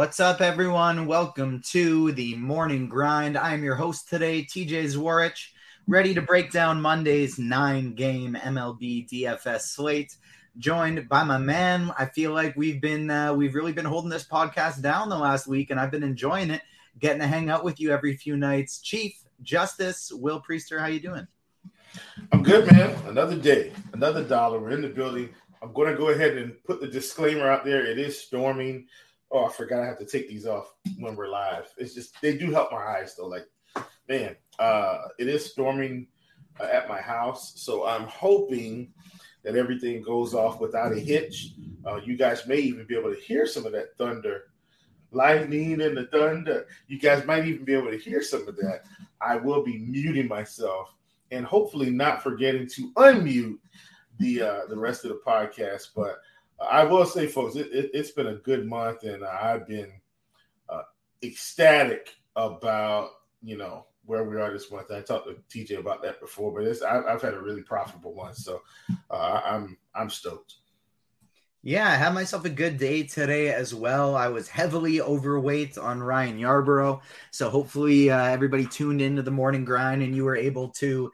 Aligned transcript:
What's 0.00 0.18
up, 0.18 0.40
everyone? 0.40 1.04
Welcome 1.04 1.60
to 1.72 2.10
the 2.12 2.34
morning 2.36 2.88
grind. 2.88 3.36
I 3.36 3.52
am 3.52 3.62
your 3.62 3.74
host 3.74 4.08
today, 4.08 4.42
TJ 4.42 4.94
Zwarych, 4.96 5.48
ready 5.86 6.14
to 6.14 6.22
break 6.22 6.50
down 6.50 6.80
Monday's 6.80 7.38
nine 7.38 7.92
game 7.92 8.34
MLB 8.34 9.06
DFS 9.10 9.60
slate. 9.60 10.16
Joined 10.56 11.06
by 11.06 11.22
my 11.22 11.36
man. 11.36 11.92
I 11.98 12.06
feel 12.06 12.32
like 12.32 12.56
we've 12.56 12.80
been 12.80 13.10
uh, 13.10 13.34
we've 13.34 13.54
really 13.54 13.74
been 13.74 13.84
holding 13.84 14.08
this 14.08 14.26
podcast 14.26 14.80
down 14.80 15.10
the 15.10 15.18
last 15.18 15.46
week, 15.46 15.68
and 15.68 15.78
I've 15.78 15.90
been 15.90 16.02
enjoying 16.02 16.48
it. 16.48 16.62
Getting 16.98 17.20
to 17.20 17.26
hang 17.26 17.50
out 17.50 17.62
with 17.62 17.78
you 17.78 17.90
every 17.90 18.16
few 18.16 18.38
nights. 18.38 18.80
Chief 18.80 19.12
Justice 19.42 20.10
Will 20.10 20.40
Priester, 20.40 20.80
how 20.80 20.86
you 20.86 21.00
doing? 21.00 21.26
I'm 22.32 22.42
good, 22.42 22.72
man. 22.72 22.96
Another 23.06 23.36
day, 23.36 23.74
another 23.92 24.24
dollar. 24.24 24.60
We're 24.60 24.70
in 24.70 24.80
the 24.80 24.88
building. 24.88 25.28
I'm 25.60 25.74
going 25.74 25.92
to 25.92 25.98
go 25.98 26.08
ahead 26.08 26.38
and 26.38 26.54
put 26.64 26.80
the 26.80 26.86
disclaimer 26.86 27.50
out 27.50 27.66
there. 27.66 27.84
It 27.84 27.98
is 27.98 28.18
storming 28.18 28.86
Oh, 29.30 29.44
I 29.44 29.52
forgot 29.52 29.82
I 29.82 29.86
have 29.86 29.98
to 29.98 30.06
take 30.06 30.28
these 30.28 30.46
off 30.46 30.74
when 30.98 31.14
we're 31.14 31.28
live. 31.28 31.72
It's 31.76 31.94
just 31.94 32.20
they 32.20 32.36
do 32.36 32.50
help 32.50 32.72
my 32.72 32.78
eyes 32.78 33.14
though. 33.16 33.26
Like, 33.26 33.46
man, 34.08 34.36
uh, 34.58 35.08
it 35.18 35.28
is 35.28 35.50
storming 35.50 36.08
uh, 36.58 36.64
at 36.64 36.88
my 36.88 37.00
house, 37.00 37.52
so 37.56 37.86
I'm 37.86 38.06
hoping 38.08 38.92
that 39.42 39.56
everything 39.56 40.02
goes 40.02 40.34
off 40.34 40.60
without 40.60 40.92
a 40.92 40.98
hitch. 40.98 41.52
Uh, 41.86 41.96
you 41.96 42.16
guys 42.16 42.46
may 42.46 42.58
even 42.58 42.86
be 42.86 42.96
able 42.96 43.14
to 43.14 43.20
hear 43.20 43.46
some 43.46 43.64
of 43.64 43.72
that 43.72 43.96
thunder, 43.96 44.50
lightning 45.12 45.80
and 45.80 45.96
the 45.96 46.06
thunder. 46.06 46.66
You 46.88 46.98
guys 46.98 47.24
might 47.24 47.46
even 47.46 47.64
be 47.64 47.74
able 47.74 47.90
to 47.90 47.98
hear 47.98 48.22
some 48.22 48.46
of 48.46 48.56
that. 48.56 48.82
I 49.20 49.36
will 49.36 49.62
be 49.62 49.78
muting 49.78 50.28
myself 50.28 50.94
and 51.30 51.44
hopefully 51.44 51.90
not 51.90 52.22
forgetting 52.22 52.66
to 52.66 52.92
unmute 52.94 53.58
the 54.18 54.42
uh, 54.42 54.60
the 54.68 54.76
rest 54.76 55.04
of 55.04 55.10
the 55.10 55.20
podcast, 55.26 55.88
but 55.94 56.18
I 56.60 56.84
will 56.84 57.06
say, 57.06 57.26
folks, 57.26 57.56
it, 57.56 57.72
has 57.94 58.10
it, 58.10 58.16
been 58.16 58.26
a 58.28 58.34
good 58.34 58.66
month, 58.66 59.04
and 59.04 59.24
I've 59.24 59.66
been 59.66 59.92
uh, 60.68 60.82
ecstatic 61.22 62.14
about 62.36 63.10
you 63.42 63.56
know 63.56 63.86
where 64.04 64.24
we 64.24 64.40
are 64.40 64.52
this 64.52 64.70
month. 64.70 64.90
I 64.90 65.00
talked 65.00 65.28
to 65.28 65.58
TJ 65.58 65.78
about 65.78 66.02
that 66.02 66.20
before, 66.20 66.52
but 66.52 66.64
it's 66.64 66.82
I, 66.82 67.02
have 67.10 67.22
had 67.22 67.34
a 67.34 67.40
really 67.40 67.62
profitable 67.62 68.14
month, 68.14 68.36
so 68.36 68.60
uh, 69.10 69.40
I'm 69.44 69.78
I'm 69.94 70.10
stoked. 70.10 70.56
Yeah, 71.62 71.86
I 71.86 71.94
had 71.96 72.14
myself 72.14 72.46
a 72.46 72.50
good 72.50 72.78
day 72.78 73.02
today 73.02 73.52
as 73.52 73.74
well. 73.74 74.16
I 74.16 74.28
was 74.28 74.48
heavily 74.48 75.02
overweight 75.02 75.76
on 75.76 76.02
Ryan 76.02 76.38
Yarbrough, 76.38 77.00
so 77.30 77.50
hopefully 77.50 78.10
uh, 78.10 78.24
everybody 78.24 78.64
tuned 78.66 79.02
into 79.02 79.22
the 79.22 79.30
morning 79.30 79.66
grind 79.66 80.02
and 80.02 80.16
you 80.16 80.24
were 80.24 80.36
able 80.36 80.70
to 80.70 81.10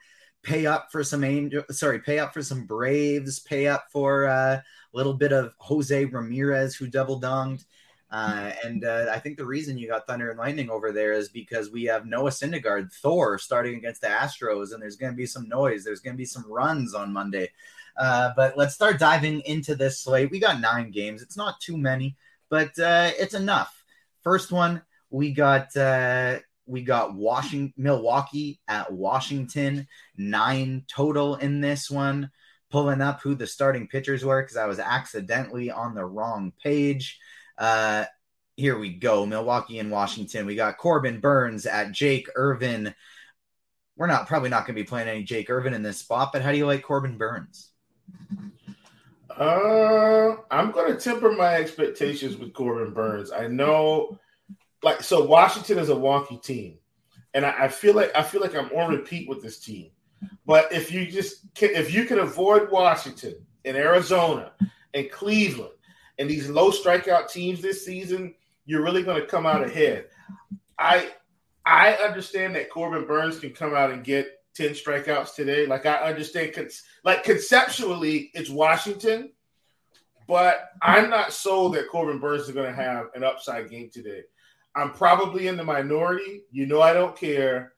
pay 0.46 0.64
up 0.64 0.92
for 0.92 1.02
some 1.02 1.24
angel 1.24 1.64
sorry 1.70 1.98
pay 1.98 2.20
up 2.20 2.32
for 2.32 2.40
some 2.40 2.66
braves 2.66 3.40
pay 3.40 3.66
up 3.66 3.86
for 3.90 4.26
uh, 4.26 4.60
little 4.96 5.14
bit 5.14 5.32
of 5.32 5.52
jose 5.58 6.04
ramirez 6.06 6.74
who 6.74 6.86
double 6.86 7.20
donged 7.20 7.64
uh, 8.10 8.52
and 8.64 8.84
uh, 8.84 9.06
I 9.10 9.18
think 9.18 9.36
the 9.36 9.44
reason 9.44 9.76
you 9.76 9.88
got 9.88 10.06
Thunder 10.06 10.30
and 10.30 10.38
Lightning 10.38 10.70
over 10.70 10.92
there 10.92 11.12
is 11.12 11.28
because 11.28 11.70
we 11.70 11.84
have 11.84 12.06
Noah 12.06 12.30
Syndergaard, 12.30 12.92
Thor, 12.92 13.36
starting 13.38 13.74
against 13.76 14.00
the 14.00 14.06
Astros, 14.06 14.72
and 14.72 14.80
there's 14.80 14.96
going 14.96 15.12
to 15.12 15.16
be 15.16 15.26
some 15.26 15.48
noise. 15.48 15.84
There's 15.84 16.00
going 16.00 16.14
to 16.14 16.18
be 16.18 16.24
some 16.24 16.44
runs 16.48 16.94
on 16.94 17.12
Monday. 17.12 17.50
Uh, 17.96 18.30
but 18.36 18.56
let's 18.56 18.74
start 18.74 18.98
diving 18.98 19.40
into 19.40 19.74
this 19.74 20.00
slate. 20.00 20.30
We 20.30 20.38
got 20.38 20.60
nine 20.60 20.90
games. 20.90 21.20
It's 21.20 21.36
not 21.36 21.60
too 21.60 21.76
many, 21.76 22.16
but 22.48 22.78
uh, 22.78 23.10
it's 23.18 23.34
enough. 23.34 23.84
First 24.22 24.52
one, 24.52 24.82
we 25.10 25.32
got 25.32 25.76
uh, 25.76 26.38
we 26.66 26.82
got 26.82 27.14
Washington, 27.14 27.72
Milwaukee 27.76 28.60
at 28.68 28.92
Washington, 28.92 29.86
nine 30.16 30.84
total 30.88 31.36
in 31.36 31.60
this 31.60 31.90
one. 31.90 32.30
Pulling 32.70 33.00
up 33.00 33.20
who 33.20 33.34
the 33.34 33.46
starting 33.46 33.86
pitchers 33.86 34.24
were 34.24 34.42
because 34.42 34.56
I 34.56 34.66
was 34.66 34.78
accidentally 34.78 35.70
on 35.70 35.94
the 35.94 36.04
wrong 36.04 36.52
page. 36.62 37.18
Uh, 37.56 38.04
here 38.56 38.78
we 38.78 38.90
go 38.90 39.26
Milwaukee 39.26 39.78
and 39.78 39.90
Washington. 39.90 40.46
We 40.46 40.56
got 40.56 40.78
Corbin 40.78 41.20
Burnes 41.20 41.66
at 41.66 41.92
Jake 41.92 42.28
Irvin. 42.34 42.94
We're 43.96 44.06
not 44.08 44.26
probably 44.26 44.50
not 44.50 44.66
going 44.66 44.76
to 44.76 44.82
be 44.82 44.86
playing 44.86 45.08
any 45.08 45.22
Jake 45.22 45.48
Irvin 45.48 45.74
in 45.74 45.82
this 45.82 45.98
spot, 45.98 46.30
but 46.32 46.42
how 46.42 46.52
do 46.52 46.58
you 46.58 46.66
like 46.66 46.82
Corbin 46.82 47.16
Burnes? 47.16 47.70
Uh, 49.30 50.36
I'm 50.50 50.70
going 50.70 50.92
to 50.92 50.98
temper 50.98 51.32
my 51.32 51.54
expectations 51.54 52.36
with 52.36 52.52
Corbin 52.52 52.92
Burnes. 52.92 53.30
I 53.30 53.46
know 53.46 54.18
like 54.82 55.02
so 55.02 55.24
Washington 55.24 55.78
is 55.78 55.90
a 55.90 55.94
wonky 55.94 56.42
team, 56.42 56.78
and 57.34 57.44
I, 57.44 57.64
I 57.64 57.68
feel 57.68 57.94
like 57.94 58.14
I 58.14 58.22
feel 58.22 58.40
like 58.40 58.54
I'm 58.54 58.70
on 58.72 58.94
repeat 58.94 59.28
with 59.28 59.42
this 59.42 59.58
team. 59.58 59.90
But 60.46 60.72
if 60.72 60.92
you 60.92 61.06
just 61.06 61.44
if 61.60 61.92
you 61.92 62.04
can 62.04 62.20
avoid 62.20 62.70
Washington 62.70 63.34
and 63.64 63.76
Arizona 63.76 64.52
and 64.94 65.10
Cleveland 65.10 65.72
and 66.18 66.30
these 66.30 66.48
low 66.48 66.70
strikeout 66.70 67.30
teams 67.30 67.60
this 67.60 67.84
season, 67.84 68.34
you're 68.64 68.82
really 68.82 69.02
going 69.02 69.20
to 69.20 69.26
come 69.26 69.46
out 69.46 69.64
ahead. 69.64 70.06
I 70.78 71.10
I 71.64 71.94
understand 71.94 72.54
that 72.54 72.70
Corbin 72.70 73.06
Burnes 73.06 73.40
can 73.40 73.50
come 73.50 73.74
out 73.74 73.90
and 73.90 74.04
get 74.04 74.28
10 74.54 74.70
strikeouts 74.70 75.34
today. 75.34 75.66
Like 75.66 75.84
I 75.84 75.96
understand 75.96 76.54
like 77.04 77.24
conceptually 77.24 78.30
it's 78.34 78.50
Washington, 78.50 79.32
but 80.26 80.70
I'm 80.80 81.10
not 81.10 81.32
sold 81.32 81.74
that 81.74 81.88
Corbin 81.88 82.18
Burnes 82.18 82.42
is 82.42 82.54
going 82.54 82.68
to 82.68 82.82
have 82.82 83.06
an 83.14 83.24
upside 83.24 83.68
game 83.68 83.90
today. 83.92 84.22
I'm 84.74 84.92
probably 84.92 85.48
in 85.48 85.56
the 85.56 85.64
minority. 85.64 86.42
You 86.50 86.66
know 86.66 86.80
I 86.80 86.92
don't 86.92 87.16
care. 87.16 87.72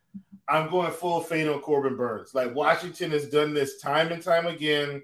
I'm 0.49 0.71
going 0.71 0.91
full 0.91 1.21
fade 1.21 1.49
on 1.49 1.61
Corbin 1.61 1.97
Burnes. 1.97 2.35
Like 2.35 2.55
Washington 2.55 3.11
has 3.11 3.29
done 3.29 3.53
this 3.53 3.81
time 3.81 4.13
and 4.13 4.23
time 4.23 4.47
again. 4.47 5.03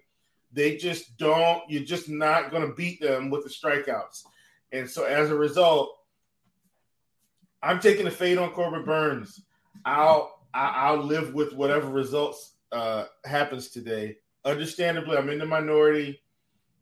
They 0.52 0.76
just 0.76 1.16
don't, 1.18 1.62
you're 1.68 1.82
just 1.82 2.08
not 2.08 2.50
going 2.50 2.66
to 2.66 2.74
beat 2.74 3.00
them 3.00 3.28
with 3.28 3.44
the 3.44 3.50
strikeouts. 3.50 4.24
And 4.72 4.88
so 4.88 5.04
as 5.04 5.30
a 5.30 5.34
result, 5.34 5.98
I'm 7.62 7.80
taking 7.80 8.06
a 8.06 8.10
fade 8.10 8.38
on 8.38 8.50
Corbin 8.50 8.84
Burnes. 8.84 9.42
I'll 9.84 10.34
I, 10.54 10.92
will 10.92 11.04
live 11.04 11.34
with 11.34 11.52
whatever 11.52 11.88
results 11.88 12.54
uh, 12.70 13.06
happens 13.24 13.70
today. 13.70 14.16
Understandably, 14.44 15.16
I'm 15.16 15.28
in 15.30 15.38
the 15.38 15.46
minority, 15.46 16.22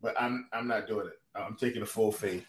but 0.02 0.20
I'm 0.20 0.48
I'm 0.52 0.68
not 0.68 0.86
doing 0.86 1.06
it. 1.06 1.18
I'm 1.34 1.56
taking 1.56 1.82
a 1.82 1.86
full 1.86 2.12
fade. 2.12 2.44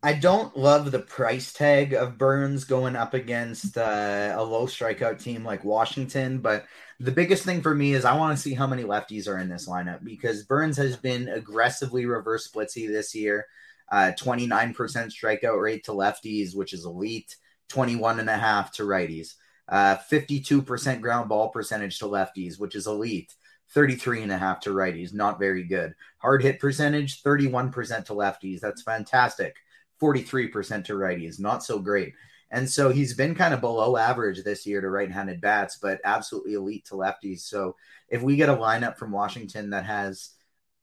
I 0.00 0.12
don't 0.12 0.56
love 0.56 0.92
the 0.92 1.00
price 1.00 1.52
tag 1.52 1.92
of 1.92 2.18
Burnes 2.18 2.62
going 2.62 2.94
up 2.94 3.14
against 3.14 3.76
uh, 3.76 4.32
a 4.36 4.42
low 4.44 4.66
strikeout 4.66 5.20
team 5.20 5.44
like 5.44 5.64
Washington, 5.64 6.38
but 6.38 6.66
the 7.00 7.10
biggest 7.10 7.44
thing 7.44 7.62
for 7.62 7.74
me 7.74 7.94
is 7.94 8.04
I 8.04 8.16
want 8.16 8.36
to 8.36 8.40
see 8.40 8.54
how 8.54 8.68
many 8.68 8.84
lefties 8.84 9.26
are 9.26 9.38
in 9.38 9.48
this 9.48 9.68
lineup 9.68 10.04
because 10.04 10.44
Burnes 10.44 10.76
has 10.76 10.96
been 10.96 11.28
aggressively 11.28 12.06
reverse 12.06 12.48
splitsy 12.48 12.86
this 12.86 13.12
year. 13.12 13.46
Uh, 13.90 14.12
29% 14.16 14.74
strikeout 14.76 15.60
rate 15.60 15.84
to 15.84 15.92
lefties, 15.92 16.54
which 16.54 16.74
is 16.74 16.84
elite, 16.84 17.34
21 17.68 18.20
and 18.20 18.30
a 18.30 18.36
half 18.36 18.70
to 18.74 18.84
righties. 18.84 19.34
Uh, 19.68 19.96
52% 20.10 21.00
ground 21.00 21.28
ball 21.28 21.48
percentage 21.48 21.98
to 21.98 22.04
lefties, 22.04 22.60
which 22.60 22.76
is 22.76 22.86
elite. 22.86 23.34
33 23.70 24.22
and 24.22 24.32
a 24.32 24.38
half 24.38 24.60
to 24.60 24.70
righties, 24.70 25.12
not 25.12 25.38
very 25.38 25.62
good. 25.62 25.94
Hard 26.18 26.42
hit 26.42 26.58
percentage, 26.58 27.22
31% 27.22 27.72
to 28.06 28.14
lefties. 28.14 28.60
That's 28.60 28.82
fantastic. 28.82 29.56
43% 30.00 30.84
to 30.84 30.96
righty 30.96 31.26
is 31.26 31.38
not 31.38 31.64
so 31.64 31.78
great. 31.78 32.14
And 32.50 32.68
so 32.68 32.90
he's 32.90 33.14
been 33.14 33.34
kind 33.34 33.52
of 33.52 33.60
below 33.60 33.96
average 33.96 34.42
this 34.42 34.66
year 34.66 34.80
to 34.80 34.88
right 34.88 35.10
handed 35.10 35.40
bats, 35.40 35.78
but 35.80 36.00
absolutely 36.04 36.54
elite 36.54 36.86
to 36.86 36.94
lefties. 36.94 37.40
So 37.40 37.76
if 38.08 38.22
we 38.22 38.36
get 38.36 38.48
a 38.48 38.56
lineup 38.56 38.96
from 38.96 39.12
Washington 39.12 39.70
that 39.70 39.84
has 39.84 40.30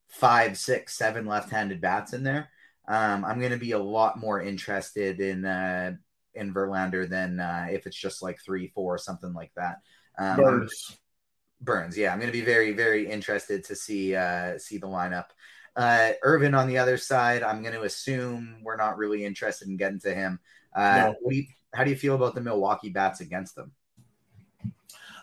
five, 0.07 0.57
six, 0.57 0.95
seven 0.95 1.25
left 1.25 1.49
handed 1.49 1.81
bats 1.81 2.13
in 2.13 2.23
there, 2.23 2.49
um, 2.87 3.25
I'm 3.25 3.39
going 3.39 3.51
to 3.51 3.57
be 3.57 3.71
a 3.71 3.79
lot 3.79 4.19
more 4.19 4.41
interested 4.41 5.19
in 5.19 5.43
uh, 5.43 5.93
in 6.35 6.53
Verlander 6.53 7.09
than 7.09 7.39
uh, 7.39 7.67
if 7.71 7.87
it's 7.87 7.97
just 7.97 8.21
like 8.21 8.39
three, 8.39 8.67
four, 8.67 8.97
something 8.97 9.33
like 9.33 9.51
that. 9.55 9.77
Um, 10.19 10.37
Burns. 10.37 10.97
Burnes, 11.61 11.97
yeah, 11.97 12.11
I'm 12.11 12.19
going 12.19 12.31
to 12.31 12.37
be 12.37 12.45
very, 12.45 12.73
very 12.73 13.09
interested 13.09 13.63
to 13.65 13.75
see 13.75 14.15
uh, 14.15 14.59
see 14.59 14.77
the 14.77 14.87
lineup. 14.87 15.27
Uh, 15.75 16.11
Irvin 16.23 16.53
on 16.53 16.67
the 16.67 16.77
other 16.77 16.97
side, 16.97 17.43
I'm 17.43 17.61
going 17.61 17.73
to 17.73 17.83
assume 17.83 18.57
we're 18.63 18.77
not 18.77 18.97
really 18.97 19.25
interested 19.25 19.67
in 19.67 19.77
getting 19.77 19.99
to 20.01 20.13
him. 20.13 20.39
Uh, 20.73 21.13
no. 21.23 21.29
do 21.29 21.35
you, 21.35 21.45
how 21.73 21.83
do 21.83 21.89
you 21.89 21.95
feel 21.95 22.15
about 22.15 22.35
the 22.35 22.41
Milwaukee 22.41 22.89
bats 22.89 23.21
against 23.21 23.55
them? 23.55 23.71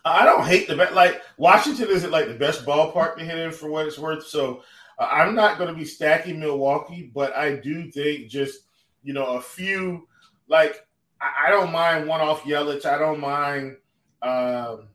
I 0.05 0.25
don't 0.25 0.47
hate 0.47 0.69
the 0.69 0.77
bet. 0.77 0.95
Like 0.95 1.23
Washington 1.37 1.89
isn't 1.89 2.11
like 2.11 2.27
the 2.27 2.35
best 2.35 2.67
ballpark 2.67 3.17
to 3.17 3.25
hit 3.25 3.39
in 3.39 3.53
for 3.53 3.71
what 3.71 3.87
it's 3.87 3.99
worth. 3.99 4.27
So 4.27 4.63
uh, 4.99 5.09
I'm 5.11 5.35
not 5.35 5.59
going 5.59 5.69
to 5.69 5.79
be 5.79 5.85
stacking 5.85 6.41
Milwaukee, 6.41 7.11
but 7.15 7.35
I 7.37 7.57
do 7.57 7.91
think 7.91 8.29
just 8.29 8.61
you 9.03 9.13
know 9.13 9.37
a 9.37 9.41
few 9.41 10.09
like 10.49 10.87
I, 11.21 11.47
I 11.47 11.51
don't 11.51 11.73
mind 11.73 12.09
one 12.09 12.21
off 12.21 12.43
Yelich. 12.43 12.85
I 12.85 12.99
don't 12.99 13.21
mind, 13.21 13.77
um, 14.23 14.89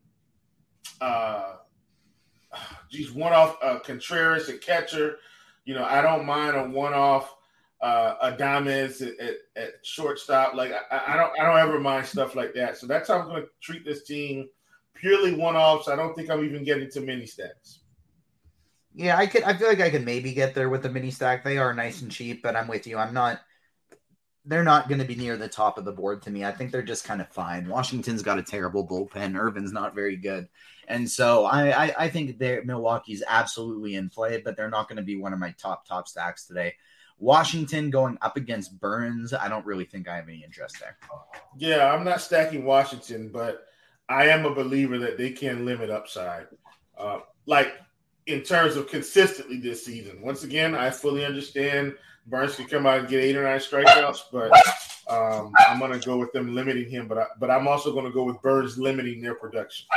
uh, 1.00 1.54
geez, 2.92 3.12
one 3.12 3.34
off 3.34 3.58
uh, 3.64 3.80
Contreras, 3.80 4.50
a 4.50 4.58
catcher. 4.58 5.18
You 5.68 5.76
know, 5.76 5.84
I 5.84 6.02
don't 6.02 6.26
mind 6.26 6.56
a 6.56 6.64
one 6.64 6.94
off 6.94 7.36
uh, 7.82 8.32
Adames 8.32 9.02
at, 9.02 9.20
at, 9.20 9.36
at, 9.58 9.70
shortstop. 9.84 10.54
Like 10.54 10.72
I, 10.72 11.14
I, 11.14 11.18
don't, 11.18 11.40
I 11.40 11.44
don't 11.44 11.58
ever 11.58 11.80
mind 11.80 12.06
stuff 12.06 12.36
like 12.36 12.54
that. 12.54 12.78
So 12.78 12.88
that's 12.88 13.10
how 13.10 13.20
I'm 13.20 13.28
going 13.28 13.44
to 13.44 13.50
treat 13.62 13.84
this 13.84 14.04
team 14.04 14.48
purely 14.96 15.36
one 15.36 15.58
offs. 15.58 15.90
I 15.90 15.98
don't 15.98 16.16
think 16.16 16.30
I'm 16.30 16.44
even 16.46 16.64
getting 16.64 16.90
to 16.92 17.02
mini 17.02 17.26
stacks. 17.26 17.82
Yeah, 18.96 19.18
I 19.18 19.28
could. 19.28 19.44
I 19.44 19.56
feel 19.56 19.68
like 19.68 19.82
I 19.82 19.92
could 19.92 20.06
maybe 20.06 20.34
get 20.34 20.56
there 20.56 20.70
with 20.70 20.84
the 20.84 20.90
mini 20.90 21.12
stack. 21.12 21.44
They 21.44 21.58
are 21.58 21.74
nice 21.74 22.02
and 22.02 22.10
cheap, 22.10 22.42
but 22.42 22.56
I'm 22.56 22.68
with 22.68 22.88
you. 22.88 22.98
I'm 22.98 23.14
not 23.14 23.42
they're 24.48 24.64
not 24.64 24.88
going 24.88 25.00
to 25.00 25.06
be 25.06 25.16
near 25.16 25.36
the 25.36 25.50
top 25.50 25.78
of 25.78 25.84
the 25.84 25.92
board 25.92 26.22
to 26.22 26.32
me. 26.32 26.46
I 26.46 26.54
think 26.54 26.72
they're 26.72 26.82
just 26.82 27.04
kind 27.04 27.20
of 27.20 27.28
fine. 27.28 27.68
Washington's 27.68 28.24
got 28.24 28.40
a 28.40 28.44
terrible 28.44 28.88
bullpen. 28.88 29.38
Irvin's 29.38 29.74
not 29.74 29.94
very 29.94 30.16
good, 30.16 30.48
and 30.88 31.10
so 31.10 31.46
I 31.46 31.86
I, 31.86 31.94
I 31.98 32.10
think 32.10 32.40
Milwaukee's 32.40 33.24
absolutely 33.28 33.96
in 33.96 34.10
play, 34.10 34.42
but 34.42 34.56
they're 34.56 34.70
not 34.70 34.88
going 34.88 34.98
to 34.98 35.04
be 35.04 35.16
one 35.16 35.34
of 35.34 35.40
my 35.40 35.52
top 35.58 35.86
top 35.86 36.08
stacks 36.08 36.46
today. 36.46 36.74
Washington 37.20 37.90
going 37.90 38.18
up 38.22 38.38
against 38.38 38.80
Burnes, 38.80 39.34
I 39.34 39.48
don't 39.48 39.66
really 39.66 39.86
think 39.86 40.08
I 40.08 40.18
have 40.18 40.28
any 40.28 40.44
interest 40.44 40.78
there. 40.80 40.98
Yeah, 41.58 41.92
I'm 41.92 42.04
not 42.04 42.22
stacking 42.22 42.64
Washington, 42.64 43.30
but 43.30 43.66
I 44.08 44.28
am 44.28 44.46
a 44.46 44.54
believer 44.54 45.00
that 45.00 45.18
they 45.18 45.32
can 45.32 45.66
limit 45.66 45.90
upside. 45.90 46.46
Uh, 46.96 47.20
like 47.48 47.74
in 48.28 48.42
terms 48.42 48.76
of 48.76 48.88
consistently 48.88 49.58
this 49.58 49.84
season. 49.86 50.22
Once 50.22 50.44
again, 50.44 50.76
I 50.76 50.90
fully 50.90 51.26
understand 51.26 51.96
Burnes 52.28 52.56
could 52.56 52.70
come 52.70 52.86
out 52.86 53.00
and 53.00 53.08
get 53.08 53.24
eight 53.24 53.38
or 53.38 53.44
nine 53.44 53.60
strikeouts, 53.60 54.20
but 54.32 54.52
um, 55.10 55.54
I'm 55.68 55.80
going 55.80 55.98
to 55.98 56.06
go 56.06 56.18
with 56.18 56.34
them 56.34 56.54
limiting 56.54 56.90
him. 56.90 57.08
But 57.08 57.18
I, 57.18 57.26
but 57.40 57.50
I'm 57.50 57.68
also 57.68 57.94
going 57.94 58.06
to 58.06 58.12
go 58.12 58.24
with 58.24 58.42
Burnes 58.42 58.78
limiting 58.78 59.22
their 59.22 59.36
production. 59.36 59.88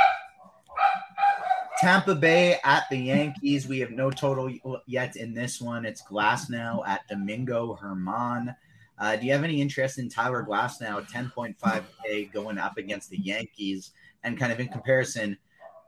Tampa 1.81 2.13
Bay 2.13 2.59
at 2.63 2.83
the 2.91 2.97
Yankees. 2.97 3.67
We 3.67 3.79
have 3.79 3.89
no 3.89 4.11
total 4.11 4.53
yet 4.85 5.15
in 5.15 5.33
this 5.33 5.59
one. 5.59 5.83
It's 5.83 6.03
Glasnow 6.03 6.87
at 6.87 7.07
Domingo 7.07 7.75
Germán. 7.81 8.55
Uh, 8.99 9.15
do 9.15 9.25
you 9.25 9.31
have 9.31 9.43
any 9.43 9.59
interest 9.59 9.97
in 9.97 10.07
Tyler 10.07 10.45
Glasnow, 10.47 11.09
10.5K 11.09 12.31
going 12.31 12.59
up 12.59 12.77
against 12.77 13.09
the 13.09 13.17
Yankees? 13.17 13.93
And 14.23 14.37
kind 14.37 14.51
of 14.51 14.59
in 14.59 14.67
comparison, 14.67 15.39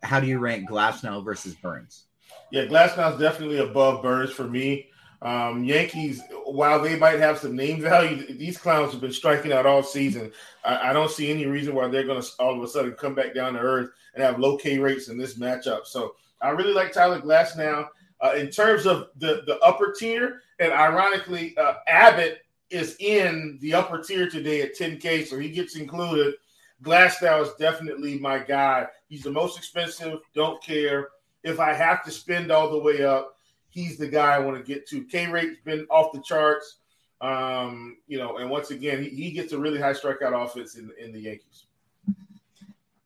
how 0.02 0.20
do 0.20 0.26
you 0.26 0.40
rank 0.40 0.68
Glasnow 0.68 1.24
versus 1.24 1.54
Burnes? 1.54 2.06
Yeah, 2.50 2.66
Glasnow 2.66 3.14
is 3.14 3.20
definitely 3.20 3.60
above 3.60 4.02
Burnes 4.02 4.32
for 4.32 4.46
me. 4.46 4.88
Um, 5.24 5.64
Yankees, 5.64 6.22
while 6.44 6.82
they 6.82 6.98
might 6.98 7.20
have 7.20 7.40
some 7.40 7.56
name 7.56 7.82
value, 7.82 8.36
these 8.36 8.58
clowns 8.58 8.92
have 8.92 9.00
been 9.00 9.14
striking 9.14 9.54
out 9.54 9.66
all 9.66 9.82
season. 9.82 10.32
I, 10.66 10.90
I 10.90 10.94
don't 10.94 11.10
see 11.10 11.32
any 11.32 11.46
reason 11.46 11.74
why 11.74 11.88
they're 11.88 12.04
going 12.04 12.22
to 12.22 12.28
all 12.40 12.58
of 12.58 12.62
a 12.62 12.68
sudden 12.68 12.92
come 12.92 13.16
back 13.16 13.34
down 13.34 13.54
to 13.54 13.60
earth 13.60 13.92
and 14.14 14.22
have 14.22 14.38
low 14.38 14.58
K 14.58 14.78
rates 14.80 15.08
in 15.08 15.18
this 15.18 15.36
matchup. 15.36 15.86
So 15.86 16.16
I 16.42 16.50
really 16.50 16.74
like 16.74 16.92
Tyler 16.92 17.22
Glasnow. 17.22 17.88
Uh, 18.20 18.34
in 18.38 18.50
terms 18.50 18.86
of 18.86 19.08
the, 19.18 19.44
the 19.48 19.58
upper 19.60 19.94
tier, 19.98 20.42
and 20.60 20.72
ironically, 20.72 21.58
uh, 21.58 21.76
Abbott 21.88 22.40
is 22.70 22.96
in 23.00 23.58
the 23.62 23.74
upper 23.74 24.02
tier 24.02 24.30
today 24.30 24.62
at 24.62 24.78
10K, 24.78 25.28
so 25.28 25.38
he 25.38 25.50
gets 25.50 25.76
included. 25.76 26.36
Glasnow 26.84 27.44
is 27.44 27.54
definitely 27.60 28.20
my 28.20 28.40
guy. 28.40 28.88
He's 29.08 29.24
the 29.24 29.32
most 29.32 29.58
expensive, 29.58 30.20
don't 30.34 30.62
care. 30.64 31.10
If 31.44 31.60
I 31.60 31.74
have 31.74 32.04
to 32.06 32.12
spend 32.12 32.52
all 32.52 32.70
the 32.70 32.80
way 32.80 33.04
up, 33.04 33.33
he's 33.74 33.98
the 33.98 34.08
guy 34.08 34.36
I 34.36 34.40
want 34.40 34.58
to 34.58 34.64
get 34.64 34.88
to. 34.90 35.04
K 35.06 35.28
rate's 35.28 35.60
been 35.66 35.86
off 35.90 36.14
the 36.14 36.22
charts. 36.22 36.78
Um, 37.20 37.98
you 38.08 38.18
know, 38.18 38.38
and 38.38 38.50
once 38.50 38.70
again, 38.72 39.02
he, 39.02 39.10
he 39.10 39.32
gets 39.32 39.54
a 39.54 39.58
really 39.58 39.80
high 39.80 39.94
strikeout 39.94 40.46
offense 40.46 40.76
in, 40.76 40.92
in 41.00 41.12
the 41.12 41.20
Yankees. 41.20 41.66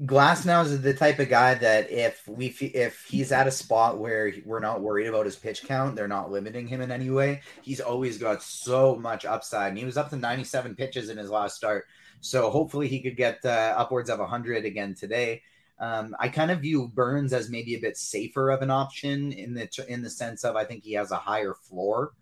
Glasnow 0.03 0.63
is 0.63 0.81
the 0.81 0.93
type 0.93 1.17
of 1.17 1.29
guy 1.29 1.55
that 1.55 1.89
if 1.89 2.27
we 2.27 2.47
if 2.47 3.05
he's 3.09 3.31
at 3.31 3.47
a 3.47 3.51
spot 3.51 3.97
where 3.97 4.31
we're 4.45 4.59
not 4.59 4.81
worried 4.81 5.07
about 5.07 5.25
his 5.25 5.35
pitch 5.35 5.63
count, 5.63 5.95
they're 5.95 6.07
not 6.07 6.29
limiting 6.29 6.67
him 6.67 6.81
in 6.81 6.91
any 6.91 7.09
way. 7.09 7.41
He's 7.63 7.79
always 7.79 8.19
got 8.19 8.43
so 8.43 8.95
much 8.95 9.25
upside, 9.25 9.69
and 9.69 9.77
he 9.77 9.85
was 9.85 9.97
up 9.97 10.11
to 10.11 10.17
97 10.17 10.75
pitches 10.75 11.09
in 11.09 11.17
his 11.17 11.31
last 11.31 11.55
start. 11.55 11.85
So 12.19 12.51
hopefully 12.51 12.87
he 12.87 13.01
could 13.01 13.17
get 13.17 13.39
uh, 13.43 13.73
upwards 13.77 14.09
of 14.09 14.19
100 14.19 14.65
again 14.65 14.93
today. 14.93 15.41
Um, 15.79 16.15
I 16.19 16.29
kind 16.29 16.51
of 16.51 16.61
view 16.61 16.87
Burnes 16.87 17.33
as 17.33 17.49
maybe 17.49 17.75
a 17.75 17.79
bit 17.79 17.97
safer 17.97 18.49
of 18.49 18.61
an 18.61 18.71
option 18.71 19.31
in 19.31 19.53
the 19.53 19.69
in 19.87 20.01
the 20.01 20.09
sense 20.09 20.43
of 20.43 20.55
I 20.55 20.63
think 20.63 20.83
he 20.83 20.93
has 20.93 21.11
a 21.11 21.17
higher 21.17 21.53
floor. 21.53 22.13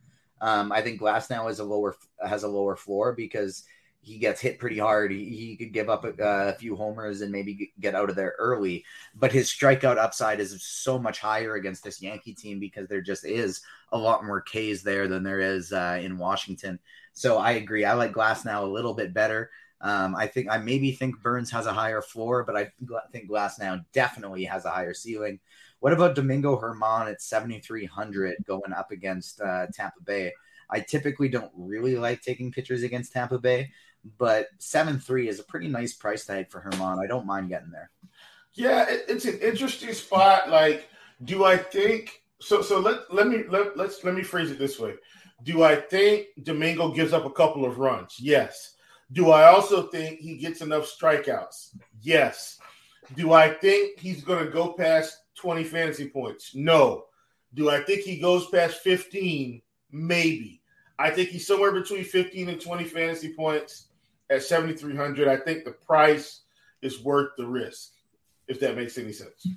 Um, 0.42 0.72
I 0.72 0.82
think 0.82 1.00
Glasnow 1.00 1.50
is 1.50 1.60
a 1.60 1.64
lower 1.64 1.96
has 2.26 2.44
a 2.44 2.48
lower 2.48 2.76
floor 2.76 3.14
because 3.14 3.64
he 4.06 4.20
gets 4.20 4.40
hit 4.40 4.60
pretty 4.60 4.78
hard. 4.78 5.12
He, 5.12 5.26
he 5.26 5.56
could 5.58 5.74
give 5.74 5.90
up 5.90 6.06
a, 6.06 6.14
a, 6.20 6.54
few 6.54 6.76
homers 6.76 7.22
and 7.22 7.32
maybe 7.32 7.74
get 7.80 7.96
out 7.96 8.12
of 8.12 8.16
there 8.16 8.36
early. 8.38 8.86
But 9.16 9.32
his 9.32 9.50
strikeout 9.50 9.98
upside 9.98 10.40
is 10.40 10.64
so 10.64 11.00
much 11.00 11.20
higher 11.20 11.56
against 11.56 11.84
this 11.84 12.04
Yankee 12.04 12.36
team 12.36 12.60
because 12.60 12.88
there 12.88 13.02
just 13.02 13.26
is 13.26 13.62
a 13.92 13.98
lot 13.98 14.24
more 14.24 14.42
Ks 14.42 14.84
there 14.84 15.08
than 15.08 15.24
there 15.24 15.40
is 15.40 15.74
uh, 15.74 16.00
in 16.00 16.20
Washington. 16.20 16.78
So 17.14 17.40
I 17.40 17.54
agree. 17.54 17.84
I 17.84 17.94
like 17.94 18.14
Glasnow 18.14 18.62
a 18.62 18.68
little 18.68 18.94
bit 18.94 19.12
better. 19.12 19.50
Um, 19.82 20.16
I 20.16 20.28
think 20.28 20.50
I 20.50 20.58
maybe 20.58 20.92
think 20.92 21.22
Burnes 21.22 21.52
has 21.52 21.66
a 21.66 21.74
higher 21.74 22.02
floor, 22.02 22.44
but 22.44 22.56
I 22.56 22.72
think 23.12 23.30
Glasnow 23.30 23.84
definitely 23.94 24.46
has 24.46 24.66
a 24.66 24.72
higher 24.72 24.94
ceiling. 24.94 25.40
What 25.80 25.94
about 25.94 26.16
Domingo 26.16 26.60
Germán 26.60 27.12
at 27.12 27.22
7,300 27.22 28.38
going 28.46 28.74
up 28.74 28.92
against 28.92 29.42
uh, 29.42 29.68
Tampa 29.74 30.02
Bay? 30.04 30.34
I 30.70 30.80
typically 30.80 31.30
don't 31.30 31.52
really 31.56 31.96
like 31.96 32.22
taking 32.22 32.52
pitchers 32.52 32.84
against 32.84 33.14
Tampa 33.14 33.38
Bay, 33.38 33.72
but 34.18 34.48
7 34.58 35.00
3 35.00 35.28
is 35.28 35.40
a 35.40 35.44
pretty 35.44 35.68
nice 35.68 35.94
price 35.94 36.26
tag 36.26 36.50
for 36.50 36.62
Germán. 36.62 37.04
I 37.04 37.08
don't 37.08 37.28
mind 37.28 37.50
getting 37.50 37.72
there. 37.72 37.92
Yeah, 38.54 38.90
it, 38.90 39.06
it's 39.08 39.26
an 39.26 39.40
interesting 39.40 39.94
spot. 39.94 40.50
Like, 40.50 40.90
do 41.24 41.44
I 41.44 41.58
think 41.58 42.24
so? 42.40 42.62
So 42.62 42.80
let 42.80 43.14
let 43.14 43.28
me 43.28 43.44
let, 43.50 43.78
let's 43.78 44.04
let 44.04 44.16
me 44.16 44.24
phrase 44.24 44.50
it 44.50 44.58
this 44.58 44.80
way. 44.80 44.96
Do 45.44 45.64
I 45.64 45.76
think 45.76 46.28
Domingo 46.42 46.92
gives 46.92 47.14
up 47.14 47.26
a 47.26 47.30
couple 47.30 47.66
of 47.66 47.78
runs? 47.78 48.16
Yes. 48.18 48.75
Do 49.12 49.32
I 49.32 49.48
also 49.48 49.84
think 49.84 50.20
he 50.20 50.38
gets 50.38 50.62
enough 50.62 50.86
strikeouts? 50.86 51.78
Yes. 52.02 52.60
Do 53.16 53.34
I 53.34 53.50
think 53.50 54.00
he's 54.00 54.24
going 54.24 54.46
to 54.46 54.52
go 54.52 54.74
past 54.74 55.20
20 55.36 55.64
fantasy 55.64 56.10
points? 56.10 56.56
No. 56.56 57.06
Do 57.54 57.70
I 57.70 57.82
think 57.82 58.02
he 58.02 58.20
goes 58.20 58.48
past 58.48 58.78
15? 58.80 59.62
Maybe. 59.92 60.62
I 60.98 61.10
think 61.10 61.30
he's 61.30 61.46
somewhere 61.46 61.72
between 61.72 62.04
15 62.04 62.50
and 62.50 62.60
20 62.60 62.84
fantasy 62.86 63.34
points 63.34 63.88
at 64.30 64.44
7,300. 64.44 65.28
I 65.28 65.38
think 65.38 65.64
the 65.64 65.72
price 65.72 66.42
is 66.82 67.04
worth 67.04 67.32
the 67.38 67.46
risk, 67.46 67.92
if 68.48 68.60
that 68.60 68.76
makes 68.76 68.98
any 68.98 69.12
sense. 69.12 69.48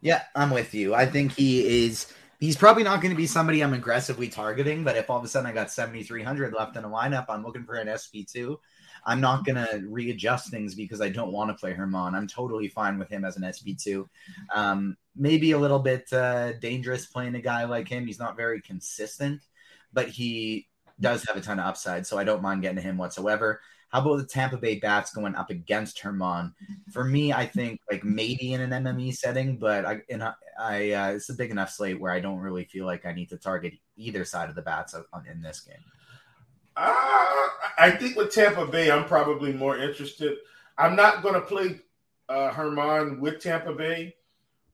Yeah, 0.00 0.22
I'm 0.34 0.50
with 0.50 0.74
you. 0.74 0.94
I 0.94 1.06
think 1.06 1.32
he 1.32 1.86
is. 1.86 2.12
He's 2.40 2.56
probably 2.56 2.82
not 2.82 3.00
going 3.00 3.12
to 3.12 3.16
be 3.16 3.26
somebody 3.26 3.62
I'm 3.62 3.72
aggressively 3.72 4.28
targeting, 4.28 4.82
but 4.82 4.96
if 4.96 5.08
all 5.08 5.18
of 5.18 5.24
a 5.24 5.28
sudden 5.28 5.48
I 5.48 5.52
got 5.52 5.70
7,300 5.70 6.52
left 6.52 6.76
in 6.76 6.84
a 6.84 6.88
lineup, 6.88 7.26
I'm 7.28 7.44
looking 7.44 7.64
for 7.64 7.74
an 7.74 7.86
SP2. 7.86 8.56
I'm 9.04 9.20
not 9.20 9.44
going 9.44 9.56
to 9.56 9.84
readjust 9.88 10.50
things 10.50 10.74
because 10.74 11.00
I 11.00 11.08
don't 11.08 11.32
want 11.32 11.50
to 11.50 11.54
play 11.54 11.74
Germán. 11.74 12.14
I'm 12.14 12.26
totally 12.26 12.68
fine 12.68 12.98
with 12.98 13.08
him 13.08 13.24
as 13.24 13.36
an 13.36 13.42
SP2. 13.42 14.06
Um, 14.54 14.96
maybe 15.16 15.52
a 15.52 15.58
little 15.58 15.78
bit 15.78 16.12
uh, 16.12 16.52
dangerous 16.54 17.06
playing 17.06 17.34
a 17.34 17.40
guy 17.40 17.64
like 17.64 17.88
him. 17.88 18.06
He's 18.06 18.18
not 18.18 18.36
very 18.36 18.60
consistent, 18.60 19.40
but 19.92 20.08
he 20.08 20.68
does 21.00 21.24
have 21.26 21.36
a 21.36 21.40
ton 21.40 21.58
of 21.58 21.66
upside. 21.66 22.06
So 22.06 22.18
I 22.18 22.24
don't 22.24 22.42
mind 22.42 22.62
getting 22.62 22.82
him 22.82 22.96
whatsoever. 22.96 23.60
How 23.88 24.00
about 24.00 24.16
the 24.16 24.24
Tampa 24.24 24.56
Bay 24.56 24.78
Bats 24.78 25.12
going 25.12 25.34
up 25.34 25.50
against 25.50 26.02
Germán? 26.02 26.54
For 26.92 27.04
me, 27.04 27.32
I 27.32 27.44
think 27.44 27.78
like 27.90 28.02
maybe 28.04 28.54
in 28.54 28.62
an 28.62 28.70
MME 28.70 29.14
setting, 29.14 29.58
but 29.58 29.84
I, 29.84 30.00
in 30.08 30.22
a, 30.22 30.34
I 30.58 30.92
uh, 30.92 31.08
it's 31.10 31.28
a 31.28 31.34
big 31.34 31.50
enough 31.50 31.70
slate 31.70 32.00
where 32.00 32.10
I 32.10 32.20
don't 32.20 32.38
really 32.38 32.64
feel 32.64 32.86
like 32.86 33.04
I 33.04 33.12
need 33.12 33.28
to 33.30 33.36
target 33.36 33.74
either 33.96 34.24
side 34.24 34.48
of 34.48 34.54
the 34.54 34.62
Bats 34.62 34.94
in 35.30 35.42
this 35.42 35.60
game. 35.60 35.76
I 36.76 37.96
think 37.98 38.16
with 38.16 38.32
Tampa 38.32 38.66
Bay, 38.66 38.90
I'm 38.90 39.04
probably 39.04 39.52
more 39.52 39.78
interested. 39.78 40.38
I'm 40.78 40.96
not 40.96 41.22
going 41.22 41.34
to 41.34 41.40
play 41.40 41.80
uh, 42.28 42.50
Germán 42.50 43.18
with 43.18 43.40
Tampa 43.40 43.72
Bay, 43.74 44.14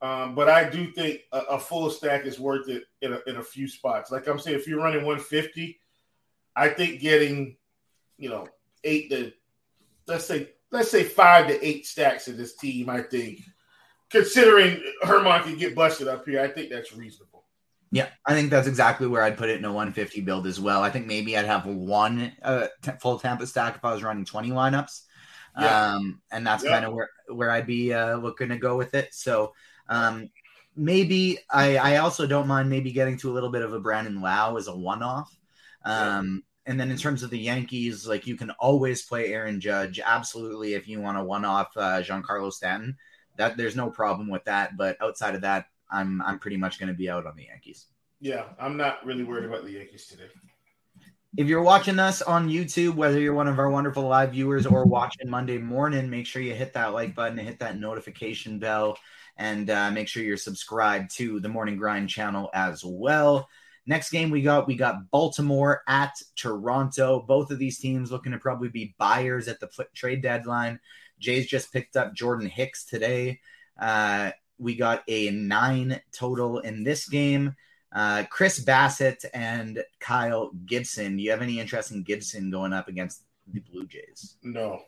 um, 0.00 0.34
but 0.34 0.48
I 0.48 0.68
do 0.68 0.92
think 0.92 1.22
a, 1.32 1.38
a, 1.38 1.58
full 1.58 1.90
stack 1.90 2.24
is 2.24 2.38
worth 2.38 2.68
it 2.68 2.84
in 3.02 3.12
a, 3.14 3.20
in 3.26 3.36
a 3.36 3.42
few 3.42 3.66
spots. 3.66 4.12
Like 4.12 4.28
I'm 4.28 4.38
saying, 4.38 4.56
if 4.56 4.68
you're 4.68 4.78
running 4.78 5.04
150, 5.04 5.80
I 6.54 6.68
think 6.68 7.00
getting, 7.00 7.56
you 8.16 8.28
know, 8.28 8.46
eight 8.84 9.10
to 9.10 9.32
let's 10.06 10.26
say 10.26 10.50
let's 10.70 10.90
say 10.90 11.04
five 11.04 11.48
to 11.48 11.66
eight 11.66 11.86
stacks 11.86 12.28
of 12.28 12.36
this 12.36 12.56
team. 12.56 12.88
I 12.88 13.02
think, 13.02 13.40
considering 14.10 14.82
Germán 15.02 15.42
can 15.42 15.56
get 15.56 15.74
busted 15.74 16.08
up 16.08 16.24
here, 16.26 16.40
I 16.40 16.48
think 16.48 16.70
that's 16.70 16.94
reasonable. 16.94 17.37
Yeah, 17.90 18.08
I 18.26 18.34
think 18.34 18.50
that's 18.50 18.68
exactly 18.68 19.06
where 19.06 19.22
I'd 19.22 19.38
put 19.38 19.48
it 19.48 19.58
in 19.58 19.64
a 19.64 19.72
150 19.72 20.20
build 20.20 20.46
as 20.46 20.60
well. 20.60 20.82
I 20.82 20.90
think 20.90 21.06
maybe 21.06 21.38
I'd 21.38 21.46
have 21.46 21.64
one 21.66 22.32
uh, 22.42 22.66
t- 22.82 22.92
full 23.00 23.18
Tampa 23.18 23.46
stack 23.46 23.76
if 23.76 23.84
I 23.84 23.92
was 23.92 24.02
running 24.02 24.26
20 24.26 24.50
lineups. 24.50 25.02
Yeah. 25.58 25.94
Um, 25.94 26.20
and 26.30 26.46
that's 26.46 26.64
yeah. 26.64 26.70
kind 26.70 26.84
of 26.84 26.92
where, 26.92 27.10
where 27.28 27.50
I'd 27.50 27.66
be 27.66 27.94
uh, 27.94 28.16
looking 28.16 28.50
to 28.50 28.58
go 28.58 28.76
with 28.76 28.94
it. 28.94 29.14
So 29.14 29.54
um, 29.88 30.28
maybe 30.76 31.38
I, 31.50 31.76
I 31.76 31.96
also 31.96 32.26
don't 32.26 32.46
mind 32.46 32.68
maybe 32.68 32.92
getting 32.92 33.16
to 33.18 33.30
a 33.30 33.34
little 33.34 33.50
bit 33.50 33.62
of 33.62 33.72
a 33.72 33.80
Brandon 33.80 34.20
Lowe 34.20 34.56
as 34.56 34.68
a 34.68 34.76
one 34.76 35.02
off. 35.02 35.34
Um, 35.84 36.44
yeah. 36.66 36.72
And 36.72 36.78
then 36.78 36.90
in 36.90 36.98
terms 36.98 37.22
of 37.22 37.30
the 37.30 37.38
Yankees, 37.38 38.06
like 38.06 38.26
you 38.26 38.36
can 38.36 38.50
always 38.58 39.02
play 39.02 39.32
Aaron 39.32 39.60
Judge. 39.60 39.98
Absolutely. 40.04 40.74
If 40.74 40.86
you 40.86 41.00
want 41.00 41.16
a 41.16 41.24
one 41.24 41.46
off 41.46 41.74
uh, 41.74 42.02
Giancarlo 42.02 42.52
Stanton, 42.52 42.98
that 43.36 43.56
there's 43.56 43.76
no 43.76 43.88
problem 43.88 44.28
with 44.28 44.44
that. 44.44 44.76
But 44.76 45.00
outside 45.00 45.34
of 45.34 45.40
that, 45.40 45.66
I'm 45.90 46.22
I'm 46.22 46.38
pretty 46.38 46.56
much 46.56 46.78
going 46.78 46.88
to 46.88 46.94
be 46.94 47.08
out 47.10 47.26
on 47.26 47.36
the 47.36 47.44
Yankees. 47.44 47.86
Yeah, 48.20 48.44
I'm 48.58 48.76
not 48.76 49.04
really 49.06 49.24
worried 49.24 49.44
about 49.44 49.64
the 49.64 49.72
Yankees 49.72 50.06
today. 50.06 50.28
If 51.36 51.46
you're 51.46 51.62
watching 51.62 51.98
us 51.98 52.22
on 52.22 52.48
YouTube, 52.48 52.94
whether 52.94 53.20
you're 53.20 53.34
one 53.34 53.48
of 53.48 53.58
our 53.58 53.70
wonderful 53.70 54.04
live 54.04 54.32
viewers 54.32 54.66
or 54.66 54.84
watching 54.84 55.28
Monday 55.28 55.58
morning, 55.58 56.10
make 56.10 56.26
sure 56.26 56.42
you 56.42 56.54
hit 56.54 56.72
that 56.72 56.94
like 56.94 57.14
button 57.14 57.38
and 57.38 57.46
hit 57.46 57.60
that 57.60 57.78
notification 57.78 58.58
bell, 58.58 58.98
and 59.36 59.70
uh, 59.70 59.90
make 59.90 60.08
sure 60.08 60.22
you're 60.22 60.36
subscribed 60.36 61.14
to 61.16 61.38
the 61.40 61.48
Morning 61.48 61.76
Grind 61.76 62.08
channel 62.08 62.50
as 62.54 62.82
well. 62.84 63.48
Next 63.86 64.10
game 64.10 64.30
we 64.30 64.42
got 64.42 64.66
we 64.66 64.74
got 64.74 65.10
Baltimore 65.10 65.82
at 65.86 66.12
Toronto. 66.36 67.24
Both 67.26 67.50
of 67.50 67.58
these 67.58 67.78
teams 67.78 68.10
looking 68.10 68.32
to 68.32 68.38
probably 68.38 68.68
be 68.68 68.94
buyers 68.98 69.48
at 69.48 69.60
the 69.60 69.68
trade 69.94 70.22
deadline. 70.22 70.80
Jays 71.18 71.46
just 71.46 71.72
picked 71.72 71.96
up 71.96 72.14
Jordan 72.14 72.48
Hicks 72.48 72.84
today. 72.84 73.40
Uh, 73.80 74.32
we 74.58 74.74
got 74.74 75.02
a 75.08 75.30
nine 75.30 76.00
total 76.12 76.58
in 76.58 76.84
this 76.84 77.08
game. 77.08 77.54
Uh, 77.92 78.24
Chris 78.30 78.62
Bassitt 78.62 79.24
and 79.32 79.82
Kyle 79.98 80.50
Gibson. 80.66 81.16
Do 81.16 81.22
you 81.22 81.30
have 81.30 81.42
any 81.42 81.58
interest 81.58 81.90
in 81.90 82.02
Gibson 82.02 82.50
going 82.50 82.72
up 82.72 82.88
against 82.88 83.22
the 83.52 83.60
Blue 83.60 83.86
Jays? 83.86 84.36
No. 84.42 84.82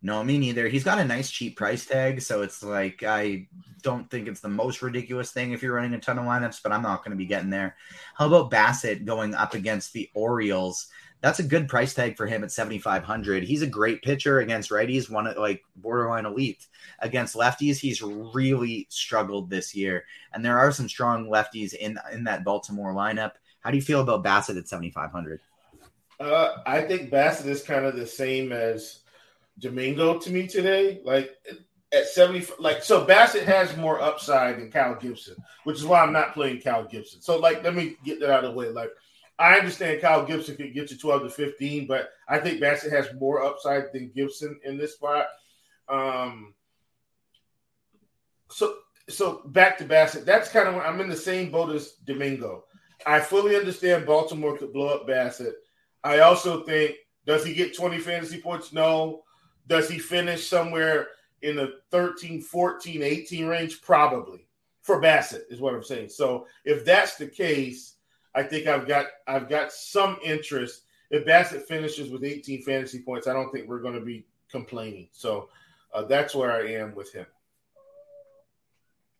No, 0.00 0.22
me 0.22 0.38
neither. 0.38 0.68
He's 0.68 0.84
got 0.84 1.00
a 1.00 1.04
nice 1.04 1.28
cheap 1.28 1.56
price 1.56 1.84
tag, 1.84 2.22
so 2.22 2.42
it's 2.42 2.62
like 2.62 3.02
I 3.02 3.48
don't 3.82 4.08
think 4.08 4.28
it's 4.28 4.40
the 4.40 4.48
most 4.48 4.80
ridiculous 4.80 5.32
thing 5.32 5.52
if 5.52 5.62
you're 5.62 5.74
running 5.74 5.94
a 5.94 5.98
ton 5.98 6.18
of 6.18 6.24
lineups, 6.24 6.62
but 6.62 6.70
I'm 6.70 6.82
not 6.82 7.04
going 7.04 7.10
to 7.10 7.16
be 7.16 7.26
getting 7.26 7.50
there. 7.50 7.76
How 8.14 8.26
about 8.28 8.50
Bassitt 8.50 9.04
going 9.04 9.34
up 9.34 9.54
against 9.54 9.92
the 9.92 10.08
Orioles? 10.14 10.86
That's 11.20 11.40
a 11.40 11.44
good 11.44 11.68
price 11.68 11.94
tag 11.94 12.16
for 12.16 12.26
him 12.26 12.44
at 12.44 12.52
7500 12.52 13.42
he's 13.42 13.62
a 13.62 13.66
great 13.66 14.02
pitcher 14.02 14.38
against 14.38 14.70
righties 14.70 15.10
one 15.10 15.26
of 15.26 15.36
like 15.36 15.62
borderline 15.76 16.26
elite. 16.26 16.66
Against 17.00 17.36
lefties 17.36 17.78
he's 17.78 18.02
really 18.02 18.86
struggled 18.90 19.50
this 19.50 19.74
year. 19.74 20.04
And 20.32 20.44
there 20.44 20.58
are 20.58 20.72
some 20.72 20.88
strong 20.88 21.28
lefties 21.28 21.74
in 21.74 21.98
in 22.12 22.24
that 22.24 22.44
baltimore 22.44 22.94
lineup. 22.94 23.32
How 23.60 23.70
do 23.70 23.76
you 23.76 23.82
feel 23.82 24.00
about 24.00 24.24
Bassitt 24.24 24.58
at 24.58 24.68
7500 24.68 25.40
uh, 26.20 26.56
i 26.66 26.80
think 26.80 27.10
Bassitt 27.10 27.46
is 27.46 27.62
kind 27.62 27.84
of 27.84 27.94
the 27.94 28.06
same 28.06 28.50
as 28.50 29.00
domingo 29.58 30.18
to 30.18 30.30
me 30.30 30.46
today. 30.46 31.00
Like 31.04 31.36
at 31.92 32.06
70 32.06 32.52
like 32.58 32.82
so 32.82 33.04
Bassitt 33.04 33.44
has 33.44 33.76
more 33.76 34.00
upside 34.00 34.58
than 34.58 34.70
Kyle 34.70 34.94
gibson 34.94 35.36
which 35.64 35.78
is 35.78 35.86
why 35.86 36.00
i'm 36.00 36.12
not 36.12 36.34
playing 36.34 36.60
Kyle 36.60 36.84
gibson. 36.84 37.20
So 37.20 37.38
like 37.38 37.64
let 37.64 37.74
me 37.74 37.96
get 38.04 38.20
that 38.20 38.30
out 38.30 38.44
of 38.44 38.52
the 38.52 38.56
way. 38.56 38.68
Like 38.68 38.90
I 39.38 39.56
understand 39.56 40.00
Kyle 40.00 40.24
Gibson 40.24 40.56
could 40.56 40.74
get 40.74 40.90
you 40.90 40.98
12 40.98 41.22
to 41.22 41.30
15, 41.30 41.86
but 41.86 42.10
I 42.28 42.38
think 42.38 42.60
Bassitt 42.60 42.90
has 42.90 43.08
more 43.18 43.42
upside 43.42 43.92
than 43.92 44.10
Gibson 44.14 44.58
in 44.64 44.76
this 44.76 44.94
spot. 44.94 45.26
Um, 45.88 46.54
so 48.50 48.74
so 49.08 49.42
back 49.46 49.78
to 49.78 49.84
Bassitt. 49.84 50.24
That's 50.24 50.50
kind 50.50 50.68
of 50.68 50.76
I'm 50.76 51.00
in 51.00 51.08
the 51.08 51.16
same 51.16 51.50
boat 51.50 51.74
as 51.74 51.92
Domingo. 52.04 52.64
I 53.06 53.20
fully 53.20 53.56
understand 53.56 54.06
Baltimore 54.06 54.58
could 54.58 54.72
blow 54.72 54.88
up 54.88 55.06
Bassitt. 55.08 55.54
I 56.02 56.20
also 56.20 56.64
think 56.64 56.96
does 57.26 57.44
he 57.44 57.54
get 57.54 57.76
20 57.76 57.98
fantasy 57.98 58.40
points? 58.40 58.72
No. 58.72 59.22
Does 59.66 59.88
he 59.88 59.98
finish 59.98 60.46
somewhere 60.46 61.08
in 61.42 61.56
the 61.56 61.74
13, 61.90 62.40
14, 62.40 63.02
18 63.02 63.46
range? 63.46 63.82
Probably 63.82 64.48
for 64.80 65.00
Bassitt 65.00 65.42
is 65.50 65.60
what 65.60 65.74
I'm 65.74 65.82
saying. 65.82 66.08
So 66.08 66.46
if 66.64 66.84
that's 66.84 67.16
the 67.16 67.26
case, 67.26 67.96
I 68.34 68.42
think 68.42 68.66
I've 68.66 68.86
got 68.86 69.06
I've 69.26 69.48
got 69.48 69.72
some 69.72 70.18
interest. 70.24 70.82
If 71.10 71.24
Bassitt 71.24 71.62
finishes 71.62 72.10
with 72.10 72.24
18 72.24 72.62
fantasy 72.62 73.00
points, 73.00 73.26
I 73.26 73.32
don't 73.32 73.50
think 73.50 73.68
we're 73.68 73.80
going 73.80 73.94
to 73.94 74.04
be 74.04 74.26
complaining. 74.50 75.08
So 75.12 75.48
uh, 75.94 76.02
that's 76.02 76.34
where 76.34 76.52
I 76.52 76.72
am 76.72 76.94
with 76.94 77.12
him. 77.12 77.26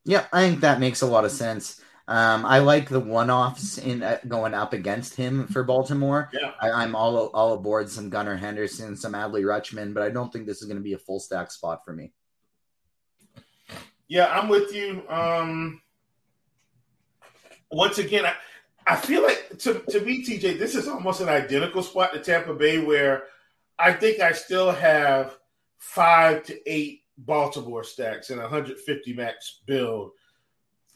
Yeah, 0.04 0.26
I 0.32 0.42
think 0.48 0.60
that 0.60 0.80
makes 0.80 1.02
a 1.02 1.06
lot 1.06 1.24
of 1.24 1.30
sense. 1.30 1.80
Um, 2.08 2.46
I 2.46 2.60
like 2.60 2.88
the 2.88 3.00
one-offs 3.00 3.76
in 3.76 4.02
uh, 4.02 4.18
going 4.26 4.54
up 4.54 4.72
against 4.72 5.14
him 5.14 5.46
for 5.48 5.62
Baltimore. 5.62 6.30
Yeah, 6.32 6.52
I, 6.58 6.82
am 6.82 6.96
all 6.96 7.26
all 7.28 7.52
aboard 7.52 7.90
some 7.90 8.08
Gunnar 8.08 8.36
Henderson, 8.36 8.96
some 8.96 9.12
Adley 9.12 9.42
Rutschman, 9.42 9.92
but 9.92 10.02
I 10.02 10.08
don't 10.08 10.32
think 10.32 10.46
this 10.46 10.62
is 10.62 10.68
going 10.68 10.78
to 10.78 10.82
be 10.82 10.94
a 10.94 10.98
full 10.98 11.20
stack 11.20 11.50
spot 11.50 11.84
for 11.84 11.92
me. 11.92 12.12
Yeah, 14.08 14.26
I'm 14.26 14.48
with 14.48 14.74
you. 14.74 15.06
Um, 15.10 15.82
once 17.70 17.98
again, 17.98 18.24
I, 18.24 18.32
I 18.88 18.96
feel 18.96 19.22
like 19.22 19.58
to, 19.58 19.80
to 19.90 20.00
me, 20.00 20.24
TJ, 20.24 20.58
this 20.58 20.74
is 20.74 20.88
almost 20.88 21.20
an 21.20 21.28
identical 21.28 21.82
spot 21.82 22.12
to 22.12 22.20
Tampa 22.20 22.54
Bay 22.54 22.78
where 22.78 23.24
I 23.78 23.92
think 23.92 24.20
I 24.20 24.32
still 24.32 24.72
have 24.72 25.36
five 25.78 26.42
to 26.44 26.70
eight 26.70 27.02
Baltimore 27.18 27.84
stacks 27.84 28.30
and 28.30 28.40
150 28.40 29.12
max 29.12 29.60
build. 29.66 30.12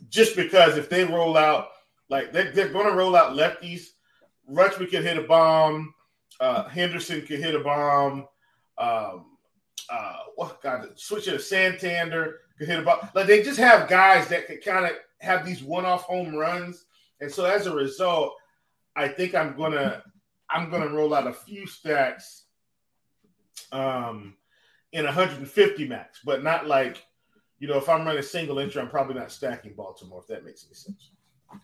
Just 0.08 0.34
because 0.36 0.76
if 0.76 0.88
they 0.88 1.04
roll 1.04 1.36
out, 1.36 1.68
like 2.08 2.32
they're, 2.32 2.50
they're 2.50 2.72
going 2.72 2.86
to 2.86 2.96
roll 2.96 3.14
out 3.14 3.36
lefties, 3.36 3.88
Rutschman 4.50 4.90
can 4.90 5.02
hit 5.02 5.18
a 5.18 5.22
bomb, 5.22 5.94
uh, 6.40 6.64
Henderson 6.68 7.22
can 7.22 7.42
hit 7.42 7.54
a 7.54 7.60
bomb. 7.60 8.26
um, 8.78 9.26
uh, 9.88 10.16
what 10.36 10.62
God, 10.62 10.88
switching 10.96 11.34
to 11.34 11.38
Santander 11.38 12.40
could 12.58 12.68
hit 12.68 12.78
about 12.80 13.14
like 13.14 13.26
they 13.26 13.42
just 13.42 13.58
have 13.58 13.88
guys 13.88 14.28
that 14.28 14.46
could 14.46 14.64
kind 14.64 14.86
of 14.86 14.92
have 15.20 15.44
these 15.44 15.62
one-off 15.62 16.02
home 16.02 16.34
runs, 16.34 16.86
and 17.22 17.32
so 17.32 17.44
as 17.44 17.66
a 17.66 17.74
result, 17.74 18.34
I 18.96 19.08
think 19.08 19.34
I'm 19.34 19.56
gonna 19.56 20.02
I'm 20.50 20.70
gonna 20.70 20.88
roll 20.88 21.14
out 21.14 21.28
a 21.28 21.32
few 21.32 21.66
stacks, 21.66 22.44
um, 23.70 24.34
in 24.92 25.04
150 25.04 25.88
max, 25.88 26.20
but 26.24 26.42
not 26.42 26.66
like 26.66 27.02
you 27.60 27.68
know 27.68 27.78
if 27.78 27.88
I'm 27.88 28.04
running 28.04 28.18
a 28.18 28.24
single 28.24 28.58
entry, 28.58 28.82
I'm 28.82 28.90
probably 28.90 29.14
not 29.14 29.30
stacking 29.30 29.74
Baltimore 29.74 30.20
if 30.20 30.26
that 30.26 30.44
makes 30.44 30.66
any 30.66 30.74
sense. 30.74 31.10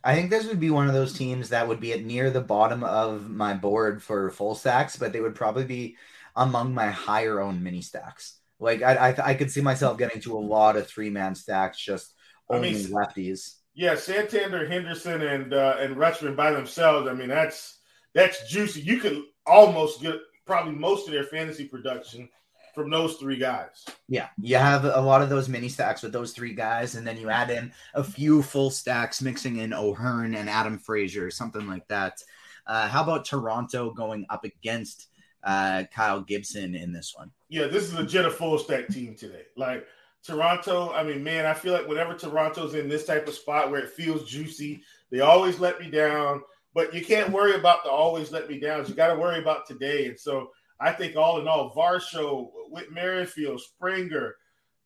I 0.04 0.14
think 0.14 0.30
this 0.30 0.46
would 0.46 0.60
be 0.60 0.70
one 0.70 0.86
of 0.86 0.94
those 0.94 1.12
teams 1.12 1.48
that 1.48 1.66
would 1.66 1.80
be 1.80 1.92
at 1.92 2.04
near 2.04 2.30
the 2.30 2.40
bottom 2.40 2.84
of 2.84 3.28
my 3.28 3.54
board 3.54 4.02
for 4.02 4.30
full 4.30 4.54
stacks, 4.54 4.96
but 4.96 5.12
they 5.12 5.20
would 5.20 5.34
probably 5.34 5.64
be 5.64 5.96
among 6.36 6.72
my 6.72 6.90
higher 6.90 7.40
owned 7.40 7.64
mini 7.64 7.82
stacks. 7.82 8.38
Like 8.60 8.82
I, 8.82 9.10
I, 9.10 9.30
I 9.30 9.34
could 9.34 9.50
see 9.50 9.60
myself 9.60 9.98
getting 9.98 10.20
to 10.22 10.36
a 10.36 10.38
lot 10.38 10.76
of 10.76 10.86
three 10.86 11.10
man 11.10 11.34
stacks, 11.34 11.78
just 11.78 12.14
only 12.48 12.70
I 12.70 12.72
mean, 12.72 12.86
lefties. 12.86 13.54
Yeah, 13.78 13.94
Santander, 13.94 14.66
Henderson, 14.66 15.22
and 15.22 15.54
uh, 15.54 15.76
and 15.78 15.94
Rutschman 15.94 16.34
by 16.34 16.50
themselves. 16.50 17.08
I 17.08 17.12
mean, 17.12 17.28
that's 17.28 17.78
that's 18.12 18.50
juicy. 18.50 18.80
You 18.80 18.98
could 18.98 19.22
almost 19.46 20.02
get 20.02 20.16
probably 20.44 20.74
most 20.74 21.06
of 21.06 21.12
their 21.12 21.22
fantasy 21.22 21.64
production 21.64 22.28
from 22.74 22.90
those 22.90 23.14
three 23.18 23.36
guys. 23.36 23.86
Yeah, 24.08 24.30
you 24.36 24.56
have 24.56 24.84
a 24.84 25.00
lot 25.00 25.22
of 25.22 25.28
those 25.28 25.48
mini 25.48 25.68
stacks 25.68 26.02
with 26.02 26.12
those 26.12 26.32
three 26.32 26.54
guys, 26.54 26.96
and 26.96 27.06
then 27.06 27.18
you 27.18 27.30
add 27.30 27.50
in 27.50 27.70
a 27.94 28.02
few 28.02 28.42
full 28.42 28.70
stacks, 28.70 29.22
mixing 29.22 29.58
in 29.58 29.72
O'Hearn 29.72 30.34
and 30.34 30.50
Adam 30.50 30.80
Frazier, 30.80 31.30
something 31.30 31.68
like 31.68 31.86
that. 31.86 32.20
Uh, 32.66 32.88
how 32.88 33.04
about 33.04 33.26
Toronto 33.26 33.92
going 33.92 34.26
up 34.28 34.42
against 34.42 35.06
uh, 35.44 35.84
Kyle 35.94 36.20
Gibson 36.20 36.74
in 36.74 36.92
this 36.92 37.14
one? 37.16 37.30
Yeah, 37.48 37.68
this 37.68 37.84
is 37.84 37.94
legit 37.94 38.24
a 38.24 38.30
full 38.30 38.58
stack 38.58 38.88
team 38.88 39.14
today. 39.14 39.42
Like 39.56 39.86
Toronto, 40.24 40.92
I 40.92 41.02
mean, 41.02 41.22
man, 41.22 41.46
I 41.46 41.54
feel 41.54 41.72
like 41.72 41.88
whenever 41.88 42.14
Toronto's 42.14 42.74
in 42.74 42.88
this 42.88 43.06
type 43.06 43.28
of 43.28 43.34
spot 43.34 43.70
where 43.70 43.80
it 43.80 43.90
feels 43.90 44.28
juicy, 44.28 44.82
they 45.10 45.20
always 45.20 45.58
let 45.58 45.80
me 45.80 45.90
down. 45.90 46.42
But 46.74 46.92
you 46.92 47.04
can't 47.04 47.32
worry 47.32 47.54
about 47.54 47.82
the 47.82 47.90
always 47.90 48.30
let 48.30 48.48
me 48.48 48.60
downs. 48.60 48.88
You 48.88 48.94
got 48.94 49.08
to 49.08 49.18
worry 49.18 49.38
about 49.40 49.66
today. 49.66 50.06
And 50.06 50.18
so 50.18 50.50
I 50.80 50.92
think 50.92 51.16
all 51.16 51.40
in 51.40 51.48
all, 51.48 51.74
Varsho, 51.74 52.50
Whit 52.68 52.92
Merrifield, 52.92 53.60
Springer, 53.60 54.36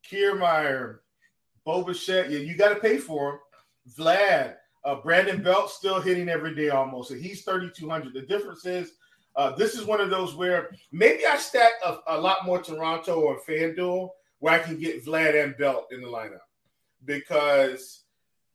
Kiermaier, 0.08 0.98
Bo 1.64 1.82
Bichette, 1.82 2.30
yeah, 2.30 2.38
you 2.38 2.56
got 2.56 2.70
to 2.70 2.80
pay 2.80 2.98
for 2.98 3.30
him. 3.32 3.38
Vlad, 3.98 4.54
uh, 4.84 4.96
Brandon 4.96 5.42
Belt 5.42 5.70
still 5.70 6.00
hitting 6.00 6.28
every 6.28 6.54
day 6.54 6.70
almost. 6.70 7.08
So 7.08 7.14
he's 7.14 7.42
3,200. 7.42 8.14
The 8.14 8.22
difference 8.22 8.64
is 8.64 8.92
uh, 9.36 9.54
this 9.56 9.74
is 9.74 9.84
one 9.84 10.00
of 10.00 10.10
those 10.10 10.34
where 10.34 10.70
maybe 10.90 11.24
I 11.26 11.36
stack 11.36 11.72
a, 11.84 11.98
a, 12.08 12.20
lot 12.20 12.44
more 12.44 12.60
Toronto 12.60 13.20
or 13.20 13.40
FanDuel 13.40 14.10
where 14.42 14.54
I 14.54 14.58
can 14.58 14.76
get 14.76 15.04
Vlad 15.04 15.40
and 15.40 15.56
Belt 15.56 15.86
in 15.92 16.00
the 16.00 16.08
lineup 16.08 16.40
because 17.04 18.02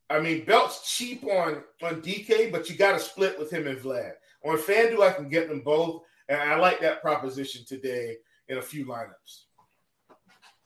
I 0.10 0.20
mean 0.20 0.44
Belt's 0.44 0.94
cheap 0.98 1.24
on 1.24 1.63
on 1.82 2.01
DK, 2.01 2.51
but 2.51 2.70
you 2.70 2.75
got 2.75 2.91
to 2.91 3.00
split 3.00 3.39
with 3.39 3.50
him 3.50 3.67
and 3.67 3.79
Vlad. 3.79 4.12
On 4.44 4.58
FanDuel, 4.58 5.00
I 5.00 5.13
can 5.13 5.29
get 5.29 5.48
them 5.48 5.62
both, 5.62 6.03
and 6.27 6.41
I 6.41 6.58
like 6.58 6.82
that 6.82 7.01
proposition 7.01 7.63
today 7.65 8.17
in 8.50 8.58
a 8.58 8.62
few 8.62 8.86
lineups. 8.86 9.46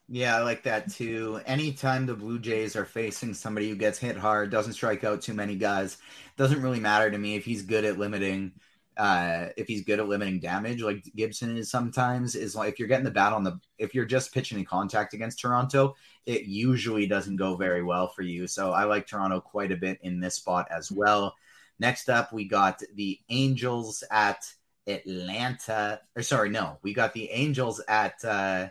Yeah, 0.09 0.37
I 0.37 0.41
like 0.41 0.63
that 0.63 0.91
too. 0.91 1.39
Anytime 1.45 2.07
the 2.07 2.15
Blue 2.15 2.39
Jays 2.39 2.75
are 2.75 2.83
facing 2.83 3.35
somebody 3.35 3.69
who 3.69 3.75
gets 3.75 3.99
hit 3.99 4.17
hard, 4.17 4.49
doesn't 4.49 4.73
strike 4.73 5.03
out 5.03 5.21
too 5.21 5.35
many 5.35 5.55
guys, 5.55 5.97
doesn't 6.35 6.63
really 6.63 6.79
matter 6.79 7.11
to 7.11 7.17
me 7.19 7.35
if 7.35 7.45
he's 7.45 7.61
good 7.61 7.85
at 7.85 7.99
limiting. 7.99 8.53
Uh, 8.97 9.47
if 9.57 9.67
he's 9.67 9.83
good 9.85 9.99
at 9.99 10.07
limiting 10.07 10.39
damage, 10.39 10.81
like 10.81 11.03
Gibson 11.15 11.57
is 11.57 11.71
sometimes, 11.71 12.35
is 12.35 12.55
like 12.55 12.73
if 12.73 12.79
you're 12.79 12.87
getting 12.87 13.05
the 13.05 13.11
bat 13.11 13.33
on 13.33 13.43
the, 13.43 13.59
if 13.77 13.95
you're 13.95 14.05
just 14.05 14.33
pitching 14.33 14.59
in 14.59 14.65
contact 14.65 15.13
against 15.13 15.39
Toronto, 15.39 15.95
it 16.25 16.43
usually 16.43 17.07
doesn't 17.07 17.37
go 17.37 17.55
very 17.55 17.83
well 17.83 18.09
for 18.09 18.21
you. 18.21 18.47
So 18.47 18.71
I 18.71 18.83
like 18.83 19.07
Toronto 19.07 19.39
quite 19.39 19.71
a 19.71 19.77
bit 19.77 19.99
in 20.01 20.19
this 20.19 20.35
spot 20.35 20.67
as 20.69 20.91
well. 20.91 21.35
Next 21.79 22.09
up, 22.09 22.31
we 22.31 22.45
got 22.45 22.83
the 22.95 23.19
Angels 23.29 24.03
at 24.11 24.45
Atlanta. 24.87 26.01
Or 26.15 26.21
sorry, 26.21 26.49
no, 26.49 26.77
we 26.83 26.93
got 26.93 27.13
the 27.13 27.29
Angels 27.31 27.81
at. 27.87 28.23
uh 28.23 28.67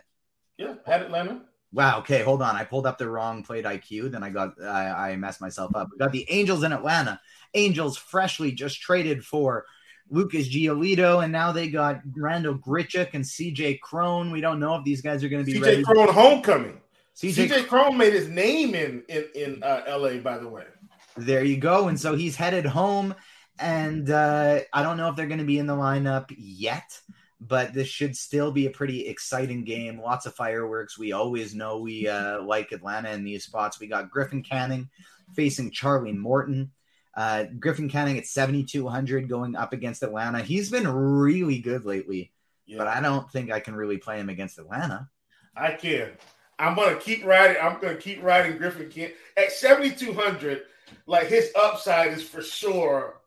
Yeah, 0.57 0.75
at 0.87 1.01
Atlanta. 1.01 1.41
Wow. 1.73 1.99
Okay, 1.99 2.21
hold 2.21 2.41
on. 2.41 2.55
I 2.55 2.63
pulled 2.63 2.85
up 2.85 2.97
the 2.97 3.09
wrong 3.09 3.43
plate 3.43 3.65
IQ. 3.65 4.11
Then 4.11 4.23
I 4.23 4.29
got 4.29 4.61
I, 4.61 5.11
I 5.11 5.15
messed 5.15 5.41
myself 5.41 5.75
up. 5.75 5.89
We 5.91 5.97
got 5.97 6.11
the 6.11 6.29
Angels 6.29 6.63
in 6.63 6.73
Atlanta. 6.73 7.19
Angels 7.53 7.97
freshly 7.97 8.51
just 8.51 8.81
traded 8.81 9.25
for 9.25 9.65
Lucas 10.11 10.47
Giolito, 10.47 11.23
and 11.23 11.31
now 11.31 11.51
they 11.51 11.69
got 11.69 12.01
Randall 12.15 12.55
Grichuk 12.55 13.09
and 13.13 13.23
CJ 13.23 13.79
Cron. 13.79 14.29
We 14.29 14.41
don't 14.41 14.59
know 14.59 14.75
if 14.75 14.83
these 14.83 15.01
guys 15.01 15.23
are 15.23 15.29
going 15.29 15.45
to 15.45 15.51
be 15.51 15.57
CJ 15.57 15.63
ready. 15.63 15.83
Cron 15.83 16.13
homecoming. 16.13 16.81
CJ, 17.15 17.47
CJ 17.47 17.67
Cron 17.67 17.97
made 17.97 18.13
his 18.13 18.27
name 18.27 18.75
in 18.75 19.03
in 19.07 19.25
in 19.33 19.63
uh, 19.63 19.83
LA, 19.87 20.17
by 20.17 20.37
the 20.37 20.49
way. 20.49 20.65
There 21.15 21.43
you 21.43 21.57
go. 21.57 21.87
And 21.87 21.99
so 21.99 22.15
he's 22.15 22.35
headed 22.35 22.65
home. 22.65 23.15
And 23.59 24.09
uh, 24.09 24.61
I 24.73 24.83
don't 24.83 24.97
know 24.97 25.09
if 25.09 25.15
they're 25.15 25.27
going 25.27 25.39
to 25.39 25.45
be 25.45 25.59
in 25.59 25.67
the 25.67 25.75
lineup 25.75 26.33
yet, 26.35 26.99
but 27.39 27.73
this 27.73 27.87
should 27.87 28.17
still 28.17 28.51
be 28.51 28.65
a 28.65 28.71
pretty 28.71 29.07
exciting 29.07 29.63
game. 29.63 30.01
Lots 30.01 30.25
of 30.25 30.35
fireworks. 30.35 30.97
We 30.97 31.11
always 31.11 31.53
know 31.53 31.79
we 31.79 32.07
uh, 32.07 32.41
like 32.41 32.71
Atlanta 32.71 33.11
in 33.11 33.23
these 33.23 33.45
spots. 33.45 33.79
We 33.79 33.87
got 33.87 34.09
Griffin 34.09 34.43
Canning 34.43 34.89
facing 35.35 35.71
Charlie 35.71 36.13
Morton. 36.13 36.71
Uh, 37.15 37.45
Griffin 37.59 37.89
Canning 37.89 38.17
at 38.17 38.25
7,200 38.25 39.27
going 39.27 39.55
up 39.55 39.73
against 39.73 40.03
Atlanta. 40.03 40.41
He's 40.41 40.69
been 40.69 40.87
really 40.87 41.59
good 41.59 41.85
lately, 41.85 42.31
yeah. 42.65 42.77
but 42.77 42.87
I 42.87 43.01
don't 43.01 43.29
think 43.31 43.51
I 43.51 43.59
can 43.59 43.75
really 43.75 43.97
play 43.97 44.19
him 44.19 44.29
against 44.29 44.59
Atlanta. 44.59 45.09
I 45.55 45.73
can. 45.73 46.11
I'm 46.57 46.75
going 46.75 46.95
to 46.95 47.01
keep 47.01 47.25
riding. 47.25 47.57
I'm 47.61 47.81
going 47.81 47.95
to 47.95 48.01
keep 48.01 48.23
riding 48.23 48.57
Griffin 48.57 48.89
Canning 48.89 49.15
at 49.35 49.51
7,200. 49.51 50.61
Like 51.07 51.27
his 51.27 51.51
upside 51.59 52.13
is 52.13 52.23
for 52.23 52.41
sure 52.41 53.21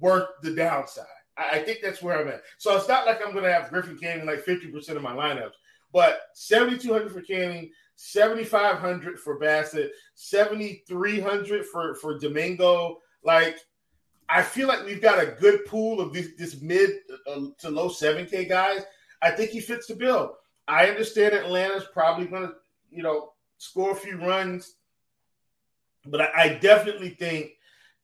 worth 0.00 0.28
the 0.42 0.54
downside. 0.54 1.04
I, 1.36 1.58
I, 1.58 1.62
think 1.62 1.80
that's 1.82 2.02
where 2.02 2.20
I'm 2.20 2.28
at. 2.28 2.42
So 2.58 2.76
it's 2.76 2.88
not 2.88 3.06
like 3.06 3.20
I'm 3.24 3.32
going 3.32 3.44
to 3.44 3.52
have 3.52 3.70
Griffin 3.70 3.98
Canning 3.98 4.26
like 4.26 4.44
50% 4.44 4.96
of 4.96 5.02
my 5.02 5.12
lineups, 5.12 5.52
but 5.92 6.20
7,200 6.34 7.12
for 7.12 7.22
Canning, 7.22 7.70
7,500 7.96 9.18
for 9.18 9.38
Bassitt, 9.38 9.90
7,300 10.14 11.66
for, 11.66 11.94
for 11.94 12.18
Domingo. 12.18 12.98
Like, 13.22 13.58
I 14.28 14.42
feel 14.42 14.68
like 14.68 14.84
we've 14.84 15.02
got 15.02 15.22
a 15.22 15.34
good 15.40 15.64
pool 15.66 16.00
of 16.00 16.12
this, 16.12 16.28
this 16.38 16.60
mid 16.60 16.90
uh, 17.26 17.46
to 17.58 17.70
low 17.70 17.88
7K 17.88 18.48
guys. 18.48 18.82
I 19.22 19.30
think 19.30 19.50
he 19.50 19.60
fits 19.60 19.86
the 19.86 19.96
bill. 19.96 20.36
I 20.68 20.86
understand 20.86 21.34
Atlanta's 21.34 21.88
probably 21.92 22.26
going 22.26 22.42
to, 22.42 22.54
you 22.90 23.02
know, 23.02 23.32
score 23.58 23.90
a 23.90 23.96
few 23.96 24.16
runs, 24.16 24.76
but 26.06 26.20
I, 26.20 26.30
I 26.36 26.48
definitely 26.60 27.10
think 27.10 27.52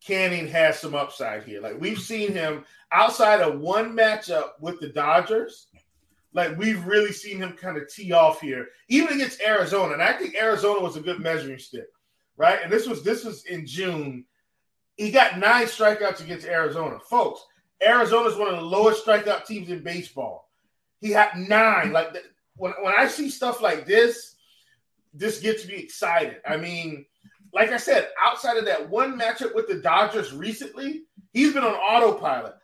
Canning 0.04 0.46
has 0.48 0.78
some 0.78 0.94
upside 0.94 1.44
here. 1.44 1.60
Like 1.60 1.80
we've 1.80 1.98
seen 1.98 2.32
him 2.32 2.64
outside 2.92 3.40
of 3.40 3.60
one 3.60 3.96
matchup 3.96 4.50
with 4.60 4.78
the 4.80 4.88
Dodgers. 4.88 5.68
Like 6.32 6.56
we've 6.58 6.84
really 6.84 7.12
seen 7.12 7.38
him 7.38 7.52
kind 7.52 7.76
of 7.78 7.88
tee 7.88 8.12
off 8.12 8.40
here, 8.40 8.68
even 8.88 9.14
against 9.14 9.40
Arizona. 9.40 9.94
And 9.94 10.02
I 10.02 10.12
think 10.12 10.34
Arizona 10.34 10.80
was 10.80 10.96
a 10.96 11.00
good 11.00 11.20
measuring 11.20 11.58
stick, 11.58 11.88
right? 12.36 12.58
And 12.62 12.70
this 12.70 12.86
was 12.86 13.02
this 13.02 13.24
was 13.24 13.44
in 13.46 13.66
June. 13.66 14.24
He 14.96 15.10
got 15.10 15.38
nine 15.38 15.66
strikeouts 15.66 16.22
against 16.22 16.46
Arizona, 16.46 16.98
folks. 17.08 17.44
Arizona 17.82 18.28
is 18.28 18.36
one 18.36 18.48
of 18.48 18.56
the 18.56 18.62
lowest 18.62 19.04
strikeout 19.04 19.44
teams 19.44 19.70
in 19.70 19.82
baseball. 19.82 20.48
He 21.00 21.10
had 21.10 21.36
nine. 21.36 21.92
Like 21.92 22.16
when 22.56 22.72
when 22.82 22.94
I 22.96 23.06
see 23.06 23.28
stuff 23.28 23.60
like 23.60 23.86
this, 23.86 24.36
this 25.12 25.40
gets 25.40 25.66
me 25.66 25.74
excited. 25.74 26.38
I 26.46 26.56
mean 26.56 27.04
like 27.56 27.70
I 27.70 27.78
said, 27.78 28.08
outside 28.22 28.58
of 28.58 28.66
that 28.66 28.88
one 28.88 29.18
matchup 29.18 29.54
with 29.54 29.66
the 29.66 29.76
Dodgers 29.76 30.32
recently, 30.32 31.04
he's 31.32 31.54
been 31.54 31.64
on 31.64 31.72
autopilot. 31.74 32.54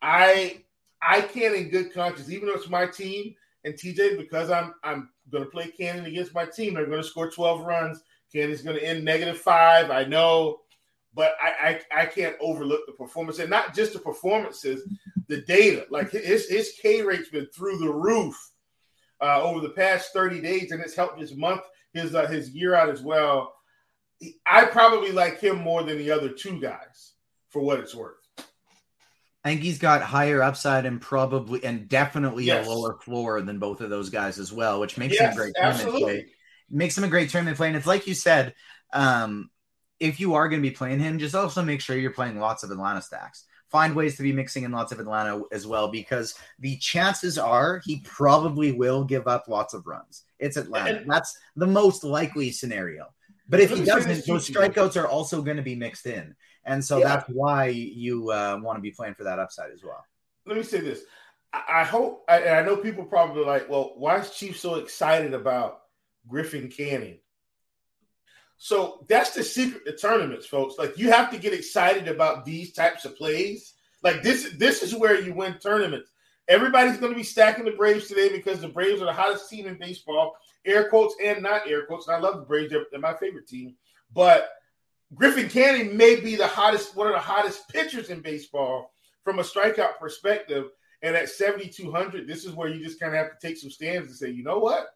I 0.00 0.64
I 1.02 1.20
can't 1.20 1.54
in 1.54 1.68
good 1.68 1.92
conscience, 1.92 2.30
even 2.30 2.48
though 2.48 2.54
it's 2.54 2.68
my 2.68 2.86
team 2.86 3.34
and 3.64 3.74
TJ, 3.74 4.16
because 4.16 4.50
I'm 4.50 4.74
I'm 4.82 5.10
gonna 5.30 5.46
play 5.46 5.68
Canning 5.68 6.06
against 6.06 6.34
my 6.34 6.46
team. 6.46 6.74
They're 6.74 6.86
gonna 6.86 7.02
score 7.02 7.30
12 7.30 7.66
runs. 7.66 8.02
Canning's 8.32 8.62
gonna 8.62 8.78
end 8.78 9.04
negative 9.04 9.38
five. 9.38 9.90
I 9.90 10.04
know, 10.04 10.60
but 11.18 11.34
I, 11.42 11.80
I 11.90 12.02
I 12.02 12.06
can't 12.06 12.36
overlook 12.40 12.86
the 12.86 12.92
performance 12.92 13.40
and 13.40 13.50
not 13.50 13.74
just 13.74 13.92
the 13.92 13.98
performances, 13.98 14.88
the 15.26 15.40
data. 15.42 15.84
Like 15.90 16.12
his 16.12 16.48
his 16.48 16.74
K 16.80 17.02
rate's 17.02 17.28
been 17.28 17.48
through 17.52 17.78
the 17.78 17.92
roof 17.92 18.36
uh, 19.20 19.42
over 19.42 19.58
the 19.60 19.70
past 19.70 20.12
30 20.12 20.40
days, 20.40 20.70
and 20.70 20.80
it's 20.80 20.94
helped 20.94 21.18
his 21.18 21.34
month, 21.34 21.62
his 21.92 22.14
uh, 22.14 22.28
his 22.28 22.50
year 22.50 22.76
out 22.76 22.88
as 22.88 23.02
well. 23.02 23.52
I 24.46 24.66
probably 24.66 25.10
like 25.10 25.40
him 25.40 25.58
more 25.58 25.82
than 25.82 25.98
the 25.98 26.12
other 26.12 26.28
two 26.28 26.60
guys 26.60 27.14
for 27.48 27.62
what 27.62 27.80
it's 27.80 27.96
worth. 27.96 28.14
I 29.44 29.50
think 29.50 29.62
he's 29.62 29.80
got 29.80 30.02
higher 30.02 30.40
upside 30.40 30.86
and 30.86 31.00
probably 31.00 31.64
and 31.64 31.88
definitely 31.88 32.44
yes. 32.44 32.64
a 32.64 32.70
lower 32.70 32.96
floor 33.00 33.42
than 33.42 33.58
both 33.58 33.80
of 33.80 33.90
those 33.90 34.10
guys 34.10 34.38
as 34.38 34.52
well, 34.52 34.78
which 34.78 34.96
makes 34.96 35.14
yes, 35.14 35.22
him 35.22 35.32
a 35.32 35.34
great 35.34 35.54
tournament 35.56 36.00
play. 36.00 36.26
Makes 36.70 36.96
him 36.96 37.02
a 37.02 37.08
great 37.08 37.30
tournament 37.30 37.56
play. 37.56 37.66
And 37.66 37.76
it's 37.76 37.86
like 37.88 38.06
you 38.06 38.14
said, 38.14 38.54
um, 38.92 39.50
if 40.00 40.20
you 40.20 40.34
are 40.34 40.48
going 40.48 40.62
to 40.62 40.68
be 40.68 40.74
playing 40.74 41.00
him, 41.00 41.18
just 41.18 41.34
also 41.34 41.62
make 41.62 41.80
sure 41.80 41.96
you're 41.96 42.10
playing 42.10 42.38
lots 42.38 42.62
of 42.62 42.70
Atlanta 42.70 43.02
stacks. 43.02 43.44
find 43.68 43.94
ways 43.94 44.16
to 44.16 44.22
be 44.22 44.32
mixing 44.32 44.64
in 44.64 44.72
lots 44.72 44.92
of 44.92 45.00
Atlanta 45.00 45.42
as 45.52 45.66
well 45.66 45.88
because 45.88 46.34
the 46.58 46.76
chances 46.78 47.38
are 47.38 47.82
he 47.84 48.00
probably 48.04 48.72
will 48.72 49.04
give 49.04 49.28
up 49.28 49.46
lots 49.48 49.74
of 49.74 49.86
runs. 49.86 50.24
It's 50.38 50.56
Atlanta. 50.56 51.00
And, 51.00 51.10
That's 51.10 51.36
the 51.56 51.66
most 51.66 52.04
likely 52.04 52.50
scenario. 52.50 53.06
But 53.48 53.60
if 53.60 53.70
he 53.70 53.84
doesn't, 53.84 54.26
those 54.26 54.48
strikeouts 54.48 55.00
are 55.00 55.06
also 55.06 55.42
going 55.42 55.56
to 55.56 55.62
be 55.62 55.74
mixed 55.74 56.06
in. 56.06 56.34
And 56.64 56.84
so 56.84 56.98
yeah. 56.98 57.04
that's 57.08 57.28
why 57.30 57.66
you 57.68 58.30
uh, 58.30 58.58
want 58.62 58.76
to 58.76 58.82
be 58.82 58.90
playing 58.90 59.14
for 59.14 59.24
that 59.24 59.38
upside 59.38 59.70
as 59.70 59.82
well. 59.82 60.04
Let 60.46 60.56
me 60.56 60.62
say 60.62 60.80
this. 60.80 61.02
I, 61.52 61.62
I 61.80 61.84
hope, 61.84 62.24
I, 62.28 62.40
and 62.40 62.56
I 62.56 62.62
know 62.62 62.76
people 62.76 63.04
probably 63.04 63.44
like, 63.44 63.68
well, 63.68 63.94
why 63.96 64.18
is 64.18 64.30
Chief 64.30 64.58
so 64.58 64.76
excited 64.76 65.32
about 65.32 65.80
Griffin 66.26 66.68
Canning? 66.68 67.20
So 68.58 69.04
that's 69.08 69.30
the 69.30 69.44
secret 69.44 69.86
to 69.86 69.96
tournaments, 69.96 70.46
folks. 70.46 70.74
Like 70.78 70.98
you 70.98 71.10
have 71.10 71.30
to 71.30 71.38
get 71.38 71.54
excited 71.54 72.08
about 72.08 72.44
these 72.44 72.72
types 72.72 73.04
of 73.04 73.16
plays. 73.16 73.74
Like 74.02 74.22
this, 74.22 74.52
this 74.58 74.82
is 74.82 74.94
where 74.94 75.20
you 75.20 75.32
win 75.32 75.54
tournaments. 75.54 76.10
Everybody's 76.48 76.96
going 76.96 77.12
to 77.12 77.18
be 77.18 77.24
stacking 77.24 77.64
the 77.64 77.72
Braves 77.72 78.08
today 78.08 78.30
because 78.30 78.60
the 78.60 78.68
Braves 78.68 79.00
are 79.00 79.06
the 79.06 79.12
hottest 79.12 79.48
team 79.48 79.66
in 79.66 79.78
baseball, 79.78 80.36
air 80.64 80.88
quotes 80.88 81.14
and 81.22 81.42
not 81.42 81.68
air 81.68 81.86
quotes. 81.86 82.08
And 82.08 82.16
I 82.16 82.20
love 82.20 82.36
the 82.36 82.46
Braves; 82.46 82.70
they're, 82.70 82.86
they're 82.90 83.00
my 83.00 83.14
favorite 83.14 83.46
team. 83.46 83.74
But 84.12 84.48
Griffin 85.14 85.48
Canning 85.48 85.96
may 85.96 86.20
be 86.20 86.36
the 86.36 86.46
hottest, 86.46 86.96
one 86.96 87.06
of 87.06 87.12
the 87.12 87.20
hottest 87.20 87.68
pitchers 87.68 88.10
in 88.10 88.20
baseball 88.20 88.92
from 89.24 89.38
a 89.38 89.42
strikeout 89.42 89.98
perspective. 90.00 90.70
And 91.02 91.14
at 91.14 91.28
7,200, 91.28 92.26
this 92.26 92.44
is 92.44 92.52
where 92.54 92.68
you 92.68 92.82
just 92.82 92.98
kind 92.98 93.14
of 93.14 93.18
have 93.18 93.38
to 93.38 93.46
take 93.46 93.56
some 93.56 93.70
stands 93.70 94.08
and 94.08 94.16
say, 94.16 94.30
you 94.30 94.42
know 94.42 94.58
what? 94.58 94.88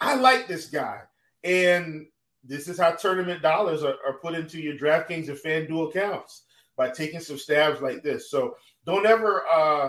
I 0.00 0.14
like 0.14 0.46
this 0.46 0.66
guy. 0.66 1.00
And 1.42 2.06
this 2.46 2.68
is 2.68 2.78
how 2.78 2.92
tournament 2.92 3.42
dollars 3.42 3.82
are, 3.82 3.96
are 4.06 4.18
put 4.20 4.34
into 4.34 4.60
your 4.60 4.76
DraftKings 4.76 5.28
and 5.28 5.38
FanDuel 5.38 5.90
accounts 5.90 6.44
by 6.76 6.90
taking 6.90 7.20
some 7.20 7.38
stabs 7.38 7.80
like 7.80 8.02
this. 8.02 8.30
So 8.30 8.56
don't 8.84 9.06
ever 9.06 9.44
uh, 9.52 9.88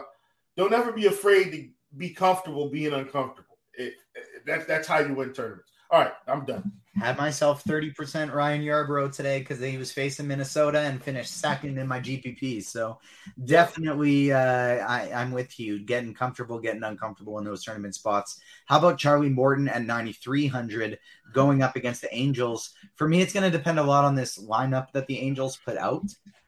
don't 0.56 0.74
ever 0.74 0.92
be 0.92 1.08
afraid 1.08 1.52
to 1.52 1.70
be 1.98 2.10
comfortable 2.10 2.70
being 2.70 2.94
uncomfortable. 2.94 3.58
It, 3.74 3.94
it, 4.16 4.46
that, 4.46 4.68
that's 4.68 4.88
how 4.88 5.00
you 5.00 5.14
win 5.14 5.34
tournaments. 5.34 5.72
All 5.92 6.02
right, 6.02 6.14
I'm 6.28 6.46
done. 6.46 6.72
Had 6.98 7.18
myself 7.18 7.64
30% 7.66 8.34
Ryan 8.34 8.62
Yarbrough 8.62 9.14
today 9.14 9.40
because 9.40 9.60
he 9.60 9.78
was 9.78 9.92
facing 9.92 10.28
Minnesota 10.28 10.80
and 10.80 11.04
finished 11.04 11.40
second 11.40 11.78
in 11.78 11.88
my 11.88 12.00
GPP. 12.00 12.64
So 12.64 13.00
definitely, 13.44 14.32
uh, 14.32 14.78
I, 14.88 15.12
I'm 15.14 15.32
with 15.32 15.60
you. 15.60 15.80
Getting 15.80 16.14
comfortable, 16.14 16.60
getting 16.60 16.84
uncomfortable 16.84 17.38
in 17.38 17.44
those 17.44 17.64
tournament 17.64 17.96
spots. 17.96 18.40
How 18.66 18.80
about 18.80 18.98
Charlie 18.98 19.30
Morton 19.30 19.68
at 19.68 19.84
9,300 19.84 20.98
going 21.34 21.62
up 21.62 21.76
against 21.76 22.02
the 22.02 22.16
Angels? 22.16 22.72
For 22.96 23.08
me, 23.08 23.22
it's 23.22 23.34
going 23.34 23.50
to 23.50 23.56
depend 23.56 23.78
a 23.78 23.84
lot 23.84 24.06
on 24.06 24.16
this 24.16 24.42
lineup 24.42 24.92
that 24.94 25.06
the 25.08 25.20
Angels 25.20 25.58
put 25.58 25.78
out. 25.78 26.06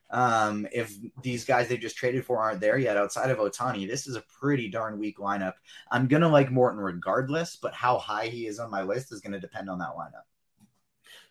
Um, 0.10 0.68
if 0.72 0.96
these 1.22 1.44
guys 1.44 1.68
they 1.68 1.78
just 1.78 1.98
traded 1.98 2.26
for 2.26 2.40
aren't 2.40 2.62
there 2.62 2.78
yet 2.78 2.98
outside 2.98 3.30
of 3.30 3.40
Ohtani, 3.40 3.88
this 3.88 4.08
is 4.08 4.16
a 4.16 4.24
pretty 4.40 4.70
darn 4.70 4.98
weak 4.98 5.18
lineup. 5.18 5.54
I'm 5.92 6.08
gonna 6.08 6.30
like 6.30 6.52
Morton 6.52 6.80
regardless, 6.80 7.56
but 7.56 7.74
how 7.74 7.98
high 7.98 8.28
he 8.28 8.48
is 8.48 8.60
on 8.60 8.72
my 8.72 8.84
list 8.84 9.12
is 9.12 9.22
gonna 9.22 9.40
depend 9.40 9.70
on 9.70 9.80
that 9.80 9.96
lineup. 9.98 10.24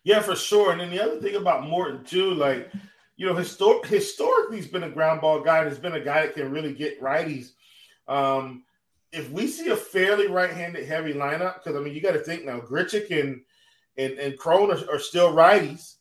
Yeah, 0.03 0.21
for 0.21 0.35
sure. 0.35 0.71
And 0.71 0.79
then 0.79 0.91
the 0.91 1.03
other 1.03 1.19
thing 1.19 1.35
about 1.35 1.67
Morton 1.67 2.03
too, 2.03 2.33
like 2.33 2.71
you 3.17 3.25
know, 3.25 3.33
histor- 3.33 3.85
historically 3.85 4.57
he's 4.57 4.67
been 4.67 4.83
a 4.83 4.89
ground 4.89 5.21
ball 5.21 5.41
guy. 5.41 5.59
And 5.59 5.67
has 5.67 5.79
been 5.79 5.95
a 5.95 5.99
guy 5.99 6.21
that 6.21 6.35
can 6.35 6.51
really 6.51 6.73
get 6.73 7.01
righties. 7.01 7.53
Um, 8.07 8.63
if 9.11 9.29
we 9.31 9.47
see 9.47 9.69
a 9.69 9.75
fairly 9.75 10.27
right-handed 10.27 10.85
heavy 10.85 11.13
lineup, 11.13 11.55
because 11.55 11.75
I 11.75 11.79
mean, 11.79 11.93
you 11.93 12.01
got 12.01 12.11
to 12.11 12.19
think 12.19 12.45
now, 12.45 12.59
Grichuk 12.59 13.09
and 13.09 13.41
and 13.97 14.13
and 14.19 14.37
Cron 14.37 14.71
are, 14.71 14.95
are 14.95 14.99
still 14.99 15.33
righties. 15.33 15.95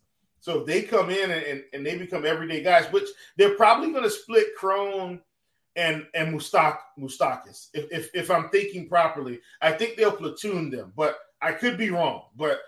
So 0.47 0.61
if 0.61 0.67
they 0.67 0.83
come 0.83 1.11
in 1.11 1.33
and, 1.33 1.43
and, 1.43 1.65
and 1.73 1.85
they 1.85 1.99
become 1.99 2.25
everyday 2.25 2.63
guys, 2.63 2.85
which 2.93 3.09
they're 3.37 3.57
probably 3.57 3.91
going 3.91 4.05
to 4.05 4.11
split 4.11 4.55
Cron 4.57 5.21
and 5.75 6.07
and 6.15 6.33
Mustak 6.33 6.79
Moustakas. 6.97 7.67
If, 7.75 7.91
if 7.91 8.11
if 8.15 8.31
I'm 8.31 8.49
thinking 8.51 8.89
properly, 8.89 9.41
I 9.61 9.73
think 9.73 9.97
they'll 9.97 10.13
platoon 10.13 10.71
them, 10.71 10.93
but 10.97 11.19
I 11.43 11.51
could 11.51 11.77
be 11.77 11.91
wrong. 11.91 12.27
But 12.37 12.61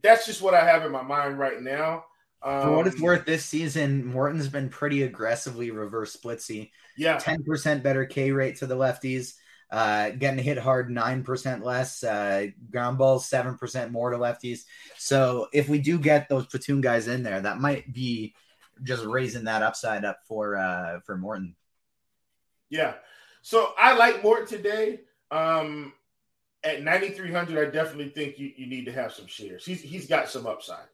that's 0.00 0.26
just 0.26 0.42
what 0.42 0.54
I 0.54 0.64
have 0.64 0.84
in 0.84 0.92
my 0.92 1.02
mind 1.02 1.40
right 1.40 1.60
now. 1.60 2.04
Um, 2.40 2.62
For 2.62 2.76
what 2.76 2.86
it's 2.86 2.94
um, 2.94 3.02
worth, 3.02 3.26
this 3.26 3.44
season 3.44 4.06
Morton's 4.06 4.48
been 4.48 4.68
pretty 4.68 5.02
aggressively 5.02 5.72
reverse 5.72 6.16
splitsy. 6.16 6.70
Yeah, 6.96 7.18
ten 7.18 7.42
percent 7.42 7.82
better 7.82 8.04
K 8.04 8.30
rate 8.30 8.58
to 8.58 8.66
the 8.68 8.76
lefties. 8.76 9.34
Uh, 9.70 10.10
getting 10.10 10.42
hit 10.42 10.56
hard, 10.56 10.88
9% 10.88 11.62
less. 11.62 12.02
Uh, 12.02 12.46
ground 12.70 12.96
balls, 12.96 13.28
7% 13.28 13.90
more 13.90 14.10
to 14.10 14.16
lefties. 14.16 14.60
So 14.96 15.48
if 15.52 15.68
we 15.68 15.78
do 15.78 15.98
get 15.98 16.28
those 16.28 16.46
platoon 16.46 16.80
guys 16.80 17.06
in 17.06 17.22
there, 17.22 17.40
that 17.40 17.60
might 17.60 17.92
be 17.92 18.34
just 18.82 19.04
raising 19.04 19.44
that 19.44 19.62
upside 19.62 20.04
up 20.04 20.20
for 20.26 20.56
uh, 20.56 21.00
for 21.04 21.16
Morton. 21.16 21.54
Yeah. 22.70 22.94
So 23.42 23.72
I 23.78 23.94
like 23.94 24.22
Morton 24.22 24.46
today. 24.46 25.00
Um, 25.30 25.92
at 26.64 26.82
9,300, 26.82 27.68
I 27.68 27.70
definitely 27.70 28.10
think 28.10 28.38
you, 28.38 28.52
you 28.56 28.66
need 28.66 28.86
to 28.86 28.92
have 28.92 29.12
some 29.12 29.26
shares. 29.26 29.64
He's, 29.64 29.80
he's 29.80 30.06
got 30.06 30.28
some 30.28 30.46
upside. 30.46 30.86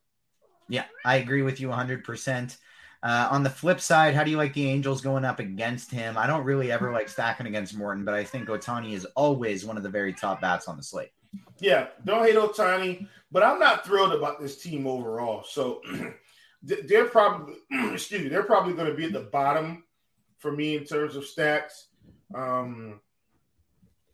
Yeah, 0.69 0.85
I 1.05 1.17
agree 1.17 1.43
with 1.43 1.61
you 1.61 1.69
100%. 1.69 2.57
Uh, 3.05 3.29
on 3.31 3.43
the 3.43 3.51
flip 3.51 3.81
side, 3.81 4.15
how 4.15 4.25
do 4.25 4.31
you 4.31 4.39
like 4.39 4.55
the 4.55 4.67
Angels 4.67 5.03
going 5.03 5.27
up 5.27 5.39
against 5.39 5.91
him? 5.91 6.17
I 6.17 6.27
don't 6.27 6.43
really 6.43 6.73
ever 6.73 6.91
like 6.91 7.11
stacking 7.11 7.47
against 7.47 7.77
Morton, 7.77 8.03
but 8.03 8.15
I 8.15 8.25
think 8.25 8.49
Ohtani 8.49 8.95
is 8.95 9.05
always 9.15 9.63
one 9.67 9.77
of 9.77 9.83
the 9.83 9.91
very 9.91 10.15
top 10.15 10.41
bats 10.41 10.69
on 10.69 10.79
the 10.79 10.83
slate. 10.83 11.11
Yeah, 11.59 11.89
don't 12.07 12.25
hate 12.25 12.37
Ohtani, 12.37 13.07
but 13.31 13.43
I'm 13.43 13.59
not 13.59 13.85
thrilled 13.85 14.15
about 14.15 14.41
this 14.41 14.57
team 14.57 14.87
overall. 14.87 15.45
So 15.47 15.83
they're 16.63 17.05
probably, 17.05 17.57
excuse 17.93 18.23
me, 18.23 18.29
they're 18.29 18.43
probably 18.43 18.73
going 18.73 18.89
to 18.89 18.97
be 18.97 19.05
at 19.05 19.13
the 19.13 19.21
bottom 19.21 19.85
for 20.39 20.51
me 20.51 20.79
in 20.79 20.85
terms 20.85 21.15
of 21.15 21.27
stacks. 21.27 21.89
Um, 22.35 23.01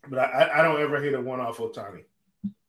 but 0.09 0.19
I, 0.19 0.51
I 0.59 0.63
don't 0.63 0.81
ever 0.81 1.01
hate 1.01 1.15
a 1.15 1.21
one 1.21 1.39
off 1.39 1.59
Ohtani. 1.59 2.07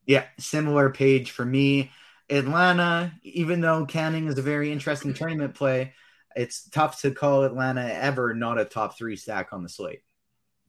Yeah, 0.05 0.25
similar 0.37 0.91
page 0.91 1.31
for 1.31 1.45
me. 1.45 1.89
Atlanta, 2.29 3.11
even 3.23 3.59
though 3.59 3.87
Canning 3.87 4.27
is 4.27 4.37
a 4.37 4.43
very 4.43 4.71
interesting 4.71 5.15
tournament 5.15 5.55
play, 5.55 5.93
it's 6.35 6.69
tough 6.69 7.01
to 7.01 7.11
call 7.11 7.43
Atlanta 7.43 7.81
ever 7.93 8.33
not 8.33 8.59
a 8.59 8.65
top 8.65 8.97
three 8.97 9.15
stack 9.15 9.49
on 9.51 9.63
the 9.63 9.69
slate. 9.69 10.01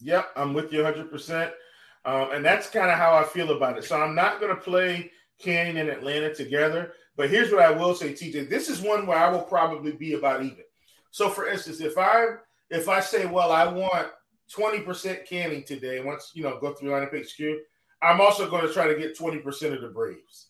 Yep, 0.01 0.31
I'm 0.37 0.55
with 0.55 0.73
you 0.73 0.81
100%. 0.81 1.53
Um, 2.05 2.33
and 2.33 2.45
that's 2.45 2.69
kind 2.69 2.91
of 2.91 2.99
how 2.99 3.15
I 3.15 3.23
feel 3.25 3.53
about 3.53 3.79
it. 3.79 3.85
So 3.85 4.01
I'm 4.01 4.15
not 4.15 4.41
going 4.41 4.55
to 4.55 4.61
play 4.61 5.11
Canning 5.39 5.79
and 5.79 5.89
Atlanta 5.89 6.35
together. 6.35 6.93
But 7.17 7.31
here's 7.31 7.53
what 7.53 7.63
I 7.63 7.71
will 7.71 7.95
say, 7.95 8.13
TJ. 8.13 8.49
This 8.49 8.69
is 8.69 8.81
one 8.81 9.07
where 9.07 9.19
I 9.19 9.31
will 9.31 9.43
probably 9.43 9.93
be 9.93 10.15
about 10.15 10.43
even. 10.43 10.65
So, 11.11 11.29
for 11.29 11.47
instance, 11.47 11.81
if 11.81 11.99
I 11.99 12.25
if 12.71 12.89
I 12.89 13.01
say, 13.01 13.27
well, 13.27 13.53
I 13.53 13.67
want 13.67 14.09
20% 14.57 15.27
Canning 15.27 15.63
today, 15.63 16.03
once 16.03 16.33
you 16.35 16.43
know 16.43 16.59
go 16.59 16.73
through 16.73 16.91
lineup 16.91 17.15
HQ, 17.15 17.59
I'm 18.03 18.21
also 18.21 18.49
going 18.49 18.67
to 18.67 18.73
try 18.73 18.89
to 18.89 18.99
get 18.99 19.17
20% 19.17 19.75
of 19.75 19.83
the 19.83 19.89
Braves. 19.89 20.49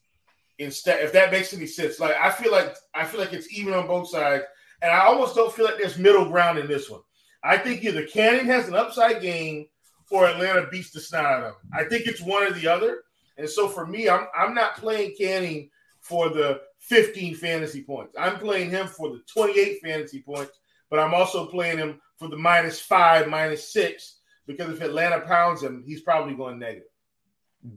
Instead, 0.59 1.03
if 1.03 1.12
that 1.12 1.33
makes 1.33 1.53
any 1.53 1.66
sense, 1.66 1.98
like 1.98 2.14
I 2.14 2.31
feel 2.31 2.53
like 2.53 2.77
I 2.94 3.05
feel 3.05 3.20
like 3.20 3.33
it's 3.33 3.53
even 3.53 3.75
on 3.75 3.87
both 3.87 4.09
sides. 4.09 4.44
And 4.83 4.90
I 4.90 5.07
almost 5.07 5.35
don't 5.37 5.53
feel 5.53 5.64
like 5.64 5.79
there's 5.79 5.97
middle 5.97 6.29
ground 6.29 6.59
in 6.59 6.66
this 6.66 6.90
one. 6.90 7.01
I 7.42 7.57
think 7.57 7.85
either 7.85 8.07
Canning 8.07 8.47
has 8.47 8.68
an 8.68 8.75
upside 8.75 9.23
game 9.23 9.66
or 10.11 10.27
Atlanta 10.27 10.66
beats 10.71 10.90
the 10.90 11.01
snot 11.01 11.25
out 11.25 11.38
of 11.38 11.45
them. 11.45 11.55
I 11.73 11.85
think 11.85 12.07
it's 12.07 12.21
one 12.21 12.42
or 12.42 12.51
the 12.51 12.68
other. 12.68 13.05
And 13.38 13.49
so 13.49 13.68
for 13.68 13.87
me, 13.87 14.09
I'm 14.09 14.27
I'm 14.37 14.55
not 14.55 14.77
playing 14.77 15.14
Canning 15.18 15.71
for 16.01 16.29
the 16.29 16.61
15 16.81 17.37
fantasy 17.37 17.83
points. 17.83 18.14
I'm 18.18 18.38
playing 18.38 18.71
him 18.71 18.88
for 18.88 19.09
the 19.11 19.23
28 19.33 19.81
fantasy 19.83 20.21
points, 20.21 20.59
but 20.90 20.99
I'm 20.99 21.14
also 21.14 21.47
playing 21.47 21.79
him 21.79 22.01
for 22.18 22.29
the 22.29 22.37
minus 22.37 22.81
five, 22.81 23.29
minus 23.29 23.73
six, 23.73 24.18
because 24.47 24.68
if 24.68 24.83
Atlanta 24.83 25.21
pounds 25.21 25.62
him, 25.62 25.83
he's 25.87 26.03
probably 26.03 26.35
going 26.35 26.59
negative. 26.59 26.88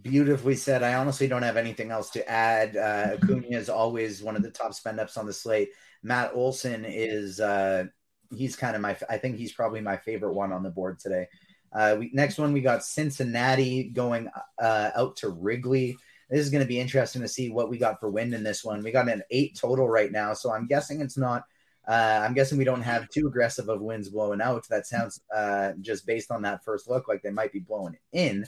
Beautifully 0.01 0.55
said. 0.55 0.81
I 0.81 0.95
honestly 0.95 1.27
don't 1.27 1.43
have 1.43 1.57
anything 1.57 1.91
else 1.91 2.09
to 2.11 2.27
add. 2.27 2.75
Uh, 2.75 3.17
Acuna 3.21 3.45
is 3.49 3.69
always 3.69 4.23
one 4.23 4.35
of 4.35 4.41
the 4.41 4.49
top 4.49 4.73
spend 4.73 4.99
ups 4.99 5.15
on 5.15 5.27
the 5.27 5.33
slate. 5.33 5.69
Matt 6.05 6.33
Olson 6.35 6.85
is 6.85 7.39
uh, 7.39 7.85
he's 8.31 8.55
kind 8.55 8.75
of 8.75 8.81
my 8.81 8.95
I 9.09 9.17
think 9.17 9.37
he's 9.37 9.53
probably 9.53 9.81
my 9.81 9.97
favorite 9.97 10.35
one 10.35 10.53
on 10.53 10.61
the 10.61 10.69
board 10.69 10.99
today. 10.99 11.27
Uh, 11.73 11.95
we, 11.99 12.11
next 12.13 12.37
one 12.37 12.53
we 12.53 12.61
got 12.61 12.85
Cincinnati 12.85 13.85
going 13.85 14.29
uh, 14.61 14.91
out 14.95 15.17
to 15.17 15.29
Wrigley. 15.29 15.97
This 16.29 16.41
is 16.41 16.51
going 16.51 16.63
to 16.63 16.67
be 16.67 16.79
interesting 16.79 17.23
to 17.23 17.27
see 17.27 17.49
what 17.49 17.69
we 17.69 17.79
got 17.79 17.99
for 17.99 18.11
wind 18.11 18.35
in 18.35 18.43
this 18.43 18.63
one. 18.63 18.83
We 18.83 18.91
got 18.91 19.09
an 19.09 19.23
eight 19.31 19.57
total 19.59 19.89
right 19.89 20.11
now, 20.11 20.33
so 20.33 20.51
I'm 20.51 20.67
guessing 20.67 21.01
it's 21.01 21.17
not. 21.17 21.43
Uh, 21.87 22.23
I'm 22.23 22.33
guessing 22.35 22.59
we 22.59 22.63
don't 22.65 22.81
have 22.81 23.09
too 23.09 23.27
aggressive 23.27 23.67
of 23.69 23.81
winds 23.81 24.09
blowing 24.09 24.41
out. 24.41 24.67
That 24.69 24.85
sounds 24.85 25.21
uh, 25.35 25.73
just 25.81 26.05
based 26.05 26.29
on 26.29 26.43
that 26.43 26.63
first 26.63 26.87
look 26.87 27.07
like 27.07 27.23
they 27.23 27.31
might 27.31 27.51
be 27.51 27.59
blowing 27.59 27.97
in. 28.11 28.45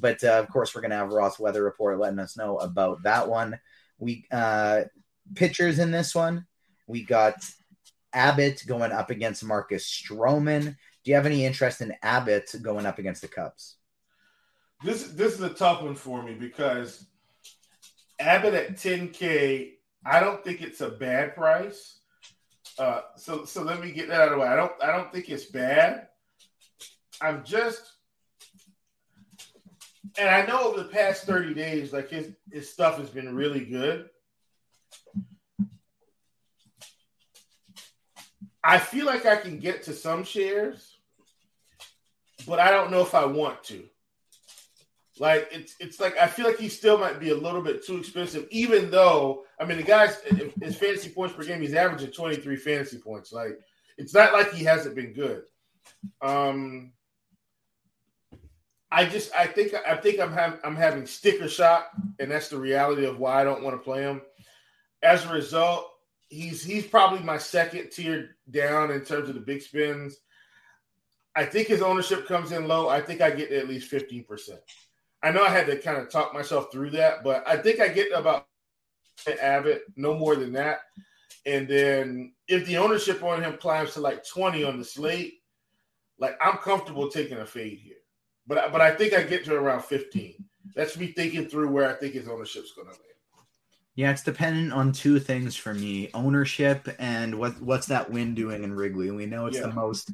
But 0.00 0.22
uh, 0.22 0.38
of 0.38 0.48
course, 0.48 0.74
we're 0.74 0.80
going 0.80 0.92
to 0.92 0.96
have 0.96 1.10
Ross 1.10 1.40
weather 1.40 1.64
report 1.64 1.98
letting 1.98 2.20
us 2.20 2.36
know 2.36 2.58
about 2.58 3.02
that 3.02 3.28
one. 3.28 3.58
We 3.98 4.26
uh, 4.30 4.82
pitchers 5.34 5.80
in 5.80 5.90
this 5.90 6.14
one. 6.14 6.46
We 6.90 7.04
got 7.04 7.36
Abbott 8.12 8.64
going 8.66 8.92
up 8.92 9.10
against 9.10 9.44
Marcus 9.44 9.88
Stroman. 9.88 10.64
Do 11.04 11.10
you 11.10 11.14
have 11.14 11.26
any 11.26 11.44
interest 11.44 11.80
in 11.80 11.94
Abbott 12.02 12.54
going 12.60 12.84
up 12.84 12.98
against 12.98 13.22
the 13.22 13.28
Cubs? 13.28 13.76
This 14.84 15.04
this 15.08 15.34
is 15.34 15.42
a 15.42 15.50
tough 15.50 15.82
one 15.82 15.94
for 15.94 16.22
me 16.22 16.34
because 16.34 17.06
Abbott 18.18 18.54
at 18.54 18.76
10K, 18.76 19.72
I 20.04 20.20
don't 20.20 20.42
think 20.42 20.62
it's 20.62 20.80
a 20.80 20.90
bad 20.90 21.34
price. 21.34 22.00
Uh, 22.78 23.02
so 23.16 23.44
so 23.44 23.62
let 23.62 23.80
me 23.80 23.92
get 23.92 24.08
that 24.08 24.20
out 24.20 24.28
of 24.28 24.34
the 24.34 24.38
way. 24.38 24.48
I 24.48 24.56
don't 24.56 24.72
I 24.82 24.92
don't 24.92 25.12
think 25.12 25.28
it's 25.28 25.46
bad. 25.46 26.08
I'm 27.20 27.44
just 27.44 27.92
and 30.18 30.28
I 30.28 30.44
know 30.46 30.62
over 30.64 30.82
the 30.82 30.88
past 30.88 31.24
30 31.24 31.54
days, 31.54 31.92
like 31.92 32.10
his 32.10 32.32
his 32.50 32.68
stuff 32.70 32.98
has 32.98 33.10
been 33.10 33.34
really 33.34 33.64
good. 33.64 34.08
I 38.62 38.78
feel 38.78 39.06
like 39.06 39.26
I 39.26 39.36
can 39.36 39.58
get 39.58 39.84
to 39.84 39.92
some 39.92 40.24
shares, 40.24 40.98
but 42.46 42.58
I 42.58 42.70
don't 42.70 42.90
know 42.90 43.00
if 43.02 43.14
I 43.14 43.24
want 43.24 43.64
to. 43.64 43.84
Like 45.18 45.48
it's 45.52 45.76
it's 45.78 46.00
like 46.00 46.16
I 46.16 46.26
feel 46.26 46.46
like 46.46 46.58
he 46.58 46.68
still 46.68 46.96
might 46.96 47.20
be 47.20 47.28
a 47.28 47.36
little 47.36 47.60
bit 47.60 47.84
too 47.84 47.98
expensive, 47.98 48.46
even 48.50 48.90
though 48.90 49.44
I 49.60 49.66
mean 49.66 49.76
the 49.76 49.82
guy's 49.82 50.18
his 50.62 50.76
fantasy 50.76 51.10
points 51.10 51.34
per 51.34 51.44
game, 51.44 51.60
he's 51.60 51.74
averaging 51.74 52.10
23 52.10 52.56
fantasy 52.56 52.98
points. 52.98 53.30
Like 53.30 53.60
it's 53.98 54.14
not 54.14 54.32
like 54.32 54.52
he 54.52 54.64
hasn't 54.64 54.94
been 54.94 55.12
good. 55.12 55.42
Um 56.22 56.92
I 58.90 59.04
just 59.04 59.30
I 59.36 59.46
think 59.46 59.74
I 59.86 59.94
think 59.96 60.20
I'm 60.20 60.32
having 60.32 60.58
I'm 60.64 60.76
having 60.76 61.06
sticker 61.06 61.48
shock, 61.48 61.90
and 62.18 62.30
that's 62.30 62.48
the 62.48 62.58
reality 62.58 63.04
of 63.04 63.18
why 63.18 63.40
I 63.40 63.44
don't 63.44 63.62
want 63.62 63.76
to 63.76 63.84
play 63.84 64.02
him. 64.02 64.22
As 65.02 65.26
a 65.26 65.32
result, 65.32 65.89
he's 66.30 66.62
he's 66.62 66.86
probably 66.86 67.20
my 67.20 67.36
second 67.36 67.90
tier 67.90 68.36
down 68.50 68.90
in 68.90 69.04
terms 69.04 69.28
of 69.28 69.34
the 69.34 69.40
big 69.40 69.60
spins. 69.60 70.16
I 71.36 71.44
think 71.44 71.68
his 71.68 71.82
ownership 71.82 72.26
comes 72.26 72.52
in 72.52 72.66
low. 72.66 72.88
I 72.88 73.00
think 73.00 73.20
I 73.20 73.30
get 73.30 73.52
at 73.52 73.68
least 73.68 73.90
15%. 73.92 74.58
I 75.22 75.30
know 75.30 75.44
I 75.44 75.50
had 75.50 75.66
to 75.66 75.76
kind 75.76 75.98
of 75.98 76.10
talk 76.10 76.34
myself 76.34 76.72
through 76.72 76.90
that, 76.90 77.22
but 77.22 77.46
I 77.46 77.56
think 77.56 77.78
I 77.78 77.88
get 77.88 78.10
about 78.12 78.46
Abbott, 79.40 79.82
no 79.96 80.14
more 80.14 80.34
than 80.34 80.52
that. 80.54 80.80
And 81.46 81.68
then 81.68 82.32
if 82.48 82.66
the 82.66 82.78
ownership 82.78 83.22
on 83.22 83.42
him 83.42 83.56
climbs 83.58 83.94
to 83.94 84.00
like 84.00 84.26
20 84.26 84.64
on 84.64 84.78
the 84.78 84.84
slate, 84.84 85.34
like 86.18 86.36
I'm 86.40 86.58
comfortable 86.58 87.10
taking 87.10 87.38
a 87.38 87.46
fade 87.46 87.78
here. 87.78 87.96
But 88.46 88.72
but 88.72 88.80
I 88.80 88.94
think 88.94 89.14
I 89.14 89.22
get 89.22 89.44
to 89.44 89.54
around 89.54 89.84
15. 89.84 90.44
That's 90.74 90.98
me 90.98 91.08
thinking 91.08 91.46
through 91.46 91.70
where 91.70 91.88
I 91.88 91.94
think 91.94 92.14
his 92.14 92.28
ownership's 92.28 92.72
going 92.72 92.88
to 92.88 92.92
land. 92.92 93.09
Yeah, 94.00 94.12
it's 94.12 94.22
dependent 94.22 94.72
on 94.72 94.92
two 94.92 95.20
things 95.20 95.56
for 95.56 95.74
me: 95.74 96.08
ownership 96.14 96.88
and 96.98 97.38
what 97.38 97.60
what's 97.60 97.86
that 97.88 98.10
wind 98.10 98.34
doing 98.34 98.64
in 98.64 98.72
Wrigley. 98.72 99.10
We 99.10 99.26
know 99.26 99.44
it's 99.44 99.58
yeah. 99.58 99.66
the 99.66 99.74
most 99.74 100.10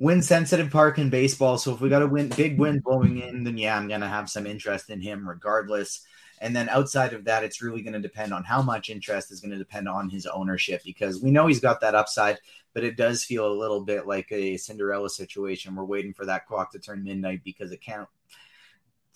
wind 0.00 0.24
sensitive 0.24 0.72
park 0.72 0.98
in 0.98 1.08
baseball. 1.08 1.56
So 1.56 1.72
if 1.72 1.80
we 1.80 1.88
got 1.88 2.02
a 2.02 2.06
win, 2.08 2.30
big 2.30 2.58
wind 2.58 2.82
blowing 2.82 3.20
in, 3.20 3.44
then 3.44 3.56
yeah, 3.56 3.76
I'm 3.76 3.86
gonna 3.86 4.08
have 4.08 4.28
some 4.28 4.44
interest 4.44 4.90
in 4.90 5.00
him 5.00 5.28
regardless. 5.28 6.04
And 6.40 6.54
then 6.56 6.68
outside 6.68 7.12
of 7.12 7.26
that, 7.26 7.44
it's 7.44 7.62
really 7.62 7.82
going 7.82 7.94
to 7.94 8.00
depend 8.00 8.32
on 8.32 8.44
how 8.44 8.62
much 8.62 8.90
interest 8.90 9.32
is 9.32 9.40
going 9.40 9.50
to 9.50 9.58
depend 9.58 9.88
on 9.88 10.08
his 10.08 10.24
ownership 10.24 10.82
because 10.84 11.20
we 11.20 11.32
know 11.32 11.48
he's 11.48 11.58
got 11.58 11.80
that 11.80 11.96
upside, 11.96 12.38
but 12.74 12.84
it 12.84 12.96
does 12.96 13.24
feel 13.24 13.50
a 13.50 13.58
little 13.60 13.80
bit 13.80 14.06
like 14.06 14.30
a 14.30 14.56
Cinderella 14.56 15.10
situation. 15.10 15.74
We're 15.74 15.82
waiting 15.82 16.14
for 16.14 16.26
that 16.26 16.46
clock 16.46 16.70
to 16.72 16.78
turn 16.78 17.02
midnight 17.02 17.40
because 17.42 17.72
it 17.72 17.80
can't 17.80 18.06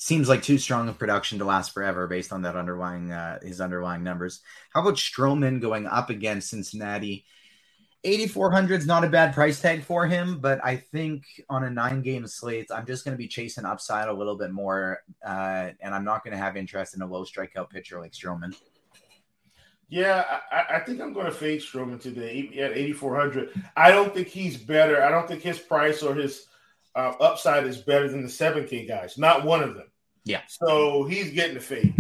seems 0.03 0.29
like 0.29 0.43
too 0.43 0.59
strong 0.59 0.89
of 0.89 0.99
production 0.99 1.39
to 1.39 1.45
last 1.45 1.73
forever 1.73 2.09
based 2.09 2.33
on 2.33 2.43
that 2.43 2.57
underlying 2.57 3.13
uh, 3.13 3.39
his 3.41 3.61
underlying 3.61 4.03
numbers. 4.03 4.41
How 4.75 4.81
about 4.81 4.95
Stroman 4.95 5.61
going 5.61 5.87
up 5.87 6.11
against 6.11 6.51
Cincinnati? 6.51 7.25
8400 8.03 8.81
is 8.81 8.87
not 8.87 9.05
a 9.05 9.09
bad 9.09 9.33
price 9.33 9.61
tag 9.61 9.85
for 9.85 10.05
him, 10.09 10.41
but 10.41 10.59
I 10.65 10.75
think 10.75 11.23
on 11.49 11.63
a 11.63 11.71
nine 11.71 12.03
game 12.03 12.27
slate, 12.27 12.67
I'm 12.75 12.85
just 12.85 13.05
going 13.05 13.13
to 13.13 13.19
be 13.19 13.29
chasing 13.29 13.65
upside 13.65 14.09
a 14.09 14.13
little 14.13 14.37
bit 14.37 14.51
more, 14.51 14.99
uh, 15.25 15.71
and 15.81 15.95
I'm 15.95 16.05
not 16.05 16.25
going 16.25 16.33
to 16.33 16.43
have 16.43 16.57
interest 16.57 16.97
in 16.97 17.03
a 17.03 17.07
low 17.07 17.25
strikeout 17.25 17.71
pitcher 17.71 18.01
like 18.01 18.11
Stroman. 18.11 18.57
Yeah, 19.89 20.25
I, 20.51 20.79
I 20.79 20.81
think 20.81 21.01
I'm 21.01 21.13
going 21.13 21.27
to 21.27 21.33
fade 21.33 21.61
Stroman 21.61 22.01
today 22.01 22.51
at 22.59 22.77
8400. 22.77 23.51
I 23.77 23.93
don't 23.93 24.13
think 24.13 24.27
he's 24.27 24.57
better. 24.57 25.05
I 25.05 25.11
don't 25.11 25.29
think 25.29 25.43
his 25.43 25.61
price 25.61 26.03
or 26.03 26.17
his 26.17 26.47
uh, 26.97 27.13
upside 27.21 27.67
is 27.69 27.77
better 27.77 28.09
than 28.09 28.23
the 28.23 28.29
7K 28.29 28.89
guys. 28.89 29.17
Not 29.17 29.45
one 29.45 29.63
of 29.63 29.77
them. 29.77 29.87
Yeah. 30.25 30.43
So 30.49 31.05
he's 31.05 31.31
getting 31.31 31.55
the 31.55 31.61
fade. 31.61 31.95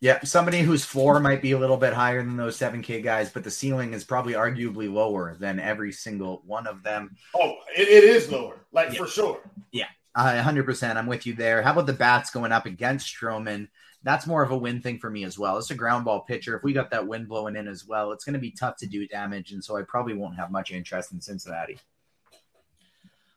Yeah, 0.00 0.20
somebody 0.22 0.60
whose 0.60 0.84
floor 0.84 1.18
might 1.18 1.42
be 1.42 1.52
a 1.52 1.58
little 1.58 1.76
bit 1.76 1.92
higher 1.92 2.22
than 2.22 2.36
those 2.36 2.56
7K 2.56 3.02
guys, 3.02 3.30
but 3.30 3.42
the 3.42 3.50
ceiling 3.50 3.94
is 3.94 4.04
probably 4.04 4.34
arguably 4.34 4.92
lower 4.92 5.34
than 5.34 5.58
every 5.58 5.90
single 5.90 6.42
one 6.46 6.68
of 6.68 6.84
them. 6.84 7.16
Oh, 7.34 7.56
it, 7.76 7.88
it 7.88 8.04
is 8.04 8.30
lower, 8.30 8.60
like 8.70 8.92
yeah. 8.92 8.98
for 8.98 9.08
sure. 9.08 9.40
Yeah, 9.72 9.88
uh, 10.14 10.40
100%. 10.40 10.96
I'm 10.96 11.06
with 11.06 11.26
you 11.26 11.34
there. 11.34 11.62
How 11.62 11.72
about 11.72 11.86
the 11.86 11.92
bats 11.94 12.30
going 12.30 12.52
up 12.52 12.64
against 12.64 13.12
Stroman? 13.12 13.68
That's 14.04 14.24
more 14.24 14.44
of 14.44 14.52
a 14.52 14.56
win 14.56 14.80
thing 14.80 15.00
for 15.00 15.10
me 15.10 15.24
as 15.24 15.36
well. 15.36 15.58
It's 15.58 15.72
a 15.72 15.74
ground 15.74 16.04
ball 16.04 16.20
pitcher. 16.20 16.56
If 16.56 16.62
we 16.62 16.72
got 16.72 16.90
that 16.90 17.08
wind 17.08 17.28
blowing 17.28 17.56
in 17.56 17.66
as 17.66 17.84
well, 17.84 18.12
it's 18.12 18.24
going 18.24 18.34
to 18.34 18.38
be 18.38 18.52
tough 18.52 18.76
to 18.76 18.86
do 18.86 19.08
damage. 19.08 19.50
And 19.50 19.64
so 19.64 19.76
I 19.76 19.82
probably 19.82 20.14
won't 20.14 20.36
have 20.36 20.52
much 20.52 20.70
interest 20.70 21.10
in 21.10 21.20
Cincinnati. 21.20 21.80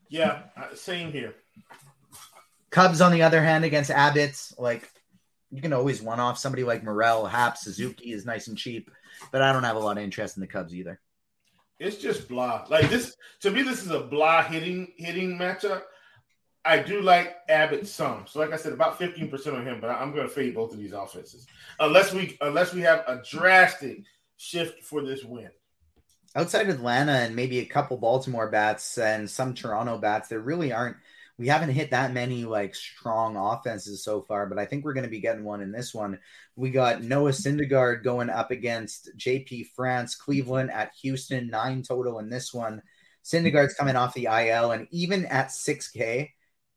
Yeah, 0.10 0.44
uh, 0.56 0.76
same 0.76 1.12
here. 1.12 1.34
Cubs, 2.72 3.02
on 3.02 3.12
the 3.12 3.24
other 3.24 3.44
hand, 3.44 3.66
against 3.66 3.92
Abbott, 3.92 4.36
like 4.58 4.90
you 5.52 5.62
can 5.62 5.74
always 5.74 6.02
one 6.02 6.20
off 6.20 6.40
somebody 6.40 6.64
like 6.64 6.84
Morel, 6.84 7.26
Happ, 7.26 7.58
Suzuki 7.58 8.14
is 8.14 8.26
nice 8.26 8.48
and 8.48 8.58
cheap, 8.58 8.90
but 9.32 9.42
I 9.42 9.52
don't 9.52 9.64
have 9.64 9.76
a 9.76 9.80
lot 9.80 9.98
of 9.98 10.04
interest 10.04 10.38
in 10.38 10.42
the 10.42 10.48
Cubs 10.48 10.74
either. 10.74 11.00
It's 11.80 11.98
just 11.98 12.30
blah. 12.30 12.66
Like 12.70 12.90
this 12.90 13.16
to 13.42 13.52
me, 13.52 13.64
this 13.64 13.84
is 13.84 13.92
a 13.92 14.02
blah 14.02 14.44
hitting 14.44 14.94
hitting 14.98 15.38
matchup. 15.38 15.82
I 16.64 16.78
do 16.78 17.02
like 17.02 17.36
Abbott 17.50 17.88
some. 17.88 18.26
So 18.28 18.40
like 18.40 18.54
I 18.54 18.56
said, 18.56 18.72
about 18.72 19.00
15% 19.00 19.54
on 19.54 19.66
him, 19.66 19.82
but 19.82 19.90
I'm 19.90 20.16
gonna 20.16 20.30
fade 20.30 20.56
both 20.56 20.74
of 20.74 20.80
these 20.80 20.94
offenses. 20.94 21.48
Unless 21.80 22.14
we 22.14 22.38
unless 22.40 22.74
we 22.74 22.82
have 22.82 23.04
a 23.08 23.22
drastic 23.28 24.04
shift 24.38 24.84
for 24.84 25.02
this 25.02 25.24
win. 25.24 25.50
Outside 26.36 26.70
of 26.70 26.76
Atlanta 26.76 27.12
and 27.12 27.36
maybe 27.36 27.60
a 27.60 27.66
couple 27.66 27.98
Baltimore 27.98 28.50
bats 28.50 28.98
and 28.98 29.30
some 29.30 29.54
Toronto 29.54 29.98
bats, 29.98 30.30
there 30.30 30.40
really 30.40 30.72
aren't 30.72 30.98
we 31.38 31.48
haven't 31.48 31.72
hit 31.72 31.91
that 31.91 32.13
many 32.13 32.46
like 32.46 32.76
strong 32.76 33.36
offenses 33.36 34.04
so 34.04 34.22
far, 34.22 34.46
but 34.46 34.60
I 34.60 34.65
think 34.65 34.84
we're 34.84 34.94
going 34.94 35.06
to 35.06 35.10
be 35.10 35.22
getting 35.22 35.44
one 35.44 35.62
in 35.62 35.72
this 35.72 35.94
one. 35.94 36.20
We 36.56 36.70
got 36.70 37.04
Noah 37.04 37.32
Syndergaard 37.32 38.04
going 38.04 38.30
up 38.30 38.52
against 38.52 39.10
JP 39.17 39.67
France, 39.76 40.15
Cleveland 40.15 40.72
at 40.72 40.91
Houston, 41.02 41.50
nine 41.50 41.84
total 41.84 42.20
in 42.20 42.30
this 42.30 42.54
one. 42.54 42.82
Syndergaard's 43.24 43.74
coming 43.74 43.96
off 43.96 44.13
the 44.13 44.26
IL, 44.26 44.72
and 44.72 44.88
even 44.91 45.26
at 45.26 45.48
6K, 45.48 46.30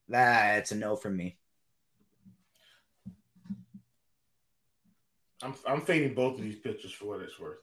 that's 0.08 0.72
a 0.72 0.76
no 0.76 0.96
from 0.96 1.16
me. 1.16 1.38
I'm, 5.42 5.54
I'm 5.66 5.80
fading 5.82 6.14
both 6.14 6.38
of 6.38 6.42
these 6.42 6.56
pitchers 6.56 6.92
for 6.92 7.06
what 7.06 7.20
it's 7.20 7.38
worth. 7.38 7.58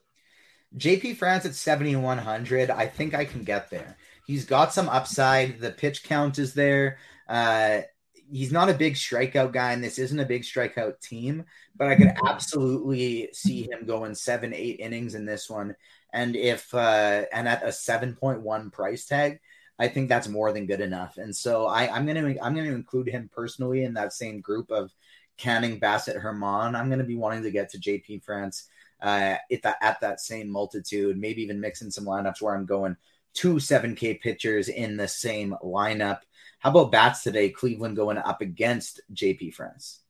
JP 0.76 1.16
France 1.16 1.44
at 1.44 1.54
7,100. 1.54 2.70
I 2.70 2.86
think 2.86 3.14
I 3.14 3.24
can 3.24 3.44
get 3.44 3.70
there. 3.70 3.96
He's 4.26 4.44
got 4.44 4.72
some 4.72 4.88
upside. 4.88 5.60
The 5.60 5.70
pitch 5.70 6.04
count 6.04 6.38
is 6.38 6.54
there. 6.54 6.98
Uh, 7.28 7.82
he's 8.30 8.52
not 8.52 8.70
a 8.70 8.74
big 8.74 8.94
strikeout 8.94 9.52
guy, 9.52 9.72
and 9.72 9.84
this 9.84 9.98
isn't 9.98 10.18
a 10.18 10.24
big 10.24 10.42
strikeout 10.42 11.00
team, 11.00 11.44
but 11.76 11.88
I 11.88 11.96
could 11.96 12.12
absolutely 12.26 13.28
see 13.32 13.70
him 13.70 13.86
going 13.86 14.14
seven, 14.14 14.54
eight 14.54 14.80
innings 14.80 15.14
in 15.14 15.26
this 15.26 15.50
one. 15.50 15.76
And 16.12 16.34
if 16.36 16.72
uh, 16.74 17.24
and 17.32 17.48
at 17.48 17.62
a 17.62 17.68
7.1 17.68 18.72
price 18.72 19.06
tag, 19.06 19.40
I 19.78 19.88
think 19.88 20.08
that's 20.08 20.28
more 20.28 20.52
than 20.52 20.66
good 20.66 20.80
enough. 20.80 21.16
And 21.16 21.34
so 21.34 21.66
I, 21.66 21.94
I'm 21.94 22.06
gonna 22.06 22.34
I'm 22.42 22.54
gonna 22.54 22.72
include 22.72 23.08
him 23.08 23.30
personally 23.32 23.84
in 23.84 23.94
that 23.94 24.12
same 24.12 24.40
group 24.40 24.70
of 24.70 24.92
Canning, 25.36 25.80
Bassitt 25.80 26.22
Germán. 26.22 26.76
I'm 26.76 26.90
gonna 26.90 27.04
be 27.04 27.16
wanting 27.16 27.42
to 27.42 27.50
get 27.50 27.70
to 27.70 27.78
JP 27.78 28.24
France 28.24 28.68
uh, 29.02 29.36
at 29.50 29.62
that 29.62 29.76
at 29.80 30.00
that 30.00 30.20
same 30.20 30.50
multitude, 30.50 31.18
maybe 31.18 31.42
even 31.42 31.60
mixing 31.60 31.90
some 31.90 32.04
lineups 32.04 32.40
where 32.40 32.54
I'm 32.54 32.66
going 32.66 32.96
two 33.34 33.54
7K 33.54 34.20
pitchers 34.20 34.68
in 34.68 34.96
the 34.96 35.08
same 35.08 35.54
lineup. 35.62 36.20
How 36.58 36.70
about 36.70 36.92
bats 36.92 37.22
today? 37.22 37.50
Cleveland 37.50 37.96
going 37.96 38.18
up 38.18 38.40
against 38.40 39.00
JP 39.12 39.54
France. 39.54 40.00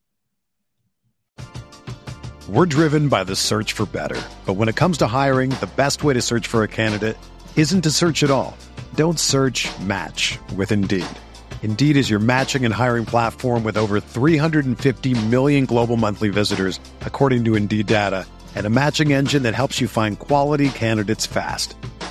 We're 2.49 2.67
driven 2.67 3.09
by 3.09 3.25
the 3.25 3.37
search 3.37 3.73
for 3.73 3.87
better. 3.87 4.21
But 4.45 4.55
when 4.55 4.69
it 4.69 4.77
comes 4.77 4.99
to 4.99 5.07
hiring, 5.07 5.51
the 5.51 5.71
best 5.77 6.03
way 6.03 6.13
to 6.15 6.21
search 6.21 6.49
for 6.49 6.65
a 6.65 6.69
candidate 6.69 7.17
isn't 7.57 7.83
to 7.83 7.91
search 7.91 8.23
at 8.23 8.31
all. 8.31 8.57
Don't 8.95 9.19
search 9.19 9.69
match 9.81 10.39
with 10.57 10.73
Indeed. 10.73 11.07
Indeed 11.63 11.97
is 11.97 12.11
your 12.11 12.19
matching 12.19 12.65
and 12.65 12.75
hiring 12.75 13.07
platform 13.07 13.63
with 13.63 13.77
over 13.77 14.01
350 14.01 15.27
million 15.29 15.65
global 15.65 15.97
monthly 15.97 16.29
visitors, 16.29 16.81
according 17.03 17.45
to 17.45 17.55
Indeed 17.55 17.87
data, 17.87 18.27
and 18.57 18.67
a 18.67 18.71
matching 18.71 19.13
engine 19.13 19.45
that 19.45 19.55
helps 19.55 19.81
you 19.81 19.87
find 19.87 20.19
quality 20.19 20.69
candidates 20.71 21.25
fast. 21.25 21.77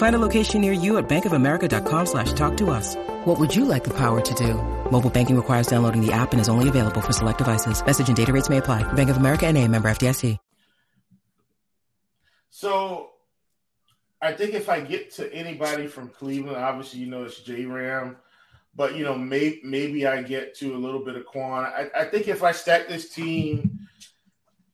Find 0.00 0.16
a 0.16 0.18
location 0.18 0.62
near 0.62 0.72
you 0.72 0.96
at 0.96 1.10
bankofamerica.com 1.10 2.06
slash 2.06 2.32
talk 2.32 2.56
to 2.56 2.70
us. 2.70 2.96
What 3.26 3.38
would 3.38 3.54
you 3.54 3.66
like 3.66 3.84
the 3.84 3.92
power 3.92 4.22
to 4.22 4.34
do? 4.34 4.54
Mobile 4.90 5.10
banking 5.10 5.36
requires 5.36 5.66
downloading 5.66 6.00
the 6.00 6.10
app 6.10 6.32
and 6.32 6.40
is 6.40 6.48
only 6.48 6.70
available 6.70 7.02
for 7.02 7.12
select 7.12 7.36
devices. 7.36 7.84
Message 7.84 8.08
and 8.08 8.16
data 8.16 8.32
rates 8.32 8.48
may 8.48 8.56
apply. 8.56 8.90
Bank 8.94 9.10
of 9.10 9.18
America 9.18 9.46
and 9.46 9.58
a 9.58 9.68
member 9.68 9.90
FDIC. 9.90 10.38
So 12.48 13.10
I 14.22 14.32
think 14.32 14.54
if 14.54 14.70
I 14.70 14.80
get 14.80 15.10
to 15.16 15.30
anybody 15.34 15.86
from 15.86 16.08
Cleveland, 16.08 16.56
obviously, 16.56 17.00
you 17.00 17.06
know, 17.06 17.24
it's 17.24 17.40
J 17.40 17.66
Ram, 17.66 18.16
but, 18.74 18.96
you 18.96 19.04
know, 19.04 19.18
may, 19.18 19.60
maybe 19.62 20.06
I 20.06 20.22
get 20.22 20.54
to 20.60 20.74
a 20.76 20.78
little 20.78 21.04
bit 21.04 21.16
of 21.16 21.26
Kwan. 21.26 21.66
I, 21.66 21.90
I 21.94 22.04
think 22.06 22.26
if 22.26 22.42
I 22.42 22.52
stack 22.52 22.88
this 22.88 23.10
team, 23.10 23.86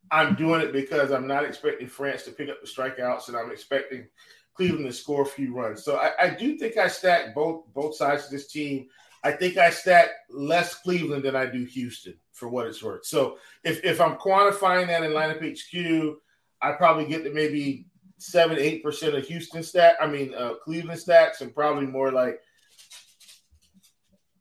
I'm 0.08 0.36
doing 0.36 0.60
it 0.60 0.72
because 0.72 1.10
I'm 1.10 1.26
not 1.26 1.44
expecting 1.44 1.88
France 1.88 2.22
to 2.26 2.30
pick 2.30 2.48
up 2.48 2.60
the 2.60 2.68
strikeouts 2.68 3.26
and 3.26 3.36
I'm 3.36 3.50
expecting– 3.50 4.06
Cleveland 4.56 4.86
to 4.86 4.92
score 4.92 5.22
a 5.22 5.26
few 5.26 5.54
runs. 5.54 5.84
So 5.84 5.96
I, 5.96 6.12
I, 6.18 6.30
do 6.30 6.56
think 6.56 6.78
I 6.78 6.88
stack 6.88 7.34
both 7.34 7.64
both 7.74 7.94
sides 7.94 8.24
of 8.24 8.30
this 8.30 8.48
team. 8.48 8.86
I 9.22 9.32
think 9.32 9.56
I 9.56 9.70
stack 9.70 10.10
less 10.30 10.74
Cleveland 10.74 11.24
than 11.24 11.36
I 11.36 11.46
do 11.46 11.64
Houston 11.64 12.14
for 12.32 12.48
what 12.48 12.66
it's 12.66 12.82
worth. 12.82 13.04
So 13.04 13.38
if, 13.64 13.84
if 13.84 14.00
I'm 14.00 14.16
quantifying 14.16 14.86
that 14.86 15.02
in 15.02 15.12
lineup 15.12 15.42
HQ, 15.42 16.16
I 16.62 16.72
probably 16.72 17.06
get 17.06 17.24
to 17.24 17.32
maybe 17.32 17.86
seven, 18.18 18.58
eight 18.58 18.82
percent 18.82 19.14
of 19.14 19.26
Houston 19.26 19.62
stat. 19.62 19.96
I 20.00 20.06
mean 20.06 20.34
uh, 20.34 20.54
Cleveland 20.62 21.00
stats, 21.00 21.40
and 21.40 21.54
probably 21.54 21.86
more 21.86 22.12
like 22.12 22.40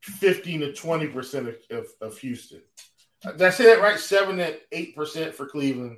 fifteen 0.01 0.61
to 0.61 0.71
twenty 0.73 1.07
percent 1.07 1.49
of, 1.49 1.55
of, 1.71 1.87
of 2.01 2.17
Houston. 2.19 2.61
Did 3.23 3.41
I 3.41 3.49
say 3.49 3.65
that 3.65 3.81
right? 3.81 3.99
Seven 3.99 4.37
to 4.37 4.57
eight 4.71 4.95
percent 4.95 5.33
for 5.33 5.45
Cleveland, 5.45 5.97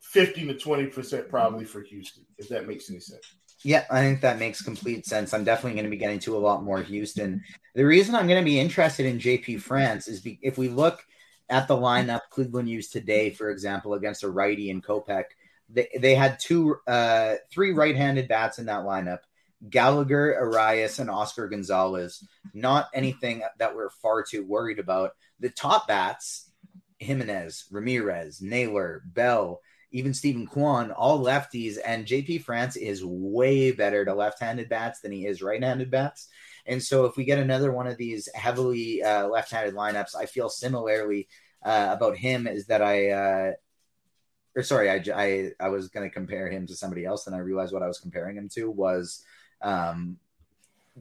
fifteen 0.00 0.48
to 0.48 0.54
twenty 0.54 0.86
percent 0.86 1.28
probably 1.28 1.64
for 1.64 1.82
Houston. 1.82 2.24
If 2.36 2.48
that 2.50 2.68
makes 2.68 2.90
any 2.90 3.00
sense. 3.00 3.34
Yeah, 3.64 3.84
I 3.90 4.00
think 4.00 4.20
that 4.20 4.38
makes 4.38 4.62
complete 4.62 5.04
sense. 5.04 5.34
I'm 5.34 5.44
definitely 5.44 5.72
going 5.72 5.84
to 5.84 5.90
be 5.90 5.96
getting 5.96 6.20
to 6.20 6.36
a 6.36 6.38
lot 6.38 6.62
more 6.62 6.80
Houston. 6.80 7.42
The 7.74 7.84
reason 7.84 8.14
I'm 8.14 8.28
going 8.28 8.40
to 8.40 8.48
be 8.48 8.60
interested 8.60 9.04
in 9.06 9.18
JP 9.18 9.60
France 9.62 10.06
is 10.06 10.20
be, 10.20 10.38
if 10.42 10.56
we 10.56 10.68
look 10.68 11.04
at 11.48 11.66
the 11.66 11.76
lineup 11.76 12.20
Cleveland 12.30 12.68
used 12.68 12.92
today, 12.92 13.30
for 13.30 13.50
example, 13.50 13.94
against 13.94 14.22
a 14.22 14.30
righty 14.30 14.70
in 14.70 14.80
Kopech, 14.80 15.24
they, 15.68 15.88
they 15.98 16.14
had 16.14 16.38
two, 16.38 16.76
uh, 16.86 17.34
three 17.50 17.72
right-handed 17.72 18.28
bats 18.28 18.58
in 18.58 18.66
that 18.66 18.84
lineup: 18.84 19.20
Gallagher, 19.68 20.38
Arias, 20.38 21.00
and 21.00 21.10
Oscar 21.10 21.48
Gonzalez. 21.48 22.24
Not 22.54 22.88
anything 22.94 23.42
that 23.58 23.74
we're 23.74 23.90
far 23.90 24.22
too 24.22 24.46
worried 24.46 24.78
about. 24.78 25.16
The 25.40 25.50
top 25.50 25.88
bats: 25.88 26.50
Giménez, 27.02 27.64
Ramirez, 27.72 28.40
Naylor, 28.40 29.02
Bell 29.04 29.60
even 29.90 30.12
Steven 30.12 30.46
Kwan, 30.46 30.90
all 30.90 31.24
lefties, 31.24 31.78
and 31.84 32.06
JP 32.06 32.42
France 32.42 32.76
is 32.76 33.04
way 33.04 33.72
better 33.72 34.04
to 34.04 34.14
left-handed 34.14 34.68
bats 34.68 35.00
than 35.00 35.12
he 35.12 35.26
is 35.26 35.42
right-handed 35.42 35.90
bats. 35.90 36.28
And 36.66 36.82
so, 36.82 37.06
if 37.06 37.16
we 37.16 37.24
get 37.24 37.38
another 37.38 37.72
one 37.72 37.86
of 37.86 37.96
these 37.96 38.28
heavily 38.34 39.02
uh, 39.02 39.28
left-handed 39.28 39.74
lineups, 39.74 40.14
I 40.14 40.26
feel 40.26 40.50
similarly 40.50 41.28
uh, 41.64 41.88
about 41.90 42.16
him. 42.16 42.46
Is 42.46 42.66
that 42.66 42.82
I, 42.82 43.10
uh, 43.10 43.52
or 44.54 44.62
sorry, 44.62 44.90
I, 44.90 45.02
I, 45.14 45.50
I 45.58 45.68
was 45.68 45.88
going 45.88 46.08
to 46.08 46.14
compare 46.14 46.50
him 46.50 46.66
to 46.66 46.76
somebody 46.76 47.06
else, 47.06 47.26
and 47.26 47.34
I 47.34 47.38
realized 47.38 47.72
what 47.72 47.82
I 47.82 47.88
was 47.88 48.00
comparing 48.00 48.36
him 48.36 48.48
to 48.54 48.70
was 48.70 49.24
um, 49.62 50.18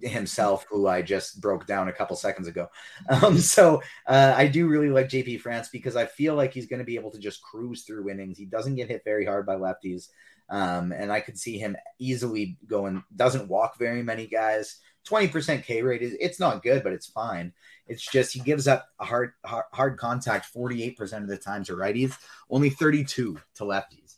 himself, 0.02 0.66
who 0.70 0.88
I 0.88 1.02
just 1.02 1.42
broke 1.42 1.68
down 1.68 1.88
a 1.88 1.94
couple 1.94 2.16
seconds 2.16 2.48
ago. 2.48 2.70
Um, 3.10 3.38
so 3.38 3.82
uh, 4.06 4.34
I 4.36 4.48
do 4.48 4.68
really 4.68 4.90
like 4.90 5.08
JP 5.08 5.42
France 5.42 5.70
because 5.70 5.96
I 5.96 6.06
feel 6.06 6.36
like 6.36 6.54
he's 6.54 6.68
going 6.68 6.80
to 6.80 6.86
be 6.86 6.96
able 6.96 7.12
to 7.12 7.20
just 7.20 7.42
cruise 7.42 7.84
through 7.84 8.10
innings. 8.10 8.38
He 8.38 8.46
doesn't 8.46 8.76
get 8.76 8.90
hit 8.90 9.04
very 9.06 9.26
hard 9.26 9.46
by 9.46 9.56
lefties. 9.56 10.10
Um, 10.50 10.92
and 10.92 11.12
I 11.12 11.20
could 11.20 11.38
see 11.38 11.58
him 11.58 11.76
easily 12.00 12.58
going, 12.68 13.04
doesn't 13.16 13.50
walk 13.50 13.78
very 13.78 14.04
many 14.04 14.28
guys. 14.28 14.80
20% 15.10 15.64
K 15.64 15.82
rate 15.82 16.02
is 16.02 16.16
it's 16.20 16.40
not 16.40 16.64
good, 16.64 16.84
but 16.84 16.94
it's 16.94 17.08
fine. 17.08 17.54
It's 17.88 18.06
just 18.06 18.34
he 18.34 18.40
gives 18.42 18.68
up 18.68 18.88
a 19.00 19.06
hard, 19.06 19.32
hard, 19.46 19.66
hard 19.72 19.98
contact 19.98 20.54
48% 20.54 21.24
of 21.24 21.28
the 21.28 21.38
time 21.38 21.64
to 21.66 21.74
righties, 21.74 22.18
only 22.50 22.70
32 22.70 23.40
to 23.56 23.64
lefties. 23.64 24.16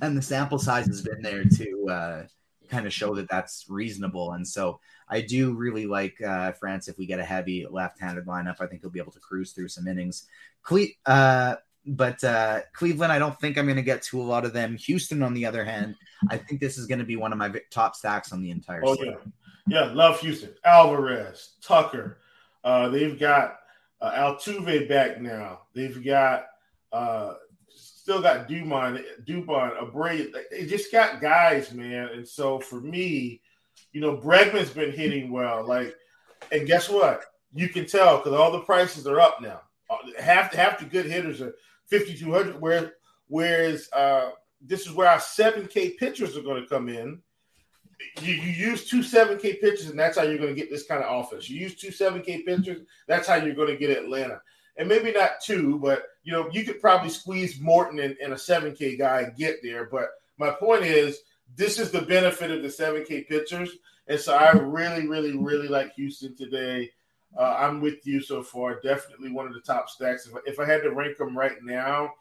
And 0.00 0.16
the 0.16 0.22
sample 0.22 0.58
size 0.58 0.86
has 0.86 1.02
been 1.02 1.22
there 1.22 1.44
to 1.44 1.88
uh, 1.88 2.26
kind 2.68 2.86
of 2.86 2.92
show 2.92 3.14
that 3.14 3.28
that's 3.28 3.66
reasonable. 3.68 4.32
And 4.32 4.46
so 4.46 4.80
I 5.12 5.20
do 5.20 5.52
really 5.52 5.84
like 5.84 6.20
uh, 6.22 6.52
France 6.52 6.88
if 6.88 6.96
we 6.96 7.04
get 7.04 7.20
a 7.20 7.24
heavy 7.24 7.66
left-handed 7.70 8.24
lineup. 8.24 8.56
I 8.60 8.66
think 8.66 8.80
he'll 8.80 8.90
be 8.90 8.98
able 8.98 9.12
to 9.12 9.20
cruise 9.20 9.52
through 9.52 9.68
some 9.68 9.86
innings. 9.86 10.26
Cle- 10.62 10.96
uh, 11.04 11.56
but 11.84 12.24
uh, 12.24 12.60
Cleveland, 12.72 13.12
I 13.12 13.18
don't 13.18 13.38
think 13.38 13.58
I'm 13.58 13.66
going 13.66 13.76
to 13.76 13.82
get 13.82 14.02
to 14.04 14.20
a 14.20 14.22
lot 14.22 14.46
of 14.46 14.54
them. 14.54 14.76
Houston, 14.76 15.22
on 15.22 15.34
the 15.34 15.44
other 15.44 15.64
hand, 15.64 15.96
I 16.30 16.38
think 16.38 16.60
this 16.60 16.78
is 16.78 16.86
going 16.86 17.00
to 17.00 17.04
be 17.04 17.16
one 17.16 17.30
of 17.30 17.38
my 17.38 17.52
top 17.70 17.94
stacks 17.94 18.32
on 18.32 18.40
the 18.40 18.50
entire. 18.50 18.80
Oh 18.84 18.96
yeah, 19.02 19.16
yeah, 19.66 19.92
love 19.92 20.18
Houston. 20.20 20.54
Alvarez, 20.64 21.56
Tucker. 21.60 22.18
Uh, 22.64 22.88
they've 22.88 23.18
got 23.18 23.58
uh, 24.00 24.12
Altuve 24.12 24.88
back 24.88 25.20
now. 25.20 25.62
They've 25.74 26.02
got 26.02 26.46
uh, 26.90 27.34
still 27.68 28.22
got 28.22 28.48
Dumont, 28.48 29.00
Dubon, 29.26 29.78
Abreu. 29.78 30.32
They 30.50 30.66
just 30.66 30.90
got 30.90 31.20
guys, 31.20 31.74
man. 31.74 32.08
And 32.14 32.26
so 32.26 32.60
for 32.60 32.80
me, 32.80 33.41
you 33.92 34.00
know, 34.00 34.16
Bregman's 34.16 34.70
been 34.70 34.92
hitting 34.92 35.30
well. 35.30 35.64
Like, 35.66 35.94
and 36.50 36.66
guess 36.66 36.88
what? 36.88 37.24
You 37.54 37.68
can 37.68 37.86
tell 37.86 38.18
because 38.18 38.32
all 38.32 38.50
the 38.50 38.60
prices 38.60 39.06
are 39.06 39.20
up 39.20 39.40
now. 39.40 39.60
Uh, 39.90 39.96
half 40.18 40.52
half 40.54 40.78
the 40.78 40.86
good 40.86 41.06
hitters 41.06 41.40
are 41.42 41.54
fifty 41.86 42.16
two 42.16 42.32
hundred. 42.32 42.60
Where 42.60 42.94
whereas 43.28 43.88
uh, 43.92 44.30
this 44.60 44.86
is 44.86 44.92
where 44.92 45.08
our 45.08 45.20
seven 45.20 45.66
K 45.66 45.90
pitchers 45.90 46.36
are 46.36 46.42
going 46.42 46.62
to 46.62 46.68
come 46.68 46.88
in. 46.88 47.20
You, 48.20 48.34
you 48.34 48.70
use 48.70 48.88
two 48.88 49.02
seven 49.02 49.38
K 49.38 49.54
pitchers, 49.54 49.90
and 49.90 49.98
that's 49.98 50.16
how 50.16 50.24
you're 50.24 50.38
going 50.38 50.54
to 50.54 50.60
get 50.60 50.70
this 50.70 50.86
kind 50.86 51.04
of 51.04 51.24
offense. 51.24 51.48
You 51.48 51.60
use 51.60 51.76
two 51.76 51.92
seven 51.92 52.22
K 52.22 52.42
pitchers, 52.42 52.86
that's 53.06 53.28
how 53.28 53.36
you're 53.36 53.54
going 53.54 53.68
to 53.68 53.76
get 53.76 53.96
Atlanta. 53.96 54.40
And 54.76 54.88
maybe 54.88 55.12
not 55.12 55.40
two, 55.42 55.78
but 55.78 56.04
you 56.24 56.32
know 56.32 56.48
you 56.50 56.64
could 56.64 56.80
probably 56.80 57.10
squeeze 57.10 57.60
Morton 57.60 57.98
and, 57.98 58.16
and 58.22 58.32
a 58.32 58.38
seven 58.38 58.74
K 58.74 58.96
guy 58.96 59.20
and 59.20 59.36
get 59.36 59.62
there. 59.62 59.84
But 59.84 60.08
my 60.38 60.50
point 60.50 60.84
is 60.84 61.18
this 61.56 61.78
is 61.78 61.90
the 61.90 62.02
benefit 62.02 62.50
of 62.50 62.62
the 62.62 62.68
7K 62.68 63.28
pitchers. 63.28 63.70
And 64.06 64.18
so 64.18 64.34
I 64.34 64.52
really, 64.52 65.06
really, 65.06 65.36
really 65.36 65.68
like 65.68 65.94
Houston 65.94 66.36
today. 66.36 66.90
Uh, 67.38 67.56
I'm 67.58 67.80
with 67.80 68.06
you 68.06 68.20
so 68.20 68.42
far. 68.42 68.80
Definitely 68.80 69.32
one 69.32 69.46
of 69.46 69.54
the 69.54 69.60
top 69.60 69.88
stacks. 69.88 70.26
If 70.26 70.34
I, 70.34 70.38
if 70.46 70.60
I 70.60 70.66
had 70.66 70.82
to 70.82 70.90
rank 70.90 71.16
them 71.16 71.36
right 71.36 71.62
now, 71.62 72.12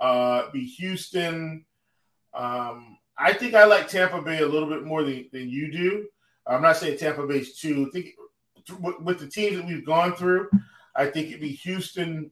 uh, 0.00 0.50
be 0.50 0.64
Houston. 0.64 1.64
Um, 2.34 2.98
I 3.16 3.32
think 3.32 3.54
I 3.54 3.64
like 3.64 3.88
Tampa 3.88 4.22
Bay 4.22 4.40
a 4.40 4.46
little 4.46 4.68
bit 4.68 4.84
more 4.84 5.02
than, 5.02 5.28
than 5.32 5.48
you 5.50 5.72
do. 5.72 6.06
I'm 6.46 6.62
not 6.62 6.76
saying 6.76 6.98
Tampa 6.98 7.26
Bay's 7.26 7.58
two. 7.58 7.88
I 7.88 7.90
think 7.90 8.14
with 9.00 9.18
the 9.18 9.26
teams 9.26 9.56
that 9.56 9.66
we've 9.66 9.84
gone 9.84 10.14
through, 10.14 10.48
I 10.94 11.06
think 11.06 11.28
it'd 11.28 11.40
be 11.40 11.52
Houston, 11.52 12.30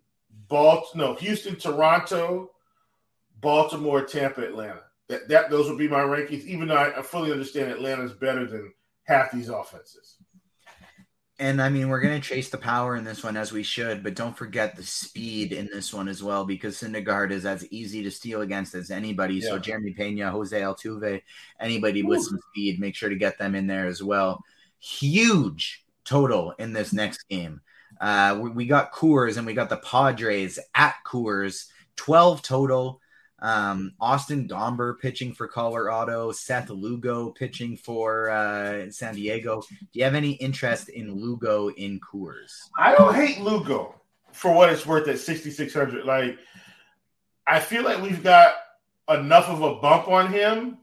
Baltimore, 0.48 1.08
no, 1.08 1.14
Houston, 1.14 1.56
Toronto, 1.56 2.52
Baltimore, 3.40 4.04
Tampa, 4.04 4.42
Atlanta. 4.42 4.82
That, 5.08 5.28
that 5.28 5.50
those 5.50 5.68
would 5.68 5.78
be 5.78 5.88
my 5.88 6.00
rankings, 6.00 6.44
even 6.44 6.68
though 6.68 6.76
I, 6.76 6.98
I 6.98 7.02
fully 7.02 7.30
understand 7.30 7.70
Atlanta's 7.70 8.12
better 8.12 8.46
than 8.46 8.72
half 9.04 9.30
these 9.30 9.48
offenses. 9.48 10.16
And 11.38 11.60
I 11.60 11.68
mean, 11.68 11.90
we're 11.90 12.00
going 12.00 12.18
to 12.18 12.26
chase 12.26 12.48
the 12.48 12.56
power 12.56 12.96
in 12.96 13.04
this 13.04 13.22
one 13.22 13.36
as 13.36 13.52
we 13.52 13.62
should, 13.62 14.02
but 14.02 14.14
don't 14.14 14.36
forget 14.36 14.74
the 14.74 14.82
speed 14.82 15.52
in 15.52 15.68
this 15.70 15.92
one 15.92 16.08
as 16.08 16.22
well, 16.22 16.46
because 16.46 16.78
Syndergaard 16.78 17.30
is 17.30 17.44
as 17.44 17.66
easy 17.70 18.02
to 18.02 18.10
steal 18.10 18.40
against 18.40 18.74
as 18.74 18.90
anybody. 18.90 19.34
Yeah. 19.34 19.50
So 19.50 19.58
Jeremy 19.58 19.92
Pena, 19.92 20.30
Jose 20.30 20.58
Altuve, 20.58 21.20
anybody 21.60 22.00
Ooh. 22.00 22.06
with 22.06 22.22
some 22.22 22.38
speed, 22.50 22.80
make 22.80 22.94
sure 22.94 23.10
to 23.10 23.16
get 23.16 23.38
them 23.38 23.54
in 23.54 23.66
there 23.66 23.86
as 23.86 24.02
well. 24.02 24.42
Huge 24.78 25.84
total 26.04 26.52
in 26.58 26.72
this 26.72 26.94
next 26.94 27.28
game. 27.28 27.60
Uh, 28.00 28.38
we, 28.40 28.50
we 28.50 28.66
got 28.66 28.94
Coors 28.94 29.36
and 29.36 29.46
we 29.46 29.52
got 29.52 29.68
the 29.68 29.76
Padres 29.76 30.58
at 30.74 30.94
Coors, 31.06 31.66
12 31.96 32.40
total. 32.40 33.00
Um, 33.40 33.92
Austin 34.00 34.48
Gomber 34.48 34.98
pitching 34.98 35.34
for 35.34 35.46
Colorado, 35.46 36.32
Seth 36.32 36.70
Lugo 36.70 37.30
pitching 37.30 37.76
for 37.76 38.30
uh, 38.30 38.90
San 38.90 39.14
Diego. 39.14 39.60
Do 39.60 39.86
you 39.92 40.04
have 40.04 40.14
any 40.14 40.32
interest 40.32 40.88
in 40.88 41.14
Lugo 41.14 41.68
in 41.70 42.00
Coors? 42.00 42.68
I 42.78 42.94
don't 42.94 43.14
hate 43.14 43.40
Lugo 43.40 43.94
for 44.32 44.52
what 44.52 44.70
it's 44.70 44.86
worth 44.86 45.08
at 45.08 45.18
6,600. 45.18 46.04
Like, 46.04 46.38
I 47.46 47.60
feel 47.60 47.84
like 47.84 48.02
we've 48.02 48.22
got 48.22 48.54
enough 49.08 49.48
of 49.48 49.62
a 49.62 49.76
bump 49.76 50.08
on 50.08 50.32
him. 50.32 50.78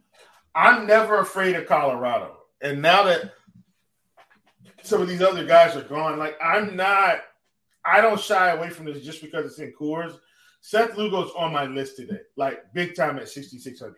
I'm 0.56 0.86
never 0.86 1.20
afraid 1.20 1.56
of 1.56 1.66
Colorado. 1.66 2.38
And 2.62 2.82
now 2.82 3.04
that 3.04 3.34
some 4.84 5.01
of 5.01 5.08
these 5.08 5.22
other 5.22 5.45
guys 5.45 5.76
are 5.76 5.82
gone, 5.82 6.20
like, 6.20 6.38
I'm 6.41 6.76
not, 6.76 7.22
I 7.84 7.99
don't 8.01 8.20
shy 8.20 8.51
away 8.51 8.70
from 8.70 8.86
this 8.86 9.04
just 9.04 9.22
because 9.22 9.45
it's 9.45 9.60
in 9.60 9.74
Coors. 9.74 10.18
Seth 10.66 10.95
Lugo's 10.95 11.30
on 11.36 11.51
my 11.51 11.66
list 11.66 11.97
today, 11.97 12.22
like 12.38 12.74
big 12.74 12.95
time 12.95 13.20
at 13.20 13.28
6,600. 13.28 13.95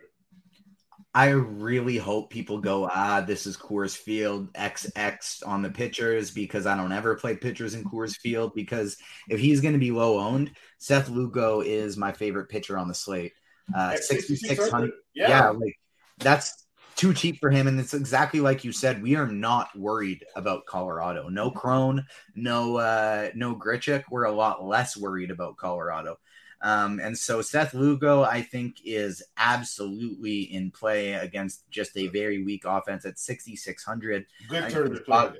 I 1.14 1.28
really 1.28 1.96
hope 1.96 2.28
people 2.28 2.58
go, 2.58 2.90
ah, 2.92 3.20
this 3.20 3.46
is 3.46 3.56
Coors 3.56 3.96
Field 3.96 4.52
XX 4.54 5.46
on 5.46 5.62
the 5.62 5.70
pitchers 5.70 6.32
because 6.32 6.66
I 6.66 6.76
don't 6.76 6.90
ever 6.90 7.14
play 7.14 7.36
pitchers 7.36 7.74
in 7.74 7.84
Coors 7.84 8.16
Field. 8.16 8.52
Because 8.56 8.96
if 9.28 9.38
he's 9.38 9.60
going 9.60 9.74
to 9.74 9.78
be 9.78 9.92
low 9.92 10.18
owned, 10.18 10.50
Seth 10.78 11.08
Lugo 11.08 11.60
is 11.60 11.96
my 11.96 12.10
favorite 12.10 12.48
pitcher 12.48 12.76
on 12.76 12.88
the 12.88 12.94
slate. 12.94 13.32
Uh, 13.74 13.96
6,600. 13.96 14.90
Yeah. 15.14 15.28
yeah, 15.28 15.48
like 15.50 15.78
that's 16.18 16.66
too 16.96 17.14
cheap 17.14 17.38
for 17.38 17.50
him. 17.50 17.68
And 17.68 17.78
it's 17.78 17.94
exactly 17.94 18.40
like 18.40 18.64
you 18.64 18.72
said. 18.72 19.00
We 19.00 19.14
are 19.14 19.28
not 19.28 19.68
worried 19.78 20.24
about 20.34 20.66
Colorado. 20.66 21.28
No 21.28 21.52
Cron, 21.52 22.04
no 22.34 22.76
uh, 22.78 23.30
no 23.36 23.54
Grichuk. 23.54 24.02
We're 24.10 24.24
a 24.24 24.32
lot 24.32 24.64
less 24.64 24.96
worried 24.96 25.30
about 25.30 25.56
Colorado. 25.56 26.18
Um, 26.66 26.98
and 26.98 27.16
so 27.16 27.42
Seth 27.42 27.74
Lugo, 27.74 28.24
I 28.24 28.42
think, 28.42 28.78
is 28.84 29.22
absolutely 29.36 30.52
in 30.52 30.72
play 30.72 31.12
against 31.12 31.62
just 31.70 31.96
a 31.96 32.08
very 32.08 32.42
weak 32.42 32.64
offense 32.66 33.04
at 33.04 33.20
6,600. 33.20 34.26
Good 34.48 34.70
turn 34.70 34.90
to 34.90 35.34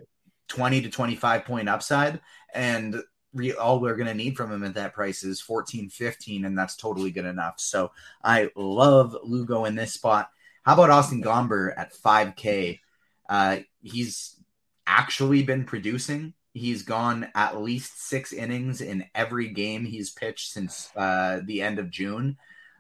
20 0.46 0.82
to 0.82 0.88
25 0.88 1.44
point 1.44 1.68
upside. 1.68 2.20
And 2.54 3.02
re- 3.34 3.54
all 3.54 3.80
we're 3.80 3.96
going 3.96 4.06
to 4.06 4.14
need 4.14 4.36
from 4.36 4.52
him 4.52 4.62
at 4.62 4.74
that 4.74 4.94
price 4.94 5.24
is 5.24 5.40
14, 5.40 5.88
15, 5.88 6.44
and 6.44 6.56
that's 6.56 6.76
totally 6.76 7.10
good 7.10 7.24
enough. 7.24 7.54
So 7.58 7.90
I 8.22 8.50
love 8.54 9.16
Lugo 9.24 9.64
in 9.64 9.74
this 9.74 9.94
spot. 9.94 10.30
How 10.62 10.74
about 10.74 10.90
Austin 10.90 11.24
Gomber 11.24 11.72
at 11.76 11.92
5K? 11.92 12.78
Uh, 13.28 13.58
he's 13.82 14.36
actually 14.86 15.42
been 15.42 15.64
producing 15.64 16.34
He's 16.56 16.82
gone 16.82 17.28
at 17.34 17.60
least 17.60 18.08
six 18.08 18.32
innings 18.32 18.80
in 18.80 19.04
every 19.14 19.48
game 19.48 19.84
he's 19.84 20.10
pitched 20.10 20.52
since 20.52 20.90
uh, 20.96 21.40
the 21.44 21.60
end 21.60 21.78
of 21.78 21.90
June. 21.90 22.38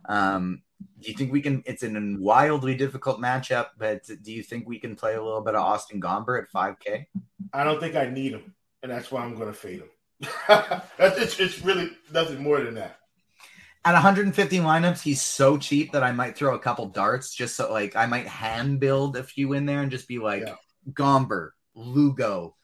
Um, 0.08 0.62
do 0.98 1.10
you 1.10 1.14
think 1.14 1.30
we 1.30 1.42
can? 1.42 1.62
It's 1.66 1.82
in 1.82 1.96
a 1.96 2.18
wildly 2.18 2.74
difficult 2.74 3.20
matchup, 3.20 3.68
but 3.78 4.08
do 4.22 4.32
you 4.32 4.42
think 4.42 4.66
we 4.66 4.78
can 4.78 4.96
play 4.96 5.14
a 5.14 5.22
little 5.22 5.42
bit 5.42 5.54
of 5.54 5.62
Austin 5.62 6.00
Gomber 6.00 6.42
at 6.42 6.50
5K? 6.50 7.04
I 7.52 7.64
don't 7.64 7.78
think 7.78 7.96
I 7.96 8.06
need 8.06 8.32
him, 8.32 8.54
and 8.82 8.90
that's 8.90 9.12
why 9.12 9.22
I'm 9.22 9.34
going 9.34 9.48
to 9.48 9.52
fade 9.52 9.80
him. 9.80 9.90
it's, 10.98 11.38
it's 11.38 11.62
really 11.62 11.90
nothing 12.10 12.42
more 12.42 12.60
than 12.60 12.76
that. 12.76 12.98
At 13.84 13.92
150 13.92 14.58
lineups, 14.60 15.02
he's 15.02 15.20
so 15.20 15.58
cheap 15.58 15.92
that 15.92 16.02
I 16.02 16.12
might 16.12 16.34
throw 16.34 16.54
a 16.54 16.58
couple 16.58 16.86
darts 16.86 17.34
just 17.34 17.56
so 17.56 17.70
like 17.70 17.94
I 17.94 18.06
might 18.06 18.26
hand 18.26 18.80
build 18.80 19.18
a 19.18 19.22
few 19.22 19.52
in 19.52 19.66
there 19.66 19.82
and 19.82 19.90
just 19.90 20.08
be 20.08 20.18
like 20.18 20.44
yeah. 20.46 20.54
Gomber, 20.92 21.50
Lugo, 21.74 22.56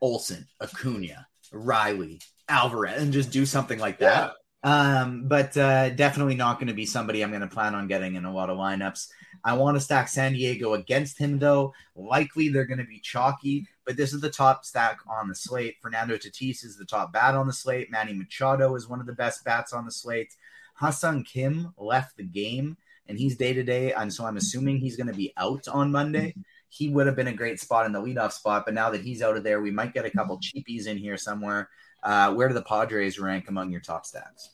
Olson, 0.00 0.46
Acuna, 0.60 1.26
Riley, 1.52 2.20
Alvarez, 2.48 3.02
and 3.02 3.12
just 3.12 3.30
do 3.30 3.46
something 3.46 3.78
like 3.78 3.98
that. 3.98 4.32
Yeah. 4.32 4.34
Um, 4.62 5.26
but 5.26 5.56
uh, 5.56 5.90
definitely 5.90 6.34
not 6.34 6.58
going 6.58 6.68
to 6.68 6.74
be 6.74 6.84
somebody 6.84 7.22
I'm 7.22 7.30
going 7.30 7.40
to 7.40 7.46
plan 7.46 7.74
on 7.74 7.86
getting 7.86 8.16
in 8.16 8.26
a 8.26 8.32
lot 8.32 8.50
of 8.50 8.58
lineups. 8.58 9.08
I 9.42 9.54
want 9.54 9.76
to 9.76 9.80
stack 9.80 10.08
San 10.08 10.34
Diego 10.34 10.74
against 10.74 11.18
him, 11.18 11.38
though. 11.38 11.72
Likely 11.96 12.48
they're 12.48 12.66
going 12.66 12.78
to 12.78 12.84
be 12.84 13.00
chalky, 13.00 13.66
but 13.86 13.96
this 13.96 14.12
is 14.12 14.20
the 14.20 14.28
top 14.28 14.66
stack 14.66 14.98
on 15.08 15.28
the 15.28 15.34
slate. 15.34 15.76
Fernando 15.80 16.16
Tatis 16.16 16.62
is 16.62 16.76
the 16.76 16.84
top 16.84 17.12
bat 17.12 17.34
on 17.34 17.46
the 17.46 17.52
slate. 17.52 17.90
Manny 17.90 18.12
Machado 18.12 18.74
is 18.74 18.88
one 18.88 19.00
of 19.00 19.06
the 19.06 19.14
best 19.14 19.44
bats 19.44 19.72
on 19.72 19.86
the 19.86 19.92
slate. 19.92 20.34
Ha-Seong 20.74 21.24
Kim 21.26 21.72
left 21.78 22.18
the 22.18 22.22
game, 22.22 22.76
and 23.06 23.18
he's 23.18 23.36
day 23.36 23.54
to 23.54 23.62
day, 23.62 23.92
and 23.92 24.12
so 24.12 24.26
I'm 24.26 24.36
assuming 24.36 24.78
he's 24.78 24.96
going 24.96 25.06
to 25.06 25.14
be 25.14 25.32
out 25.38 25.68
on 25.68 25.90
Monday 25.90 26.34
he 26.70 26.88
would 26.88 27.06
have 27.06 27.16
been 27.16 27.26
a 27.26 27.32
great 27.32 27.60
spot 27.60 27.84
in 27.84 27.92
the 27.92 28.00
leadoff 28.00 28.32
spot. 28.32 28.62
But 28.64 28.74
now 28.74 28.90
that 28.90 29.02
he's 29.02 29.22
out 29.22 29.36
of 29.36 29.44
there, 29.44 29.60
we 29.60 29.72
might 29.72 29.92
get 29.92 30.06
a 30.06 30.10
couple 30.10 30.38
cheapies 30.38 30.86
in 30.86 30.96
here 30.96 31.16
somewhere. 31.16 31.68
Uh, 32.02 32.32
where 32.32 32.48
do 32.48 32.54
the 32.54 32.62
Padres 32.62 33.18
rank 33.18 33.48
among 33.48 33.70
your 33.70 33.80
top 33.80 34.06
stacks? 34.06 34.50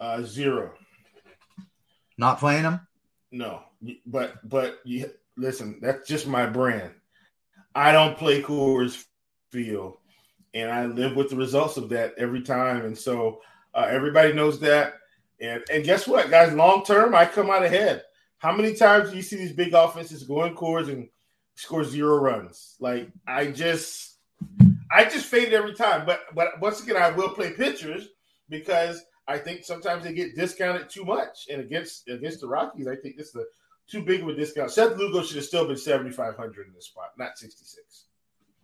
Uh, 0.00 0.22
zero. 0.22 0.72
Not 2.18 2.38
playing 2.38 2.64
them? 2.64 2.86
No, 3.30 3.62
but 4.06 4.46
but 4.48 4.80
you, 4.84 5.10
listen, 5.36 5.78
that's 5.80 6.08
just 6.08 6.26
my 6.26 6.46
brand. 6.46 6.92
I 7.74 7.92
don't 7.92 8.18
play 8.18 8.42
Coors 8.42 9.04
Field, 9.50 9.98
and 10.54 10.70
I 10.70 10.86
live 10.86 11.16
with 11.16 11.30
the 11.30 11.36
results 11.36 11.76
of 11.76 11.88
that 11.90 12.14
every 12.18 12.42
time. 12.42 12.84
And 12.84 12.96
so 12.96 13.40
uh, 13.74 13.86
everybody 13.88 14.32
knows 14.32 14.60
that. 14.60 14.94
And 15.40 15.62
and 15.70 15.84
guess 15.84 16.06
what, 16.06 16.30
guys? 16.30 16.52
Long 16.52 16.84
term, 16.84 17.14
I 17.14 17.26
come 17.26 17.50
out 17.50 17.64
ahead. 17.64 18.02
How 18.38 18.52
many 18.52 18.74
times 18.74 19.10
do 19.10 19.16
you 19.16 19.22
see 19.22 19.36
these 19.36 19.52
big 19.52 19.72
offenses 19.72 20.24
going 20.24 20.54
Coors 20.54 20.88
and 20.88 21.08
scores 21.62 21.90
zero 21.90 22.16
runs. 22.16 22.76
Like 22.80 23.08
I 23.26 23.46
just 23.46 24.18
I 24.90 25.04
just 25.04 25.26
faded 25.26 25.54
every 25.54 25.74
time. 25.74 26.04
But 26.04 26.20
but 26.34 26.60
once 26.60 26.82
again, 26.82 26.96
I 26.96 27.10
will 27.10 27.30
play 27.30 27.52
pitchers 27.52 28.08
because 28.48 29.02
I 29.28 29.38
think 29.38 29.64
sometimes 29.64 30.04
they 30.04 30.12
get 30.12 30.34
discounted 30.34 30.90
too 30.90 31.04
much. 31.04 31.46
And 31.50 31.60
against 31.60 32.08
against 32.08 32.40
the 32.40 32.48
Rockies, 32.48 32.88
I 32.88 32.96
think 32.96 33.16
this 33.16 33.28
is 33.28 33.36
a 33.36 33.44
too 33.88 34.02
big 34.02 34.22
of 34.22 34.28
a 34.28 34.34
discount. 34.34 34.70
Seth 34.70 34.96
Lugo 34.96 35.22
should 35.22 35.36
have 35.36 35.44
still 35.44 35.66
been 35.66 35.76
7,500 35.76 36.66
in 36.66 36.72
this 36.72 36.86
spot, 36.86 37.10
not 37.18 37.38
66. 37.38 38.06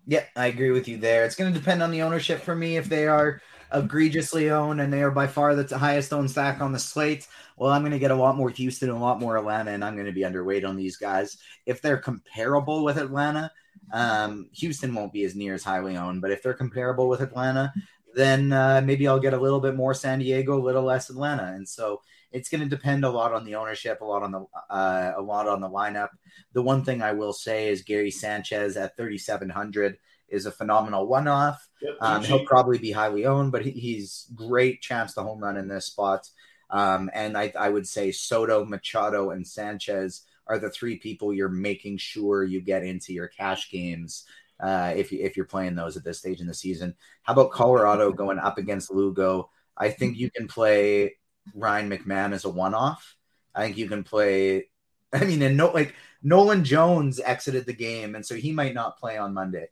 Yeah, 0.07 0.25
I 0.37 0.47
agree 0.47 0.71
with 0.71 0.89
you 0.89 0.97
there. 0.97 1.25
It's 1.25 1.37
going 1.37 1.53
to 1.53 1.59
depend 1.59 1.83
on 1.83 1.91
the 1.91 2.03
ownership 2.03 2.41
for 2.41 2.55
me. 2.55 2.77
If 2.77 2.89
they 2.89 3.07
are 3.07 3.43
egregiously 3.73 4.51
owned 4.51 4.81
and 4.81 4.93
they 4.93 5.03
are 5.03 5.11
by 5.11 5.27
far 5.27 5.55
the 5.55 5.79
highest 5.79 6.13
owned 6.13 6.31
stack 6.31 6.61
on 6.61 6.73
the 6.73 6.79
slate, 6.79 7.27
well, 7.57 7.73
I'm 7.73 7.83
going 7.83 7.93
to 7.93 7.99
get 7.99 8.11
a 8.11 8.17
lot 8.17 8.37
more 8.37 8.51
Houston 8.51 8.89
and 8.89 8.99
a 8.99 9.01
lot 9.01 9.21
more 9.21 9.37
Atlanta, 9.37 9.73
and 9.73 9.85
I'm 9.85 9.95
going 9.95 10.07
to 10.07 10.13
be 10.13 10.23
underweight 10.23 10.67
on 10.67 10.77
these 10.77 10.97
guys. 10.97 11.37
If 11.67 11.83
they're 11.83 11.99
comparable 11.99 12.85
with 12.85 12.99
Atlanta, 12.99 13.51
um, 13.93 14.49
Houston 14.53 14.95
won't 14.95 15.13
be 15.13 15.25
as 15.25 15.35
near 15.35 15.55
as 15.55 15.65
highly 15.65 15.97
owned, 15.97 16.21
but 16.21 16.31
if 16.31 16.43
they're 16.43 16.55
comparable 16.55 17.09
with 17.09 17.21
Atlanta, 17.21 17.73
then 18.15 18.53
uh, 18.53 18.81
maybe 18.85 19.07
I'll 19.07 19.21
get 19.21 19.35
a 19.35 19.41
little 19.41 19.61
bit 19.61 19.75
more 19.75 19.95
San 19.95 20.21
Diego, 20.21 20.57
a 20.57 20.63
little 20.63 20.83
less 20.83 21.11
Atlanta, 21.11 21.53
and 21.55 21.69
so 21.69 22.01
it's 22.33 22.49
going 22.49 22.63
to 22.63 22.69
depend 22.69 23.05
a 23.05 23.11
lot 23.11 23.33
on 23.33 23.45
the 23.45 23.55
ownership, 23.55 24.01
a 24.01 24.05
lot 24.05 24.23
on 24.23 24.33
the 24.33 24.45
uh, 24.71 25.13
a 25.17 25.23
lot 25.23 25.49
on 25.49 25.61
the 25.61 25.69
lineup. 25.69 26.11
The 26.53 26.63
one 26.63 26.85
thing 26.85 27.03
I 27.03 27.13
will 27.13 27.33
say 27.33 27.69
is 27.69 27.83
Gary 27.83 28.11
Sanchez 28.11 28.77
at 28.77 28.97
3,700 28.97 29.97
is 30.29 30.47
a 30.47 30.53
phenomenal 30.53 31.07
one-off. 31.07 31.69
Yep, 31.81 31.97
um, 32.01 32.23
he'll 32.25 32.45
probably 32.45 32.79
be 32.79 32.93
highly 32.93 33.25
owned, 33.27 33.53
but 33.53 33.65
he, 33.65 33.71
he's 33.71 34.27
great 34.35 34.83
chance 34.83 35.15
to 35.15 35.23
home 35.23 35.41
run 35.41 35.57
in 35.57 35.69
this 35.69 35.87
spot. 35.87 36.29
Um, 36.71 37.11
and 37.15 37.37
I, 37.37 37.53
I 37.59 37.69
would 37.69 37.87
say 37.87 38.13
Soto, 38.13 38.65
Machado, 38.65 39.31
and 39.31 39.47
Sanchez 39.47 40.23
are 40.47 40.59
the 40.59 40.71
three 40.71 40.97
people 40.97 41.33
you're 41.33 41.49
making 41.49 41.99
sure 41.99 42.43
you 42.45 42.61
get 42.61 42.85
into 42.85 43.13
your 43.13 43.29
cash 43.29 43.71
games 43.71 44.25
uh, 44.61 44.93
if 44.97 45.13
you, 45.13 45.21
if 45.21 45.37
you're 45.37 45.47
playing 45.47 45.75
those 45.75 45.97
at 45.97 46.05
this 46.05 46.19
stage 46.19 46.41
in 46.41 46.47
the 46.47 46.55
season. 46.55 46.95
How 47.23 47.33
about 47.33 47.53
Colorado 47.53 48.13
going 48.13 48.39
up 48.39 48.59
against 48.59 48.91
Lugo? 48.91 49.51
I 49.77 49.91
think 49.91 50.19
you 50.19 50.31
can 50.31 50.49
play 50.49 51.17
Ryan 51.55 51.89
McMahon 51.91 52.33
as 52.33 52.45
a 52.45 52.51
one-off. 52.51 53.17
I 53.55 53.65
think 53.65 53.79
you 53.79 53.89
can 53.89 54.05
play. 54.05 54.69
I 55.13 55.25
mean, 55.25 55.41
and 55.43 55.57
no, 55.57 55.71
like 55.71 55.95
Nolan 56.23 56.65
Jones 56.65 57.21
exited 57.21 57.65
the 57.65 57.73
game, 57.73 58.15
and 58.15 58.27
so 58.27 58.35
he 58.35 58.53
might 58.53 58.75
not 58.75 58.99
play 58.99 59.17
on 59.17 59.33
Monday. 59.33 59.69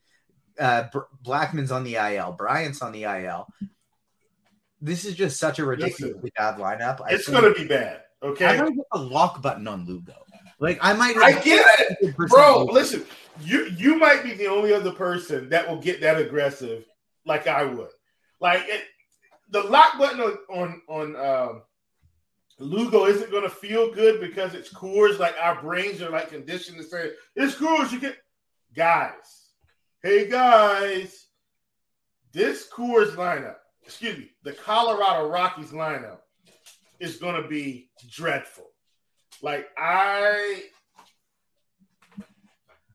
Uh, 0.59 0.85
Blackmon's 1.23 1.71
on 1.71 1.85
the 1.85 1.97
IL. 1.97 2.33
Bryant's 2.33 2.83
on 2.83 2.93
the 2.93 3.05
IL 3.05 3.47
this 4.81 5.05
is 5.05 5.15
just 5.15 5.39
such 5.39 5.59
a 5.59 5.65
ridiculously 5.65 6.33
bad 6.37 6.57
lineup. 6.59 7.01
I 7.05 7.15
it's 7.15 7.29
going 7.29 7.53
to 7.53 7.59
be 7.59 7.67
bad. 7.67 8.03
Okay, 8.23 8.47
I 8.47 8.63
might 8.63 8.75
get 8.75 8.87
a 8.93 8.99
lock 8.99 9.43
button 9.43 9.67
on 9.69 9.85
Lugo. 9.87 10.15
Like 10.59 10.79
I 10.81 10.93
might. 10.95 11.17
I 11.17 11.33
get 11.41 11.67
it, 12.01 12.17
bro. 12.17 12.65
Listen, 12.65 13.05
you 13.43 13.67
you 13.77 13.99
might 13.99 14.23
be 14.23 14.35
the 14.35 14.47
only 14.47 14.73
other 14.73 14.93
person 14.93 15.51
that 15.51 15.69
will 15.69 15.81
get 15.81 16.01
that 16.01 16.19
aggressive, 16.19 16.85
like 17.27 17.47
I 17.47 17.65
would. 17.65 17.91
Like 18.41 18.63
it, 18.67 18.85
the 19.51 19.63
lock 19.63 19.99
button 19.99 20.21
on 20.21 20.39
on, 20.49 20.83
on 20.89 21.17
um, 21.17 21.63
Lugo 22.59 23.05
isn't 23.05 23.31
going 23.31 23.43
to 23.43 23.51
feel 23.51 23.93
good 23.93 24.21
because 24.21 24.55
it's 24.55 24.73
Coors. 24.73 25.19
Like 25.19 25.35
our 25.41 25.61
brains 25.61 26.01
are 26.01 26.11
like 26.11 26.31
conditioned 26.31 26.79
to 26.79 26.85
say 26.85 27.11
it's 27.35 27.55
Coors. 27.55 27.93
You 27.93 28.01
get 28.01 28.17
guys. 28.75 29.46
Hey 30.07 30.29
guys, 30.29 31.27
this 32.33 32.69
Coors 32.73 33.17
lineup 33.17 33.57
excuse 33.85 34.17
me, 34.17 34.31
the 34.45 34.53
Colorado 34.53 35.29
Rockies 35.29 35.73
lineup 35.73 36.19
is 37.01 37.17
going 37.17 37.43
to 37.43 37.49
be 37.49 37.91
dreadful. 38.09 38.67
Like 39.43 39.67
I, 39.77 40.63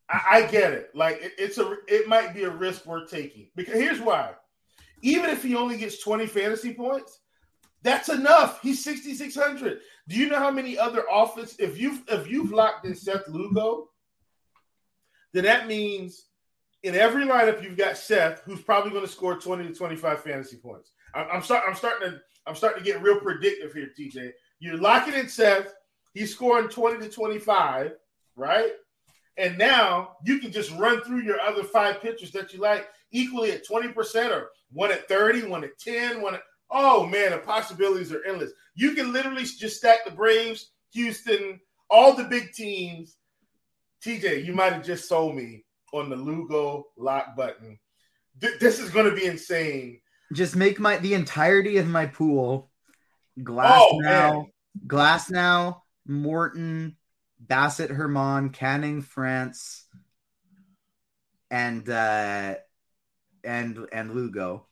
I, 0.09 0.21
I 0.29 0.47
get 0.49 0.71
it. 0.71 0.91
Like 0.95 1.21
it, 1.21 1.33
it's 1.37 1.57
a, 1.57 1.75
it 1.89 2.07
might 2.07 2.33
be 2.33 2.43
a 2.43 2.49
risk 2.49 2.85
worth 2.85 3.11
taking 3.11 3.49
because 3.57 3.73
here's 3.73 3.99
why. 3.99 4.31
Even 5.01 5.31
if 5.31 5.43
he 5.43 5.53
only 5.53 5.77
gets 5.77 6.01
20 6.01 6.27
fantasy 6.27 6.73
points, 6.73 7.19
That's 7.83 8.07
enough. 8.07 8.61
He's 8.61 8.85
6,600. 8.85 9.79
Do 10.07 10.15
you 10.15 10.29
know 10.29 10.39
how 10.39 10.49
many 10.49 10.77
other 10.77 11.03
offense? 11.11 11.57
If 11.59 11.77
you've 11.77 12.03
if 12.07 12.29
you've 12.31 12.53
locked 12.53 12.85
in 12.85 12.95
Seth 12.95 13.27
Lugo, 13.27 13.89
then 15.33 15.43
that 15.43 15.67
means 15.67 16.27
in 16.83 16.95
every 16.95 17.25
lineup 17.25 17.63
you've 17.63 17.77
got 17.77 17.97
Seth, 17.97 18.41
who's 18.45 18.61
probably 18.61 18.91
going 18.91 19.05
to 19.05 19.11
score 19.11 19.37
20 19.37 19.67
to 19.67 19.73
25 19.73 20.23
fantasy 20.23 20.57
points. 20.57 20.91
I'm, 21.13 21.27
I'm, 21.31 21.41
start, 21.43 21.63
I'm 21.67 21.75
starting 21.75 22.11
to 22.11 22.21
I'm 22.47 22.55
starting 22.55 22.83
to 22.83 22.89
get 22.89 23.01
real 23.01 23.19
predictive 23.19 23.73
here, 23.73 23.89
TJ. 23.97 24.31
You're 24.59 24.77
locking 24.77 25.13
in 25.13 25.27
Seth. 25.29 25.73
He's 26.13 26.33
scoring 26.33 26.69
20 26.69 27.05
to 27.05 27.09
25, 27.11 27.93
right? 28.35 28.71
And 29.37 29.57
now 29.57 30.17
you 30.25 30.39
can 30.39 30.51
just 30.51 30.71
run 30.71 31.01
through 31.01 31.21
your 31.21 31.39
other 31.39 31.63
five 31.63 32.01
pitchers 32.01 32.31
that 32.31 32.51
you 32.51 32.59
like 32.59 32.87
equally 33.11 33.51
at 33.51 33.67
20% 33.67 34.31
or 34.31 34.49
one 34.71 34.91
at 34.91 35.07
30, 35.07 35.47
one 35.47 35.63
at 35.63 35.77
10, 35.79 36.21
one 36.21 36.35
at 36.35 36.41
oh 36.71 37.05
man, 37.05 37.31
the 37.31 37.37
possibilities 37.37 38.11
are 38.11 38.25
endless. 38.25 38.51
You 38.75 38.93
can 38.93 39.13
literally 39.13 39.43
just 39.43 39.77
stack 39.77 40.05
the 40.05 40.11
Braves, 40.11 40.71
Houston, 40.93 41.59
all 41.89 42.15
the 42.15 42.23
big 42.23 42.53
teams. 42.53 43.17
TJ, 44.03 44.45
you 44.45 44.53
might 44.53 44.73
have 44.73 44.85
just 44.85 45.07
sold 45.07 45.35
me 45.35 45.63
on 45.91 46.09
the 46.09 46.15
Lugo 46.15 46.85
lock 46.97 47.35
button. 47.35 47.79
Th- 48.39 48.59
this 48.59 48.79
is 48.79 48.89
going 48.89 49.09
to 49.09 49.15
be 49.15 49.25
insane. 49.25 49.99
Just 50.33 50.55
make 50.55 50.79
my 50.79 50.97
the 50.97 51.13
entirety 51.13 51.77
of 51.77 51.87
my 51.87 52.05
pool 52.05 52.71
glass 53.41 53.81
oh, 53.81 53.99
now, 53.99 54.31
man. 54.31 54.51
Glasnow, 54.87 55.81
Morton, 56.07 56.95
Bassitt, 57.45 57.89
Germán, 57.89 58.53
Canning, 58.53 59.01
France, 59.01 59.85
and 61.49 61.87
uh 61.89 62.55
and 63.43 63.87
and 63.91 64.15
Lugo. 64.15 64.67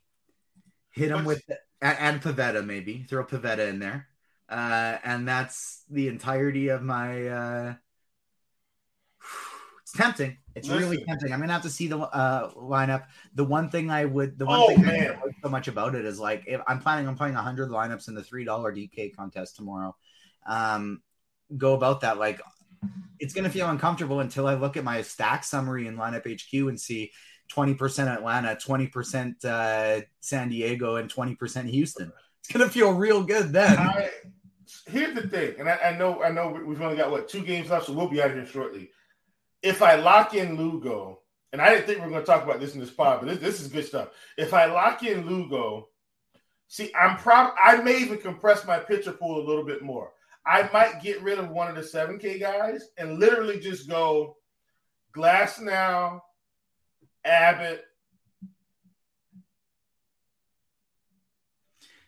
Hit 0.91 1.11
him 1.11 1.25
with 1.25 1.43
and, 1.81 1.97
and 1.99 2.21
Pivetta 2.21 2.65
maybe 2.65 3.03
throw 3.03 3.25
Pivetta 3.25 3.67
in 3.69 3.79
there, 3.79 4.07
uh, 4.49 4.97
and 5.03 5.27
that's 5.27 5.83
the 5.89 6.07
entirety 6.07 6.69
of 6.69 6.81
my. 6.81 7.27
Uh, 7.27 7.73
it's 9.81 9.93
tempting. 9.93 10.37
It's 10.59 10.67
Listen. 10.67 10.89
really 10.89 11.03
tempting. 11.05 11.31
I'm 11.31 11.39
gonna 11.39 11.53
have 11.53 11.63
to 11.63 11.69
see 11.69 11.87
the 11.87 11.99
uh, 11.99 12.51
lineup. 12.51 13.05
The 13.33 13.45
one 13.45 13.69
thing 13.69 13.89
I 13.89 14.05
would, 14.05 14.37
the 14.37 14.45
one 14.45 14.59
oh, 14.59 14.67
thing 14.67 14.81
man. 14.81 15.17
I 15.17 15.25
like 15.25 15.35
so 15.41 15.49
much 15.49 15.67
about 15.67 15.95
it 15.95 16.05
is 16.05 16.19
like 16.19 16.43
if 16.47 16.61
I'm 16.67 16.79
planning 16.79 17.07
on 17.07 17.15
playing 17.15 17.35
100 17.35 17.69
lineups 17.69 18.09
in 18.09 18.13
the 18.13 18.23
three 18.23 18.43
dollar 18.43 18.73
DK 18.73 19.15
contest 19.15 19.55
tomorrow. 19.55 19.95
Um, 20.45 21.01
go 21.57 21.73
about 21.73 22.01
that 22.01 22.17
like 22.17 22.41
it's 23.19 23.33
going 23.33 23.43
to 23.43 23.49
feel 23.49 23.69
uncomfortable 23.69 24.19
until 24.21 24.47
I 24.47 24.55
look 24.55 24.77
at 24.77 24.83
my 24.83 25.01
stack 25.01 25.43
summary 25.43 25.87
in 25.87 25.97
lineup 25.97 26.25
HQ 26.25 26.69
and 26.69 26.79
see 26.79 27.11
20% 27.53 28.07
Atlanta, 28.07 28.55
20% 28.55 29.45
uh, 29.45 30.01
San 30.21 30.49
Diego, 30.49 30.95
and 30.95 31.13
20% 31.13 31.69
Houston. 31.69 32.11
It's 32.39 32.53
going 32.53 32.65
to 32.65 32.71
feel 32.71 32.93
real 32.93 33.23
good 33.23 33.51
then. 33.51 33.77
I, 33.77 34.09
here's 34.87 35.15
the 35.15 35.27
thing, 35.27 35.55
and 35.59 35.67
I, 35.67 35.77
I, 35.77 35.97
know 35.97 36.23
I 36.23 36.29
know 36.29 36.57
we've 36.65 36.81
only 36.81 36.95
got 36.95 37.11
what 37.11 37.27
two 37.27 37.41
games 37.41 37.69
left, 37.69 37.87
so 37.87 37.93
we'll 37.93 38.07
be 38.07 38.21
out 38.21 38.29
of 38.29 38.37
here 38.37 38.45
shortly. 38.45 38.91
If 39.61 39.81
I 39.81 39.95
lock 39.95 40.33
in 40.33 40.55
Lugo, 40.55 41.19
and 41.51 41.61
I 41.61 41.69
didn't 41.69 41.85
think 41.85 41.99
we 41.99 42.05
are 42.05 42.09
going 42.09 42.21
to 42.21 42.25
talk 42.25 42.43
about 42.43 42.59
this 42.59 42.73
in 42.73 42.79
this 42.79 42.91
pod, 42.91 43.21
but 43.21 43.29
this, 43.29 43.39
this 43.39 43.61
is 43.61 43.67
good 43.67 43.85
stuff. 43.85 44.09
If 44.37 44.53
I 44.53 44.65
lock 44.65 45.03
in 45.03 45.27
Lugo, 45.27 45.89
see, 46.67 46.91
I'm 46.99 47.17
prob 47.17 47.53
I 47.61 47.77
may 47.77 47.97
even 47.99 48.19
compress 48.19 48.65
my 48.65 48.79
pitcher 48.79 49.11
pool 49.11 49.43
a 49.43 49.47
little 49.47 49.65
bit 49.65 49.81
more. 49.81 50.11
I 50.45 50.69
might 50.71 51.01
get 51.01 51.21
rid 51.21 51.39
of 51.39 51.49
one 51.49 51.67
of 51.67 51.75
the 51.75 51.81
7K 51.81 52.39
guys 52.39 52.89
and 52.97 53.19
literally 53.19 53.59
just 53.59 53.89
go 53.89 54.37
Glasnow, 55.15 56.21
Abbott. 57.25 57.83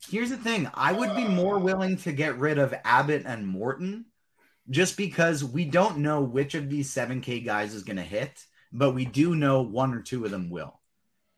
Here's 0.10 0.30
the 0.30 0.38
thing 0.38 0.70
I 0.74 0.92
would 0.92 1.16
be 1.16 1.26
more 1.26 1.56
uh. 1.56 1.60
willing 1.60 1.98
to 1.98 2.12
get 2.12 2.38
rid 2.38 2.58
of 2.58 2.74
Abbott 2.84 3.24
and 3.26 3.48
Morton 3.48 4.06
just 4.72 4.98
because 4.98 5.44
we 5.44 5.66
don't 5.66 5.98
know 5.98 6.22
which 6.22 6.56
of 6.56 6.70
these 6.70 6.94
7K 6.94 7.46
guys 7.46 7.74
is 7.76 7.84
going 7.84 7.98
to 7.98 8.04
hit, 8.04 8.46
but 8.72 8.92
we 8.92 9.06
do 9.06 9.36
know 9.36 9.62
one 9.62 9.94
or 9.94 10.02
two 10.02 10.26
of 10.26 10.32
them 10.32 10.50
will. 10.50 10.80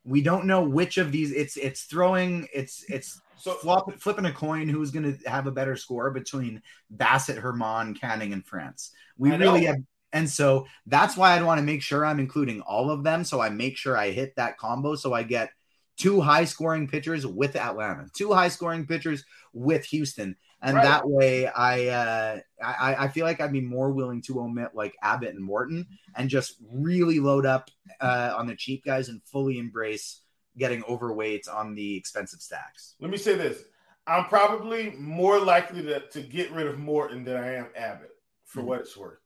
We 0.05 0.21
don't 0.21 0.45
know 0.45 0.63
which 0.63 0.97
of 0.97 1.11
these 1.11 1.31
it's 1.31 1.55
it's 1.55 1.83
throwing 1.83 2.47
it's 2.53 2.83
it's 2.89 3.21
so 3.37 3.53
flop, 3.53 3.91
flipping 3.99 4.25
a 4.25 4.33
coin 4.33 4.67
who's 4.67 4.91
going 4.91 5.17
to 5.17 5.29
have 5.29 5.47
a 5.47 5.51
better 5.51 5.75
score 5.77 6.11
between 6.11 6.61
Bassitt, 6.95 7.41
Germán, 7.41 7.99
Canning, 7.99 8.33
and 8.33 8.45
France. 8.45 8.91
We 9.17 9.31
really 9.31 9.65
have 9.65 9.77
and 10.11 10.29
so 10.29 10.67
that's 10.85 11.17
why 11.17 11.37
I 11.37 11.41
want 11.41 11.57
to 11.57 11.65
make 11.65 11.81
sure 11.81 12.05
I'm 12.05 12.19
including 12.19 12.61
all 12.61 12.91
of 12.91 13.03
them. 13.03 13.23
So 13.23 13.41
I 13.41 13.49
make 13.49 13.77
sure 13.77 13.97
I 13.97 14.11
hit 14.11 14.35
that 14.35 14.57
combo. 14.57 14.95
So 14.95 15.13
I 15.13 15.23
get 15.23 15.49
two 15.97 16.21
high 16.21 16.45
scoring 16.45 16.87
pitchers 16.87 17.25
with 17.25 17.55
Atlanta, 17.55 18.07
two 18.13 18.31
high 18.31 18.49
scoring 18.49 18.85
pitchers 18.85 19.23
with 19.53 19.85
Houston. 19.85 20.35
And 20.63 20.77
right. 20.77 20.83
that 20.83 21.07
way 21.07 21.47
I, 21.47 21.87
uh, 21.87 22.39
I, 22.63 22.95
I 22.95 23.07
feel 23.09 23.25
like 23.25 23.41
I'd 23.41 23.51
be 23.51 23.61
more 23.61 23.91
willing 23.91 24.21
to 24.23 24.39
omit 24.39 24.69
like 24.73 24.95
Abbott 25.01 25.35
and 25.35 25.43
Morton 25.43 25.85
and 26.15 26.29
just 26.29 26.55
really 26.71 27.19
load 27.19 27.45
up 27.45 27.69
uh, 27.99 28.33
on 28.37 28.47
the 28.47 28.55
cheap 28.55 28.85
guys 28.85 29.09
and 29.09 29.21
fully 29.25 29.59
embrace 29.59 30.21
getting 30.57 30.83
overweight 30.85 31.47
on 31.47 31.75
the 31.75 31.97
expensive 31.97 32.41
stacks. 32.41 32.95
Let 32.99 33.11
me 33.11 33.17
say 33.17 33.35
this. 33.35 33.63
I'm 34.07 34.25
probably 34.25 34.91
more 34.91 35.39
likely 35.39 35.83
to, 35.83 35.99
to 35.99 36.21
get 36.21 36.51
rid 36.51 36.67
of 36.67 36.79
Morton 36.79 37.23
than 37.23 37.37
I 37.37 37.55
am 37.55 37.67
Abbott 37.75 38.11
for 38.45 38.59
mm-hmm. 38.59 38.69
what 38.69 38.79
it's 38.81 38.95
worth. 38.95 39.19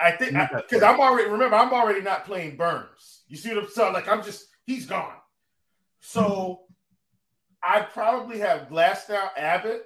I 0.00 0.10
think 0.10 0.32
because 0.32 0.82
I'm 0.82 0.98
already 0.98 1.30
remember 1.30 1.54
I'm 1.54 1.72
already 1.72 2.00
not 2.00 2.24
playing 2.24 2.56
Burnes. 2.56 3.22
You 3.28 3.36
see 3.36 3.54
what 3.54 3.64
I'm 3.64 3.70
saying? 3.70 3.92
Like 3.92 4.08
I'm 4.08 4.22
just 4.22 4.46
he's 4.64 4.84
gone. 4.84 5.14
So 6.00 6.62
I 7.62 7.82
probably 7.82 8.40
have 8.40 8.68
Glasnow 8.68 9.28
Abbott. 9.36 9.84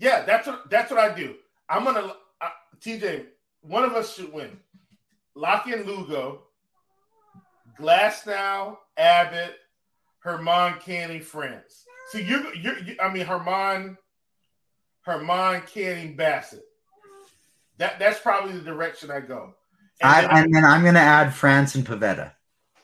Yeah, 0.00 0.24
that's 0.24 0.46
what 0.46 0.68
that's 0.70 0.90
what 0.90 0.98
I 0.98 1.14
do. 1.14 1.36
I'm 1.68 1.84
gonna 1.84 2.14
uh, 2.40 2.48
TJ. 2.80 3.26
One 3.60 3.84
of 3.84 3.92
us 3.92 4.14
should 4.14 4.32
win. 4.32 4.58
Lock 5.34 5.68
in 5.68 5.84
Lugo, 5.84 6.42
Glasnow 7.78 8.78
Abbott, 8.96 9.54
Germán 10.24 10.80
Canning, 10.80 11.20
France. 11.20 11.84
See, 12.10 12.22
you're, 12.22 12.54
you're, 12.54 12.78
you, 12.78 12.96
I 13.00 13.12
mean, 13.12 13.24
Germán, 13.26 13.96
Germán 15.06 15.66
Canning, 15.66 16.16
Bassitt. 16.16 16.62
That 17.78 17.98
that's 17.98 18.20
probably 18.20 18.52
the 18.52 18.60
direction 18.60 19.10
I 19.10 19.20
go. 19.20 19.54
And, 20.02 20.10
I, 20.10 20.20
then, 20.22 20.44
and 20.44 20.54
then 20.54 20.64
I'm 20.64 20.82
going 20.82 20.94
to 20.94 21.00
add 21.00 21.34
France 21.34 21.74
and 21.74 21.86
Pivetta. 21.86 22.32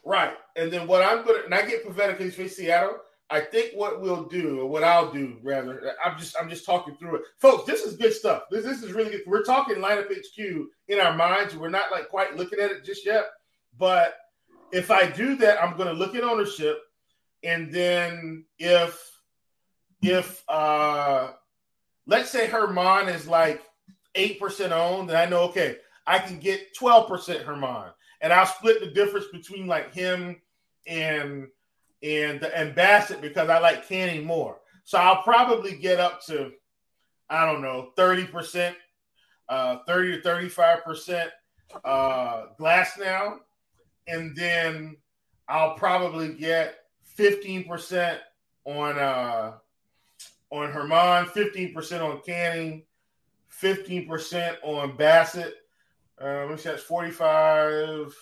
Right, 0.04 0.34
and 0.54 0.70
then 0.70 0.86
what 0.86 1.02
I'm 1.02 1.24
going 1.24 1.40
to 1.40 1.44
and 1.46 1.54
I 1.54 1.66
get 1.66 1.86
Pivetta 1.86 2.12
because 2.12 2.24
he's 2.26 2.34
from 2.34 2.48
Seattle. 2.48 2.98
I 3.28 3.40
think 3.40 3.72
what 3.74 4.00
we'll 4.00 4.24
do, 4.24 4.60
or 4.60 4.66
what 4.66 4.84
I'll 4.84 5.12
do, 5.12 5.38
rather, 5.42 5.92
I'm 6.04 6.18
just 6.18 6.36
I'm 6.40 6.48
just 6.48 6.64
talking 6.64 6.96
through 6.96 7.16
it, 7.16 7.22
folks. 7.38 7.64
This 7.66 7.82
is 7.82 7.96
good 7.96 8.12
stuff. 8.12 8.44
This 8.50 8.64
this 8.64 8.82
is 8.82 8.92
really 8.92 9.10
good. 9.10 9.22
We're 9.26 9.42
talking 9.42 9.76
lineup 9.76 10.08
HQ 10.08 10.68
in 10.88 11.00
our 11.00 11.16
minds. 11.16 11.56
We're 11.56 11.68
not 11.68 11.90
like 11.90 12.08
quite 12.08 12.36
looking 12.36 12.60
at 12.60 12.70
it 12.70 12.84
just 12.84 13.04
yet, 13.04 13.24
but 13.78 14.16
if 14.72 14.90
I 14.90 15.10
do 15.10 15.36
that, 15.36 15.62
I'm 15.62 15.76
going 15.76 15.88
to 15.88 15.94
look 15.94 16.14
at 16.14 16.22
ownership, 16.22 16.78
and 17.42 17.72
then 17.72 18.44
if 18.58 19.00
if 20.02 20.44
uh 20.48 21.32
let's 22.06 22.30
say 22.30 22.46
Germán 22.48 23.12
is 23.12 23.26
like 23.26 23.62
8% 24.14 24.70
owned, 24.70 25.10
then 25.10 25.16
I 25.16 25.26
know, 25.26 25.42
okay, 25.44 25.76
I 26.06 26.18
can 26.18 26.38
get 26.38 26.74
12% 26.76 27.44
Germán. 27.44 27.92
And 28.20 28.32
I'll 28.32 28.46
split 28.46 28.80
the 28.80 28.90
difference 28.90 29.26
between 29.32 29.66
like 29.66 29.92
him 29.92 30.40
and 30.86 31.48
and 32.02 32.42
and 32.44 32.74
Bassitt 32.74 33.20
because 33.20 33.48
I 33.48 33.58
like 33.58 33.88
Canning 33.88 34.24
more. 34.24 34.58
So 34.84 34.98
I'll 34.98 35.22
probably 35.22 35.76
get 35.76 35.98
up 35.98 36.24
to, 36.26 36.52
I 37.28 37.44
don't 37.44 37.60
know, 37.60 37.90
30%, 37.96 38.74
uh, 39.48 39.78
30 39.86 40.22
to 40.22 40.28
35% 40.28 41.28
uh, 41.84 42.42
Glasnow, 42.58 43.38
And 44.06 44.36
then 44.36 44.96
I'll 45.48 45.74
probably 45.74 46.34
get 46.34 46.76
15% 47.18 48.18
on 48.64 48.98
uh 48.98 49.52
on 50.50 50.72
Germán, 50.72 51.26
15% 51.26 52.00
on 52.02 52.20
Canning, 52.22 52.84
15% 53.60 54.56
on 54.62 54.96
Bassitt. 54.96 55.52
Uh, 56.18 56.46
which 56.46 56.62
that's 56.62 56.82
45, 56.82 58.14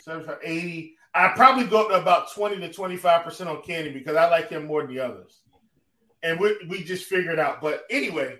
75, 0.00 0.38
80. 0.44 0.96
I 1.14 1.28
probably 1.28 1.64
go 1.64 1.82
up 1.82 1.88
to 1.88 1.94
about 1.94 2.32
20 2.32 2.60
to 2.60 2.68
25% 2.68 3.46
on 3.46 3.62
Candy 3.62 3.90
because 3.90 4.16
I 4.16 4.28
like 4.28 4.48
him 4.48 4.66
more 4.66 4.82
than 4.82 4.94
the 4.94 5.00
others. 5.00 5.40
And 6.22 6.38
we, 6.38 6.56
we 6.68 6.84
just 6.84 7.06
figured 7.06 7.38
out. 7.38 7.60
But 7.60 7.84
anyway, 7.90 8.38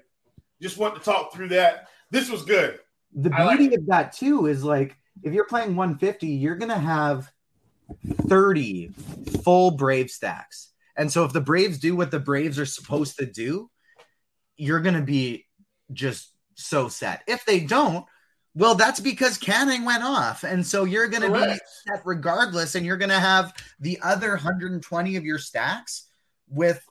just 0.60 0.78
want 0.78 0.94
to 0.94 1.00
talk 1.00 1.32
through 1.32 1.48
that. 1.48 1.88
This 2.10 2.30
was 2.30 2.44
good. 2.44 2.78
The 3.14 3.30
beauty 3.30 3.74
of 3.74 3.86
that 3.86 4.12
too 4.12 4.46
is 4.46 4.62
like 4.62 4.96
if 5.22 5.32
you're 5.32 5.46
playing 5.46 5.74
150, 5.74 6.26
you're 6.26 6.56
gonna 6.56 6.78
have 6.78 7.30
30 8.28 8.90
full 9.42 9.72
Brave 9.72 10.10
stacks. 10.10 10.72
And 10.96 11.10
so 11.10 11.24
if 11.24 11.32
the 11.32 11.40
Braves 11.40 11.78
do 11.78 11.96
what 11.96 12.10
the 12.10 12.20
Braves 12.20 12.58
are 12.58 12.66
supposed 12.66 13.18
to 13.18 13.26
do, 13.26 13.70
you're 14.56 14.80
gonna 14.80 15.02
be 15.02 15.46
just 15.92 16.32
so 16.54 16.88
set. 16.88 17.22
If 17.26 17.44
they 17.44 17.60
don't, 17.60 18.04
well, 18.54 18.74
that's 18.74 19.00
because 19.00 19.38
Canning 19.38 19.84
went 19.84 20.02
off. 20.02 20.42
And 20.44 20.66
so 20.66 20.84
you're 20.84 21.08
going 21.08 21.22
to 21.22 21.32
be 21.32 21.58
set 21.86 22.02
regardless. 22.04 22.74
And 22.74 22.84
you're 22.84 22.96
going 22.96 23.10
to 23.10 23.20
have 23.20 23.54
the 23.78 23.98
other 24.02 24.30
120 24.30 25.16
of 25.16 25.24
your 25.24 25.38
stacks 25.38 26.08
with 26.48 26.84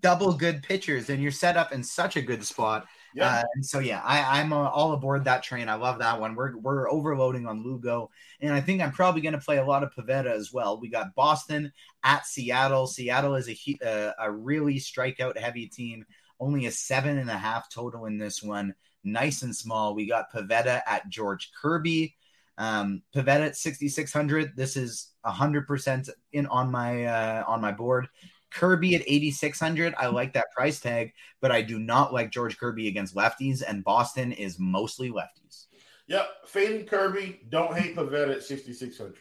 double 0.00 0.32
good 0.32 0.62
pitchers, 0.62 1.10
and 1.10 1.22
you're 1.22 1.32
set 1.32 1.56
up 1.56 1.72
in 1.72 1.82
such 1.82 2.16
a 2.16 2.22
good 2.22 2.44
spot. 2.44 2.86
Yeah. 3.14 3.28
Uh, 3.28 3.42
and 3.54 3.66
so 3.66 3.78
yeah, 3.78 4.02
I, 4.04 4.40
I'm 4.40 4.52
uh, 4.52 4.68
all 4.68 4.92
aboard 4.92 5.24
that 5.24 5.42
train. 5.42 5.68
I 5.68 5.74
love 5.74 5.98
that 5.98 6.20
one. 6.20 6.34
We're 6.34 6.56
we're 6.56 6.90
overloading 6.90 7.46
on 7.46 7.62
Lugo, 7.62 8.10
and 8.40 8.52
I 8.52 8.60
think 8.60 8.80
I'm 8.80 8.92
probably 8.92 9.20
going 9.20 9.34
to 9.34 9.40
play 9.40 9.58
a 9.58 9.64
lot 9.64 9.82
of 9.82 9.92
Pivetta 9.94 10.30
as 10.30 10.52
well. 10.52 10.80
We 10.80 10.88
got 10.88 11.14
Boston 11.14 11.72
at 12.02 12.26
Seattle. 12.26 12.86
Seattle 12.86 13.34
is 13.34 13.48
a 13.48 13.56
a, 13.82 14.08
uh, 14.08 14.12
a 14.18 14.30
really 14.30 14.76
strikeout 14.76 15.36
heavy 15.36 15.66
team. 15.66 16.04
Only 16.40 16.66
a 16.66 16.70
seven 16.70 17.18
and 17.18 17.30
a 17.30 17.36
half 17.36 17.70
total 17.70 18.06
in 18.06 18.18
this 18.18 18.42
one. 18.42 18.74
Nice 19.12 19.42
and 19.42 19.54
small. 19.54 19.94
We 19.94 20.06
got 20.06 20.32
Pivetta 20.32 20.82
at 20.86 21.08
George 21.08 21.50
Kirby. 21.60 22.14
Um, 22.56 23.02
Pivetta 23.14 23.46
at 23.46 23.56
6600. 23.56 24.56
This 24.56 24.76
is 24.76 25.12
100% 25.24 26.10
in 26.32 26.46
on 26.46 26.70
my 26.70 27.04
uh, 27.04 27.44
on 27.46 27.60
my 27.60 27.72
board. 27.72 28.08
Kirby 28.50 28.94
at 28.94 29.02
8600. 29.06 29.94
I 29.98 30.06
like 30.06 30.32
that 30.32 30.50
price 30.54 30.80
tag, 30.80 31.12
but 31.40 31.52
I 31.52 31.62
do 31.62 31.78
not 31.78 32.12
like 32.12 32.30
George 32.30 32.58
Kirby 32.58 32.88
against 32.88 33.14
lefties, 33.14 33.62
and 33.66 33.84
Boston 33.84 34.32
is 34.32 34.58
mostly 34.58 35.10
lefties. 35.10 35.66
Yep, 36.06 36.28
fading 36.46 36.86
Kirby. 36.86 37.40
Don't 37.50 37.76
hate 37.76 37.94
Pivetta 37.94 38.36
at 38.36 38.42
6600. 38.42 39.18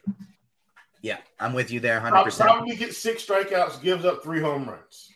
Yeah, 1.01 1.17
I'm 1.39 1.53
with 1.53 1.69
you 1.69 1.79
there 1.79 1.99
100%. 1.99 2.37
Probably 2.39 2.75
gets 2.75 2.97
six 2.97 3.25
strikeouts, 3.25 3.81
gives 3.81 4.05
up 4.05 4.23
three 4.23 4.41
home 4.41 4.67
runs. 4.67 5.11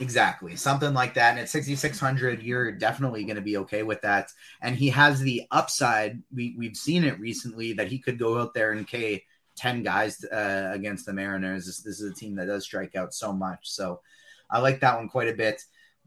Exactly. 0.00 0.54
Something 0.54 0.94
like 0.94 1.14
that. 1.14 1.30
And 1.30 1.40
at 1.40 1.48
6,600, 1.48 2.42
you're 2.42 2.70
definitely 2.72 3.24
going 3.24 3.36
to 3.36 3.42
be 3.42 3.56
okay 3.58 3.82
with 3.82 4.02
that. 4.02 4.30
And 4.60 4.76
he 4.76 4.90
has 4.90 5.20
the 5.20 5.42
upside. 5.50 6.22
We, 6.32 6.54
we've 6.56 6.76
seen 6.76 7.04
it 7.04 7.18
recently 7.18 7.72
that 7.74 7.88
he 7.88 7.98
could 7.98 8.18
go 8.18 8.40
out 8.40 8.54
there 8.54 8.72
and 8.72 8.86
K 8.86 9.24
10 9.56 9.82
guys 9.82 10.24
uh, 10.24 10.70
against 10.72 11.04
the 11.04 11.12
Mariners. 11.12 11.66
This, 11.66 11.82
this, 11.82 12.00
is 12.00 12.10
a 12.10 12.14
team 12.14 12.36
that 12.36 12.46
does 12.46 12.64
strike 12.64 12.94
out 12.94 13.12
so 13.12 13.32
much. 13.32 13.68
So 13.70 14.00
I 14.48 14.60
like 14.60 14.80
that 14.80 14.96
one 14.96 15.08
quite 15.08 15.28
a 15.28 15.36
bit. 15.36 15.62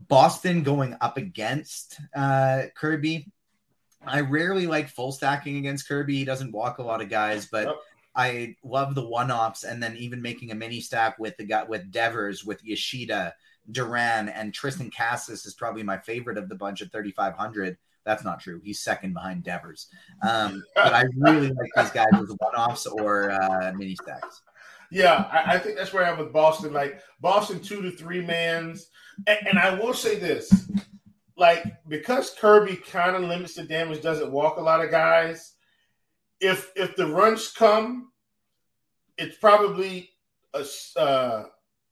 Boston 0.08 0.64
going 0.64 0.96
up 1.02 1.18
against 1.18 2.00
uh, 2.16 2.64
Kirby. 2.76 3.30
I 4.04 4.22
rarely 4.22 4.68
like 4.68 4.90
full 4.90 5.12
stacking 5.12 5.58
against 5.58 5.88
Kirby. 5.88 6.16
He 6.16 6.26
doesn't 6.26 6.54
walk 6.54 6.80
a 6.80 6.84
lot 6.84 7.02
of 7.02 7.10
guys, 7.10 7.46
but 7.46 7.68
yep. 7.68 7.76
I 8.16 8.56
love 8.64 8.96
the 8.96 9.06
one 9.06 9.32
offs 9.32 9.64
and 9.64 9.84
then 9.84 9.96
even 9.98 10.22
making 10.22 10.52
a 10.52 10.56
mini 10.56 10.80
stack 10.80 11.20
with 11.20 11.38
the 11.38 11.46
guy 11.46 11.64
with 11.64 11.92
Devers, 11.92 12.44
with 12.44 12.64
Yoshida, 12.64 13.36
Duran, 13.70 14.30
and 14.30 14.54
Triston 14.54 14.94
Casas 14.96 15.46
is 15.46 15.54
probably 15.54 15.84
my 15.84 15.98
favorite 15.98 16.38
of 16.38 16.50
the 16.50 16.56
bunch 16.56 16.82
at 16.82 16.92
3,500. 16.92 17.78
That's 18.04 18.24
not 18.24 18.40
true. 18.40 18.60
He's 18.64 18.80
second 18.80 19.14
behind 19.14 19.44
Devers. 19.44 19.88
Um, 20.28 20.64
but 20.76 20.94
I 20.94 21.06
really 21.18 21.50
like 21.50 21.70
these 21.76 21.92
guys 21.92 22.08
as 22.14 22.36
one 22.38 22.56
offs 22.56 22.88
or 22.88 23.32
uh, 23.32 23.72
mini 23.76 23.96
stacks. 23.96 24.42
Yeah, 24.90 25.28
I, 25.32 25.56
I, 25.56 25.60
think 25.60 25.78
that's 25.78 25.94
where 25.94 26.04
I 26.04 26.10
am 26.10 26.18
with 26.18 26.34
Boston. 26.34 26.74
Like 26.74 27.02
Boston, 27.22 27.62
two 27.62 27.82
to 27.82 27.92
three 27.92 28.22
mans. 28.26 28.90
And, 29.28 29.40
and 29.48 29.60
I 29.60 29.76
will 29.76 29.94
say 29.94 30.18
this 30.18 30.70
like, 31.42 31.66
because 31.88 32.36
Kirby 32.40 32.76
kind 32.76 33.16
of 33.16 33.24
limits 33.24 33.56
the 33.56 33.64
damage, 33.64 34.02
doesn't 34.02 34.32
walk 34.32 34.58
a 34.58 34.62
lot 34.62 34.84
of 34.84 34.92
guys. 34.92 35.54
If 36.40 36.72
if 36.76 36.96
the 36.96 37.08
runs 37.08 37.52
come, 37.52 38.12
it's 39.18 39.38
probably 39.38 40.12
a 40.54 40.66
uh, 40.98 41.46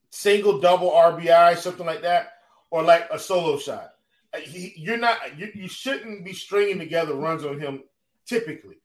single, 0.09 0.59
double 0.59 0.91
RBI, 0.91 1.57
something 1.57 1.85
like 1.85 2.01
that, 2.01 2.33
or 2.71 2.83
like 2.83 3.07
a 3.11 3.19
solo 3.19 3.57
shot 3.57 3.91
he, 4.37 4.73
you're 4.77 4.97
not 4.97 5.37
you, 5.37 5.49
you 5.53 5.67
shouldn't 5.67 6.23
be 6.23 6.33
stringing 6.33 6.79
together 6.79 7.15
runs 7.15 7.43
on 7.43 7.59
him 7.59 7.83
typically. 8.25 8.77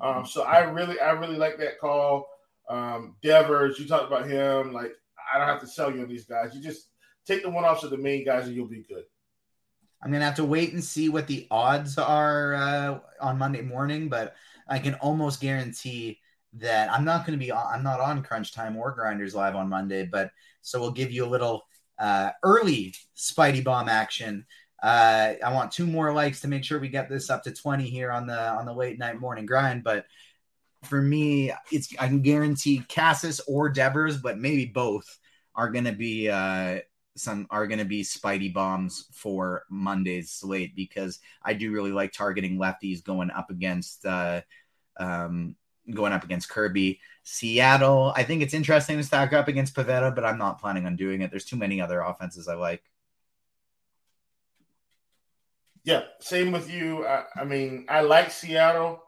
Um, 0.00 0.26
so 0.26 0.42
I 0.42 0.60
really 0.60 1.00
I 1.00 1.12
really 1.12 1.36
like 1.36 1.58
that 1.58 1.80
call. 1.80 2.28
Um, 2.68 3.16
Devers, 3.22 3.78
you 3.78 3.86
talked 3.86 4.06
about 4.06 4.28
him. 4.28 4.72
Like 4.72 4.92
I 5.32 5.38
don't 5.38 5.48
have 5.48 5.60
to 5.60 5.66
sell 5.66 5.92
you 5.92 6.02
on 6.02 6.08
these 6.08 6.24
guys. 6.24 6.54
You 6.54 6.62
just 6.62 6.88
take 7.26 7.42
the 7.42 7.50
one 7.50 7.64
offs 7.64 7.84
of 7.84 7.90
the 7.90 7.98
main 7.98 8.24
guys 8.24 8.46
and 8.46 8.54
you'll 8.54 8.66
be 8.66 8.84
good. 8.88 9.04
I'm 10.02 10.12
gonna 10.12 10.24
have 10.24 10.36
to 10.36 10.44
wait 10.44 10.72
and 10.72 10.82
see 10.82 11.08
what 11.08 11.26
the 11.26 11.46
odds 11.50 11.98
are 11.98 12.54
uh, 12.54 12.98
on 13.20 13.38
Monday 13.38 13.62
morning, 13.62 14.08
but 14.08 14.34
I 14.68 14.78
can 14.78 14.94
almost 14.94 15.40
guarantee 15.40 16.18
that 16.54 16.92
I'm 16.92 17.04
not 17.04 17.26
going 17.26 17.38
to 17.38 17.44
be 17.44 17.50
on, 17.50 17.66
I'm 17.72 17.82
not 17.82 18.00
on 18.00 18.22
Crunch 18.22 18.52
Time 18.52 18.76
or 18.76 18.92
Grinders 18.92 19.34
Live 19.34 19.56
on 19.56 19.68
Monday, 19.68 20.04
but 20.10 20.30
so 20.60 20.80
we'll 20.80 20.90
give 20.90 21.10
you 21.10 21.24
a 21.24 21.26
little 21.26 21.62
uh, 21.98 22.30
early 22.42 22.94
Spidey 23.16 23.62
Bomb 23.64 23.88
action 23.88 24.46
uh, 24.82 25.34
I 25.44 25.52
want 25.52 25.70
two 25.70 25.86
more 25.86 26.12
likes 26.12 26.40
to 26.40 26.48
make 26.48 26.64
sure 26.64 26.80
we 26.80 26.88
get 26.88 27.08
this 27.08 27.30
up 27.30 27.44
to 27.44 27.52
20 27.52 27.84
here 27.84 28.10
on 28.10 28.26
the 28.26 28.38
on 28.38 28.66
the 28.66 28.74
late 28.74 28.98
night 28.98 29.20
morning 29.20 29.46
grind. 29.46 29.84
But 29.84 30.06
for 30.82 31.00
me, 31.00 31.52
it's 31.70 31.94
I 31.98 32.08
can 32.08 32.20
guarantee 32.20 32.82
Casas 32.88 33.40
or 33.46 33.68
Devers, 33.68 34.16
but 34.18 34.38
maybe 34.38 34.66
both 34.66 35.06
are 35.54 35.70
gonna 35.70 35.92
be 35.92 36.28
uh 36.28 36.80
some 37.14 37.46
are 37.50 37.66
going 37.66 37.78
to 37.78 37.84
be 37.84 38.02
Spidey 38.02 38.54
bombs 38.54 39.04
for 39.12 39.64
Monday's 39.68 40.30
slate 40.30 40.74
because 40.74 41.18
I 41.42 41.52
do 41.52 41.70
really 41.70 41.92
like 41.92 42.10
targeting 42.12 42.56
lefties 42.56 43.04
going 43.04 43.30
up 43.30 43.50
against 43.50 44.06
uh, 44.06 44.40
um, 44.98 45.54
going 45.90 46.12
up 46.12 46.24
against 46.24 46.48
Kirby. 46.48 47.00
Seattle, 47.24 48.12
I 48.16 48.24
think 48.24 48.42
it's 48.42 48.54
interesting 48.54 48.96
to 48.96 49.04
stack 49.04 49.32
up 49.32 49.48
against 49.48 49.74
Pivetta, 49.74 50.14
but 50.14 50.24
I'm 50.24 50.38
not 50.38 50.60
planning 50.60 50.86
on 50.86 50.96
doing 50.96 51.22
it. 51.22 51.30
There's 51.30 51.44
too 51.44 51.56
many 51.56 51.80
other 51.80 52.00
offenses 52.00 52.48
I 52.48 52.54
like. 52.54 52.82
Yeah, 55.84 56.02
same 56.20 56.52
with 56.52 56.72
you. 56.72 57.06
I, 57.06 57.24
I 57.36 57.44
mean, 57.44 57.86
I 57.88 58.02
like 58.02 58.30
Seattle 58.30 59.02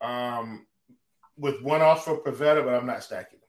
um, 0.00 0.66
with 1.36 1.60
one 1.62 1.82
off 1.82 2.04
for 2.04 2.18
Pivetta, 2.18 2.64
but 2.64 2.74
I'm 2.74 2.86
not 2.86 3.02
stacking. 3.02 3.40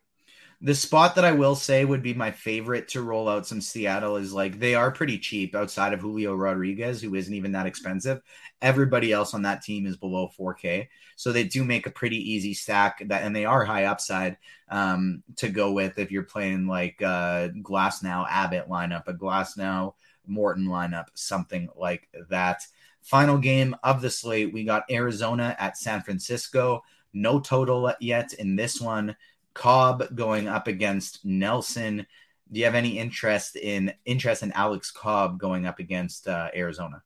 The 0.64 0.74
spot 0.74 1.16
that 1.16 1.26
I 1.26 1.34
will 1.34 1.56
say 1.56 1.84
would 1.84 2.02
be 2.02 2.14
my 2.14 2.32
favorite 2.32 2.88
to 2.90 3.02
roll 3.02 3.28
out 3.28 3.46
some 3.46 3.60
Seattle 3.60 4.16
is 4.16 4.32
like 4.32 4.60
they 4.60 4.76
are 4.76 4.92
pretty 4.92 5.20
cheap 5.20 5.56
outside 5.56 5.92
of 5.92 6.00
Julio 6.00 6.34
Rodriguez, 6.36 7.02
who 7.02 7.16
isn't 7.16 7.34
even 7.34 7.52
that 7.52 7.66
expensive. 7.66 8.22
Everybody 8.62 9.12
else 9.12 9.34
on 9.34 9.42
that 9.42 9.62
team 9.62 9.86
is 9.86 9.98
below 9.98 10.30
4K, 10.40 10.88
so 11.18 11.34
they 11.34 11.44
do 11.44 11.66
make 11.66 11.86
a 11.86 11.92
pretty 11.92 12.16
easy 12.32 12.54
stack 12.54 13.06
that, 13.10 13.24
and 13.24 13.36
they 13.36 13.44
are 13.44 13.66
high 13.66 13.86
upside 13.86 14.38
um, 14.70 15.22
to 15.36 15.50
go 15.50 15.74
with 15.74 16.00
if 16.00 16.12
you're 16.12 16.24
playing 16.24 16.66
like 16.66 17.02
uh, 17.02 17.50
Glasnow 17.62 18.26
Abbott 18.30 18.70
lineup, 18.70 19.10
a 19.10 19.14
Glasnow 19.14 19.96
Morton 20.26 20.68
lineup, 20.68 21.08
something 21.14 21.68
like 21.76 22.08
that. 22.30 22.62
Final 23.02 23.38
game 23.38 23.76
of 23.84 24.02
the 24.02 24.10
slate, 24.10 24.54
we 24.54 24.64
got 24.64 24.90
Arizona 24.90 25.58
at 25.60 25.78
San 25.78 26.02
Francisco. 26.02 26.84
No 27.12 27.42
total 27.42 27.94
yet 28.00 28.32
in 28.34 28.56
this 28.56 28.80
one. 28.80 29.16
Cobb 29.54 30.16
going 30.16 30.48
up 30.48 30.68
against 30.68 31.24
Nelson. 31.26 32.06
Do 32.52 32.60
you 32.60 32.66
have 32.66 32.76
any 32.76 32.98
interest 32.98 33.56
in 33.56 33.94
interest 34.06 34.44
in 34.44 34.52
Alex 34.52 34.92
Cobb 34.92 35.40
going 35.40 35.66
up 35.66 35.80
against 35.80 36.28
uh, 36.28 36.50
Arizona? 36.56 37.02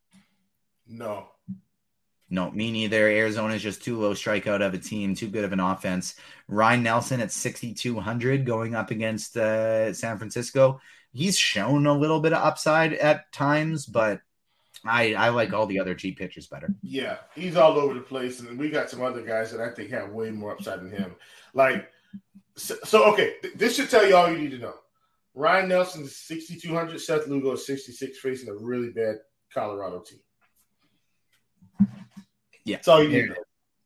No. 0.87 1.27
No, 2.29 2.51
me 2.51 2.71
neither. 2.71 3.07
Arizona 3.07 3.53
is 3.53 3.61
just 3.61 3.83
too 3.83 3.97
low 3.97 4.13
strikeout 4.13 4.61
of 4.61 4.73
a 4.73 4.77
team, 4.77 5.15
too 5.15 5.29
good 5.29 5.45
of 5.45 5.53
an 5.53 5.61
offense. 5.61 6.15
Ryne 6.49 6.83
Nelson 6.83 7.21
at 7.21 7.31
6,200 7.31 8.45
going 8.45 8.75
up 8.75 8.91
against 8.91 9.37
uh, 9.37 9.93
San 9.93 10.17
Francisco 10.17 10.81
he's 11.17 11.37
shown 11.37 11.87
a 11.87 11.93
little 11.93 12.19
bit 12.19 12.33
of 12.33 12.43
upside 12.43 12.93
at 12.93 13.31
times, 13.31 13.85
but 13.85 14.21
I 14.85 15.15
I 15.15 15.29
like 15.29 15.53
all 15.53 15.65
the 15.65 15.79
other 15.79 15.95
G 15.95 16.11
pitchers 16.11 16.47
better. 16.47 16.73
Yeah, 16.83 17.17
he's 17.35 17.55
all 17.55 17.77
over 17.77 17.93
the 17.93 18.01
place, 18.01 18.39
and 18.39 18.57
we 18.57 18.69
got 18.69 18.89
some 18.89 19.01
other 19.01 19.23
guys 19.23 19.51
that 19.51 19.61
I 19.61 19.73
think 19.73 19.89
have 19.89 20.11
way 20.11 20.29
more 20.29 20.51
upside 20.51 20.79
than 20.79 20.91
him. 20.91 21.15
Like, 21.53 21.89
so, 22.57 22.75
so 22.83 23.13
okay, 23.13 23.35
this 23.55 23.75
should 23.75 23.89
tell 23.89 24.05
you 24.07 24.15
all 24.15 24.29
you 24.29 24.37
need 24.37 24.51
to 24.51 24.57
know. 24.57 24.73
Ryne 25.33 25.67
Nelson 25.67 26.03
is 26.03 26.17
6,200. 26.17 26.99
Seth 26.99 27.27
Lugo 27.27 27.51
is 27.51 27.65
66, 27.67 28.17
facing 28.17 28.49
a 28.49 28.55
really 28.55 28.89
bad 28.89 29.17
Colorado 29.53 29.99
team. 29.99 30.19
Yeah, 32.65 32.77
that's 32.77 32.87
all 32.87 33.03
you 33.03 33.09
need. 33.09 33.35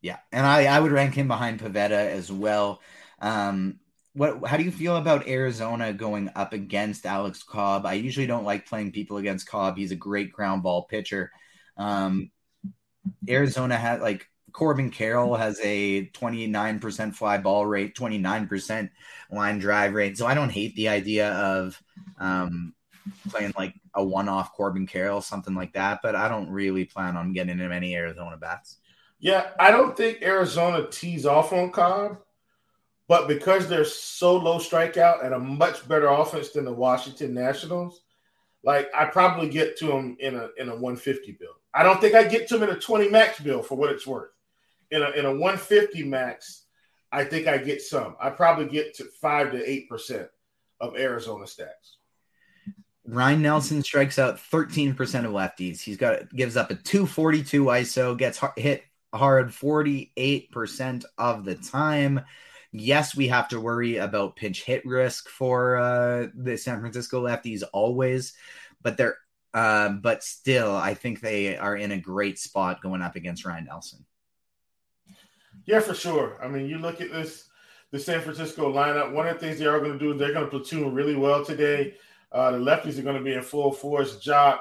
Yeah, 0.02 0.18
and 0.32 0.46
I 0.46 0.66
I 0.66 0.80
would 0.80 0.92
rank 0.92 1.14
him 1.14 1.28
behind 1.28 1.60
Pivetta 1.60 1.92
as 1.92 2.32
well. 2.32 2.82
Um, 3.20 3.80
what 4.14 4.46
how 4.48 4.58
do 4.58 4.64
you 4.64 4.72
feel 4.72 4.98
about 4.98 5.28
Arizona 5.28 5.94
going 5.94 6.32
up 6.36 6.54
against 6.54 7.06
Alex 7.06 7.44
Cobb? 7.44 7.86
I 7.86 7.94
usually 7.94 8.28
don't 8.28 8.46
like 8.46 8.66
playing 8.66 8.94
people 8.94 9.18
against 9.18 9.48
Cobb. 9.48 9.78
He's 9.78 9.92
a 9.92 9.96
great 9.96 10.32
ground 10.32 10.64
ball 10.64 10.84
pitcher. 10.84 11.32
Um, 11.78 12.32
Arizona 13.30 13.78
had 13.78 14.02
like 14.02 14.28
Corbin 14.52 14.90
Carroll 14.90 15.36
has 15.36 15.60
a 15.64 16.08
29% 16.08 17.16
fly 17.16 17.38
ball 17.38 17.66
rate, 17.66 17.96
29% 17.96 18.90
line 19.32 19.60
drive 19.60 19.94
rate. 19.94 20.18
So 20.18 20.28
I 20.28 20.34
don't 20.34 20.50
hate 20.50 20.76
the 20.76 20.90
idea 20.90 21.32
of 21.34 21.82
um, 22.20 22.74
playing 23.30 23.54
like 23.58 23.74
a 23.94 24.04
one 24.04 24.30
off 24.30 24.54
Corbin 24.54 24.88
Carroll, 24.88 25.22
something 25.22 25.56
like 25.56 25.74
that, 25.74 26.00
but 26.02 26.16
I 26.16 26.28
don't 26.28 26.50
really 26.50 26.86
plan 26.86 27.18
on 27.18 27.34
getting 27.34 27.58
him 27.58 27.72
any 27.72 27.96
Arizona 27.96 28.38
bats. 28.38 28.78
Yeah, 29.20 29.52
I 29.60 29.72
don't 29.72 29.96
think 29.96 30.22
Arizona 30.22 30.88
tees 30.90 31.26
off 31.26 31.54
on 31.54 31.72
Cobb. 31.72 32.18
But 33.08 33.28
because 33.28 33.68
they're 33.68 33.84
so 33.84 34.38
low 34.38 34.58
strikeout 34.58 35.26
and 35.26 35.34
a 35.34 35.40
much 35.40 35.86
better 35.86 36.08
offense 36.08 36.52
than 36.52 36.64
the 36.64 36.72
Washington 36.72 37.34
Nationals, 37.34 38.04
like 38.64 38.90
I 38.96 39.04
probably 39.04 39.50
get 39.50 39.78
to 39.80 39.88
them 39.88 40.16
in 40.22 40.36
a 40.36 40.48
in 40.58 40.70
a 40.70 40.76
150 40.76 41.34
bill. 41.34 41.50
I 41.74 41.84
don't 41.84 42.00
think 42.00 42.16
I 42.16 42.24
get 42.24 42.48
to 42.48 42.58
them 42.58 42.70
in 42.70 42.76
a 42.76 42.80
20 42.80 43.10
max 43.10 43.42
bill 43.42 43.64
for 43.64 43.76
what 43.76 43.92
it's 43.92 44.08
worth. 44.08 44.30
In 44.92 45.02
a 45.02 45.10
in 45.12 45.26
a 45.26 45.32
150 45.32 46.04
max, 46.04 46.66
I 47.12 47.24
think 47.24 47.48
I 47.48 47.58
get 47.58 47.82
some. 47.82 48.16
I 48.20 48.30
probably 48.30 48.68
get 48.68 48.96
to 48.96 49.06
five 49.22 49.52
to 49.52 49.70
eight 49.70 49.90
percent 49.90 50.28
of 50.80 50.98
Arizona 50.98 51.48
stacks. 51.48 51.98
Ryne 53.06 53.42
Nelson 53.42 53.82
strikes 53.84 54.20
out 54.20 54.38
13% 54.38 54.92
of 55.26 55.32
lefties. 55.32 55.82
He's 55.82 55.98
got 55.98 56.34
gives 56.34 56.56
up 56.56 56.72
a 56.72 56.76
242 56.76 57.66
ISO, 57.66 58.18
gets 58.18 58.40
hit 58.56 58.84
hard 59.14 59.50
48% 59.50 61.06
of 61.18 61.44
the 61.44 61.56
time. 61.56 62.22
Yes, 62.72 63.16
we 63.16 63.28
have 63.28 63.50
to 63.50 63.60
worry 63.60 63.98
about 63.98 64.38
pinch 64.38 64.64
hit 64.64 64.86
risk 64.86 65.28
for 65.28 65.78
uh, 65.78 66.28
the 66.34 66.58
San 66.58 66.80
Francisco 66.80 67.26
lefties 67.26 67.64
always, 67.74 68.34
but 68.82 68.98
they're 68.98 69.18
uh, 69.54 69.90
but 69.90 70.24
still, 70.24 70.74
I 70.74 70.94
think 70.94 71.20
they 71.20 71.58
are 71.58 71.76
in 71.76 71.92
a 71.92 71.98
great 71.98 72.40
spot 72.40 72.82
going 72.82 73.02
up 73.02 73.18
against 73.18 73.44
Ryne 73.44 73.66
Nelson. 73.66 74.06
Yeah, 75.66 75.80
for 75.80 75.94
sure. 75.94 76.38
I 76.42 76.48
mean, 76.48 76.68
you 76.68 76.78
look 76.78 77.02
at 77.02 77.12
this 77.12 77.50
the 77.92 78.00
San 78.00 78.22
Francisco 78.22 78.72
lineup. 78.72 79.12
One 79.12 79.28
of 79.28 79.40
the 79.40 79.46
things 79.46 79.60
they 79.60 79.66
are 79.66 79.80
going 79.80 79.94
to 79.94 80.00
do, 80.00 80.14
they're 80.14 80.34
going 80.34 80.46
to 80.46 80.50
platoon 80.50 80.94
really 80.94 81.16
well 81.16 81.44
today. 81.44 81.96
Uh, 82.32 82.52
the 82.52 82.58
lefties 82.58 82.98
are 82.98 83.04
going 83.04 83.18
to 83.18 83.24
be 83.24 83.34
in 83.34 83.42
full 83.42 83.72
force. 83.72 84.18
Joc, 84.26 84.60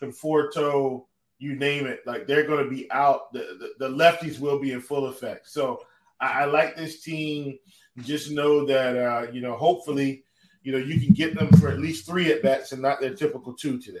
Conforto, 0.00 1.06
you 1.38 1.56
name 1.56 1.86
it. 1.86 2.00
Like 2.06 2.26
they're 2.26 2.46
going 2.46 2.64
to 2.64 2.70
be 2.70 2.90
out. 2.92 3.32
The, 3.32 3.72
the, 3.78 3.88
the 3.88 3.94
lefties 3.94 4.38
will 4.38 4.60
be 4.60 4.72
in 4.72 4.80
full 4.80 5.06
effect. 5.06 5.48
So 5.48 5.82
I, 6.20 6.42
I 6.42 6.44
like 6.44 6.76
this 6.76 7.02
team. 7.02 7.58
Just 7.98 8.30
know 8.30 8.64
that 8.66 8.96
uh, 8.96 9.32
you 9.32 9.40
know, 9.40 9.56
hopefully, 9.56 10.22
you 10.62 10.70
know, 10.70 10.78
you 10.78 11.00
can 11.00 11.14
get 11.14 11.36
them 11.36 11.48
for 11.58 11.68
at 11.68 11.80
least 11.80 12.06
three 12.06 12.32
at 12.32 12.42
bats 12.42 12.70
and 12.70 12.80
not 12.80 13.00
their 13.00 13.14
typical 13.14 13.54
two 13.54 13.78
today. 13.78 13.98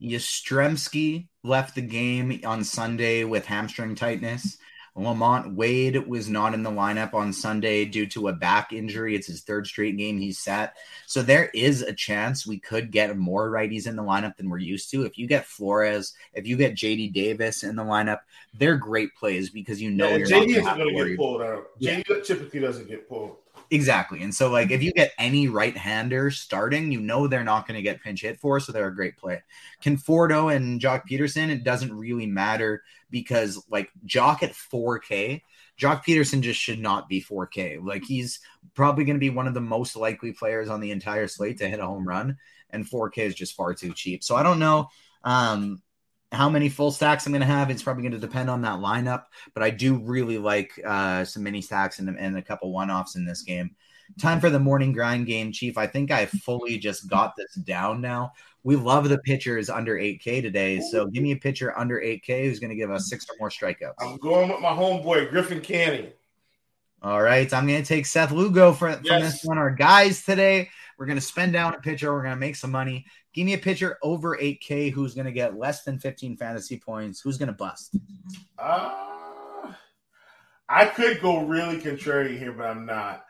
Yastrzemski 0.00 1.28
left 1.42 1.74
the 1.74 1.82
game 1.82 2.40
on 2.44 2.64
Sunday 2.64 3.24
with 3.24 3.44
hamstring 3.44 3.94
tightness. 3.94 4.56
LaMonte 4.96 5.54
Wade 5.54 6.06
was 6.06 6.28
not 6.28 6.54
in 6.54 6.62
the 6.62 6.70
lineup 6.70 7.12
on 7.12 7.32
Sunday 7.32 7.84
due 7.84 8.06
to 8.06 8.28
a 8.28 8.32
back 8.32 8.72
injury. 8.72 9.14
It's 9.14 9.26
his 9.26 9.42
third 9.42 9.66
straight 9.66 9.96
game 9.96 10.18
he's 10.18 10.38
sat. 10.38 10.74
So 11.06 11.22
there 11.22 11.50
is 11.52 11.82
a 11.82 11.92
chance 11.92 12.46
we 12.46 12.58
could 12.58 12.90
get 12.90 13.16
more 13.16 13.50
righties 13.50 13.86
in 13.86 13.96
the 13.96 14.02
lineup 14.02 14.36
than 14.36 14.48
we're 14.48 14.58
used 14.58 14.90
to. 14.92 15.04
If 15.04 15.18
you 15.18 15.26
get 15.26 15.44
Flores, 15.44 16.14
if 16.32 16.46
you 16.46 16.56
get 16.56 16.74
JD 16.74 17.12
Davis 17.12 17.62
in 17.62 17.76
the 17.76 17.84
lineup, 17.84 18.20
they're 18.54 18.76
great 18.76 19.14
plays 19.14 19.50
because 19.50 19.82
you 19.82 19.90
know 19.90 20.16
yeah, 20.16 20.24
JD 20.24 20.48
isn't 20.48 20.76
going 20.78 20.96
to 20.96 21.04
get 21.04 21.18
pulled 21.18 21.42
out. 21.42 21.78
JD 21.78 22.24
typically 22.24 22.60
doesn't 22.60 22.88
get 22.88 23.06
pulled. 23.06 23.36
Exactly. 23.70 24.22
And 24.22 24.32
so, 24.34 24.48
like, 24.50 24.70
if 24.70 24.82
you 24.82 24.92
get 24.92 25.12
any 25.18 25.48
right 25.48 25.76
hander 25.76 26.30
starting, 26.30 26.92
you 26.92 27.00
know 27.00 27.26
they're 27.26 27.42
not 27.44 27.66
going 27.66 27.76
to 27.76 27.82
get 27.82 28.00
pinch 28.00 28.22
hit 28.22 28.38
for, 28.38 28.60
so 28.60 28.70
they're 28.70 28.86
a 28.86 28.94
great 28.94 29.16
play. 29.16 29.42
Conforto 29.82 30.54
and 30.54 30.80
Joc 30.80 31.02
Pederson, 31.10 31.48
it 31.48 31.64
doesn't 31.64 31.92
really 31.92 32.26
matter 32.26 32.82
because, 33.10 33.64
like, 33.68 33.90
Joc 34.06 34.42
at 34.44 34.54
4K, 34.54 35.42
Joc 35.80 36.04
Pederson 36.04 36.42
just 36.42 36.60
should 36.60 36.78
not 36.78 37.08
be 37.08 37.20
4K. 37.20 37.78
Like, 37.82 38.04
he's 38.04 38.38
probably 38.74 39.04
going 39.04 39.16
to 39.16 39.20
be 39.20 39.30
one 39.30 39.48
of 39.48 39.54
the 39.54 39.60
most 39.60 39.96
likely 39.96 40.32
players 40.32 40.68
on 40.68 40.80
the 40.80 40.92
entire 40.92 41.26
slate 41.26 41.58
to 41.58 41.68
hit 41.68 41.80
a 41.80 41.86
home 41.86 42.06
run, 42.06 42.36
and 42.70 42.86
4K 42.88 43.24
is 43.24 43.34
just 43.34 43.56
far 43.56 43.74
too 43.74 43.92
cheap. 43.94 44.22
So, 44.22 44.36
I 44.36 44.44
don't 44.44 44.60
know. 44.60 44.88
Um, 45.24 45.82
how 46.32 46.48
many 46.48 46.68
full 46.68 46.90
stacks 46.90 47.26
I'm 47.26 47.32
going 47.32 47.40
to 47.40 47.46
have, 47.46 47.70
it's 47.70 47.82
probably 47.82 48.02
going 48.02 48.12
to 48.12 48.18
depend 48.18 48.50
on 48.50 48.62
that 48.62 48.80
lineup. 48.80 49.24
But 49.54 49.62
I 49.62 49.70
do 49.70 49.98
really 49.98 50.38
like 50.38 50.80
uh, 50.84 51.24
some 51.24 51.42
mini 51.42 51.62
stacks 51.62 51.98
and, 51.98 52.08
and 52.18 52.36
a 52.36 52.42
couple 52.42 52.72
one 52.72 52.90
offs 52.90 53.16
in 53.16 53.24
this 53.24 53.42
game. 53.42 53.76
Time 54.20 54.40
for 54.40 54.50
the 54.50 54.58
morning 54.58 54.92
grind 54.92 55.26
game, 55.26 55.52
Chief. 55.52 55.76
I 55.76 55.86
think 55.86 56.10
I 56.10 56.26
fully 56.26 56.78
just 56.78 57.08
got 57.08 57.34
this 57.36 57.54
down 57.54 58.00
now. 58.00 58.32
We 58.62 58.76
love 58.76 59.08
the 59.08 59.18
pitchers 59.18 59.68
under 59.68 59.96
8K 59.96 60.42
today. 60.42 60.80
So 60.80 61.06
give 61.06 61.22
me 61.22 61.32
a 61.32 61.36
pitcher 61.36 61.76
under 61.78 62.00
8K 62.00 62.44
who's 62.44 62.58
going 62.58 62.70
to 62.70 62.76
give 62.76 62.90
us 62.90 63.08
six 63.08 63.26
or 63.28 63.36
more 63.38 63.48
strikeouts. 63.48 63.94
I'm 64.00 64.16
going 64.18 64.48
with 64.48 64.60
my 64.60 64.70
homeboy, 64.70 65.30
Griffin 65.30 65.60
Canning. 65.60 66.12
All 67.02 67.22
right. 67.22 67.52
I'm 67.52 67.66
going 67.66 67.82
to 67.82 67.86
take 67.86 68.06
Seth 68.06 68.32
Lugo 68.32 68.72
for, 68.72 68.88
yes. 68.88 69.06
from 69.06 69.20
this 69.20 69.44
one. 69.44 69.58
Our 69.58 69.70
guys 69.70 70.24
today, 70.24 70.70
we're 70.98 71.06
going 71.06 71.18
to 71.18 71.22
spend 71.22 71.52
down 71.52 71.74
a 71.74 71.78
pitcher. 71.78 72.12
We're 72.12 72.22
going 72.22 72.34
to 72.34 72.40
make 72.40 72.56
some 72.56 72.70
money. 72.70 73.06
Give 73.34 73.44
me 73.44 73.54
a 73.54 73.58
pitcher 73.58 73.98
over 74.02 74.36
8K 74.36 74.90
who's 74.92 75.14
going 75.14 75.26
to 75.26 75.32
get 75.32 75.58
less 75.58 75.84
than 75.84 75.98
15 75.98 76.36
fantasy 76.36 76.78
points. 76.78 77.20
Who's 77.20 77.38
going 77.38 77.48
to 77.48 77.54
bust? 77.54 77.96
Uh, 78.58 79.72
I 80.68 80.86
could 80.86 81.20
go 81.20 81.44
really 81.44 81.78
contrary 81.80 82.38
here, 82.38 82.52
but 82.52 82.66
I'm 82.66 82.86
not. 82.86 83.24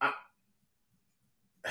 I, 0.00 0.12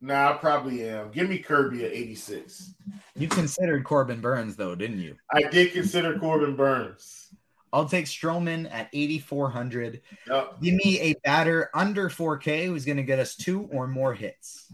nah, 0.00 0.30
I 0.30 0.32
probably 0.34 0.88
am. 0.88 1.10
Give 1.10 1.28
me 1.28 1.38
Kirby 1.38 1.84
at 1.84 1.92
86. 1.92 2.74
You 3.16 3.28
considered 3.28 3.84
Corbin 3.84 4.20
Burnes, 4.20 4.54
though, 4.54 4.74
didn't 4.74 5.00
you? 5.00 5.16
I 5.32 5.42
did 5.42 5.72
consider 5.72 6.18
Corbin 6.18 6.54
Burnes. 6.54 7.27
I'll 7.72 7.88
take 7.88 8.06
Stroman 8.06 8.72
at 8.72 8.88
8,400. 8.92 10.00
Yep. 10.26 10.62
Give 10.62 10.74
me 10.74 11.00
a 11.00 11.14
batter 11.24 11.70
under 11.74 12.08
4K 12.08 12.66
who's 12.66 12.84
going 12.84 12.96
to 12.96 13.02
get 13.02 13.18
us 13.18 13.36
two 13.36 13.68
or 13.72 13.86
more 13.86 14.14
hits. 14.14 14.72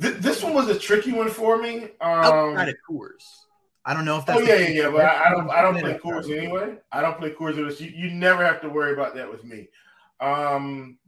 Th- 0.00 0.16
this 0.16 0.42
one 0.42 0.54
was 0.54 0.68
a 0.68 0.78
tricky 0.78 1.12
one 1.12 1.30
for 1.30 1.58
me. 1.60 1.84
Um, 2.00 2.24
Outside 2.24 2.68
of 2.68 2.74
Coors. 2.88 3.24
I 3.84 3.94
don't 3.94 4.04
know 4.04 4.18
if 4.18 4.26
that's. 4.26 4.40
Oh 4.40 4.42
yeah, 4.42 4.56
yeah, 4.56 4.82
yeah. 4.82 4.90
But 4.90 5.06
I, 5.06 5.24
I, 5.24 5.30
don't. 5.30 5.50
I 5.50 5.62
don't 5.62 5.78
play 5.78 5.94
Coors 5.94 6.36
anyway. 6.36 6.76
I 6.92 7.00
don't 7.00 7.18
play 7.18 7.30
Coors 7.30 7.64
with 7.64 7.80
You, 7.80 7.90
you 7.90 8.10
never 8.10 8.44
have 8.44 8.60
to 8.60 8.68
worry 8.68 8.92
about 8.92 9.14
that 9.14 9.30
with 9.30 9.44
me. 9.44 9.68
Um, 10.20 10.98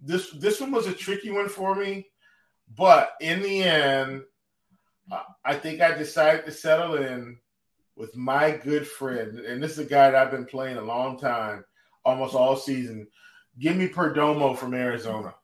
this 0.00 0.30
this 0.30 0.60
one 0.60 0.70
was 0.70 0.86
a 0.86 0.94
tricky 0.94 1.30
one 1.30 1.50
for 1.50 1.74
me, 1.74 2.06
but 2.74 3.10
in 3.20 3.42
the 3.42 3.62
end, 3.62 4.22
I 5.44 5.54
think 5.54 5.80
I 5.80 5.92
decided 5.92 6.46
to 6.46 6.52
settle 6.52 6.94
in 6.94 7.38
with 7.96 8.14
my 8.16 8.50
good 8.50 8.86
friend, 8.86 9.40
and 9.40 9.62
this 9.62 9.72
is 9.72 9.78
a 9.78 9.84
guy 9.84 10.10
that 10.10 10.14
I've 10.14 10.30
been 10.30 10.44
playing 10.44 10.76
a 10.76 10.82
long 10.82 11.18
time, 11.18 11.64
almost 12.04 12.34
all 12.34 12.56
season. 12.56 13.08
Give 13.58 13.76
me 13.76 13.88
Perdomo 13.88 14.56
from 14.56 14.74
Arizona, 14.74 15.34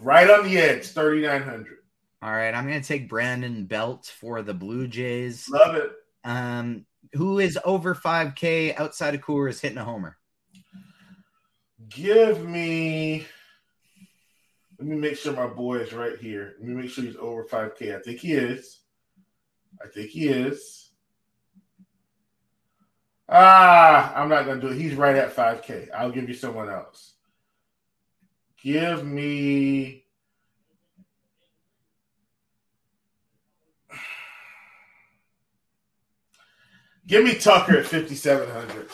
right 0.00 0.30
on 0.30 0.44
the 0.44 0.58
edge, 0.58 0.88
thirty 0.88 1.22
nine 1.22 1.42
hundred. 1.42 1.78
All 2.22 2.32
right, 2.32 2.54
I'm 2.54 2.66
going 2.66 2.80
to 2.80 2.86
take 2.86 3.08
Brandon 3.08 3.64
Belt 3.64 4.12
for 4.18 4.42
the 4.42 4.52
Blue 4.52 4.86
Jays. 4.86 5.48
Love 5.48 5.74
it. 5.76 5.90
Um, 6.22 6.84
who 7.14 7.38
is 7.38 7.58
over 7.64 7.94
5K 7.94 8.78
outside 8.78 9.14
of 9.14 9.22
Coors 9.22 9.58
hitting 9.58 9.78
a 9.78 9.84
homer? 9.84 10.18
Give 11.88 12.46
me. 12.46 13.26
Let 14.78 14.86
me 14.86 14.96
make 14.96 15.16
sure 15.16 15.32
my 15.32 15.46
boy 15.46 15.78
is 15.78 15.94
right 15.94 16.18
here. 16.18 16.56
Let 16.58 16.68
me 16.68 16.74
make 16.74 16.90
sure 16.90 17.04
he's 17.04 17.16
over 17.16 17.44
5K. 17.44 17.96
I 17.98 18.02
think 18.02 18.20
he 18.20 18.32
is. 18.32 18.80
I 19.82 19.88
think 19.88 20.10
he 20.10 20.28
is. 20.28 20.79
Ah, 23.32 24.12
I'm 24.16 24.28
not 24.28 24.44
going 24.44 24.60
to 24.60 24.66
do 24.66 24.72
it. 24.72 24.80
He's 24.80 24.94
right 24.94 25.14
at 25.14 25.34
5K. 25.34 25.88
I'll 25.96 26.10
give 26.10 26.28
you 26.28 26.34
someone 26.34 26.68
else. 26.68 27.12
Give 28.60 29.06
me. 29.06 30.04
Give 37.06 37.24
me 37.24 37.34
Tucker 37.36 37.78
at 37.78 37.86
5,700. 37.86 38.88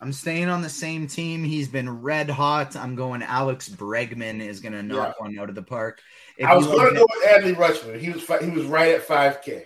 I'm 0.00 0.12
staying 0.12 0.48
on 0.48 0.62
the 0.62 0.68
same 0.68 1.06
team. 1.06 1.44
He's 1.44 1.68
been 1.68 2.02
red 2.02 2.28
hot. 2.28 2.76
I'm 2.76 2.94
going 2.94 3.22
Alex 3.22 3.68
Bregman 3.68 4.40
is 4.40 4.60
going 4.60 4.72
to 4.72 4.82
knock 4.82 5.16
yeah. 5.18 5.24
one 5.24 5.38
out 5.38 5.48
of 5.48 5.54
the 5.54 5.62
park. 5.62 6.00
If 6.36 6.46
I 6.46 6.54
was 6.56 6.66
going 6.66 6.94
to 6.94 7.00
go 7.00 7.06
with 7.08 7.28
Adley 7.28 7.54
Rutschman. 7.54 7.98
He 7.98 8.10
was 8.10 8.26
he 8.42 8.50
was 8.50 8.66
right 8.66 8.94
at 8.94 9.06
5K. 9.06 9.64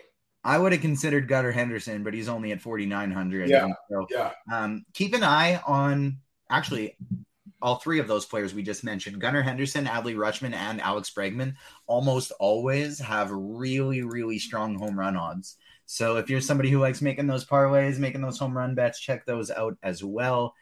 I 0.48 0.56
would 0.56 0.72
have 0.72 0.80
considered 0.80 1.28
Gunnar 1.28 1.52
Henderson, 1.52 2.02
but 2.02 2.14
he's 2.14 2.26
only 2.26 2.52
at 2.52 2.62
4,900. 2.62 3.50
Yeah. 3.50 3.68
So, 3.90 4.06
yeah. 4.08 4.32
Um, 4.50 4.86
keep 4.94 5.12
an 5.12 5.22
eye 5.22 5.60
on 5.66 6.20
actually 6.48 6.96
all 7.60 7.74
three 7.74 7.98
of 7.98 8.08
those 8.08 8.24
players 8.24 8.54
we 8.54 8.62
just 8.62 8.82
mentioned 8.82 9.20
Gunnar 9.20 9.42
Henderson, 9.42 9.84
Adley 9.84 10.16
Rutschman, 10.16 10.54
and 10.54 10.80
Alex 10.80 11.12
Bregman 11.14 11.56
almost 11.86 12.32
always 12.40 12.98
have 12.98 13.30
really, 13.30 14.00
really 14.00 14.38
strong 14.38 14.78
home 14.78 14.98
run 14.98 15.18
odds. 15.18 15.56
So 15.84 16.16
if 16.16 16.30
you're 16.30 16.40
somebody 16.40 16.70
who 16.70 16.78
likes 16.78 17.02
making 17.02 17.26
those 17.26 17.44
parlays, 17.44 17.98
making 17.98 18.22
those 18.22 18.38
home 18.38 18.56
run 18.56 18.74
bets, 18.74 18.98
check 18.98 19.26
those 19.26 19.50
out 19.50 19.76
as 19.82 20.02
well. 20.02 20.54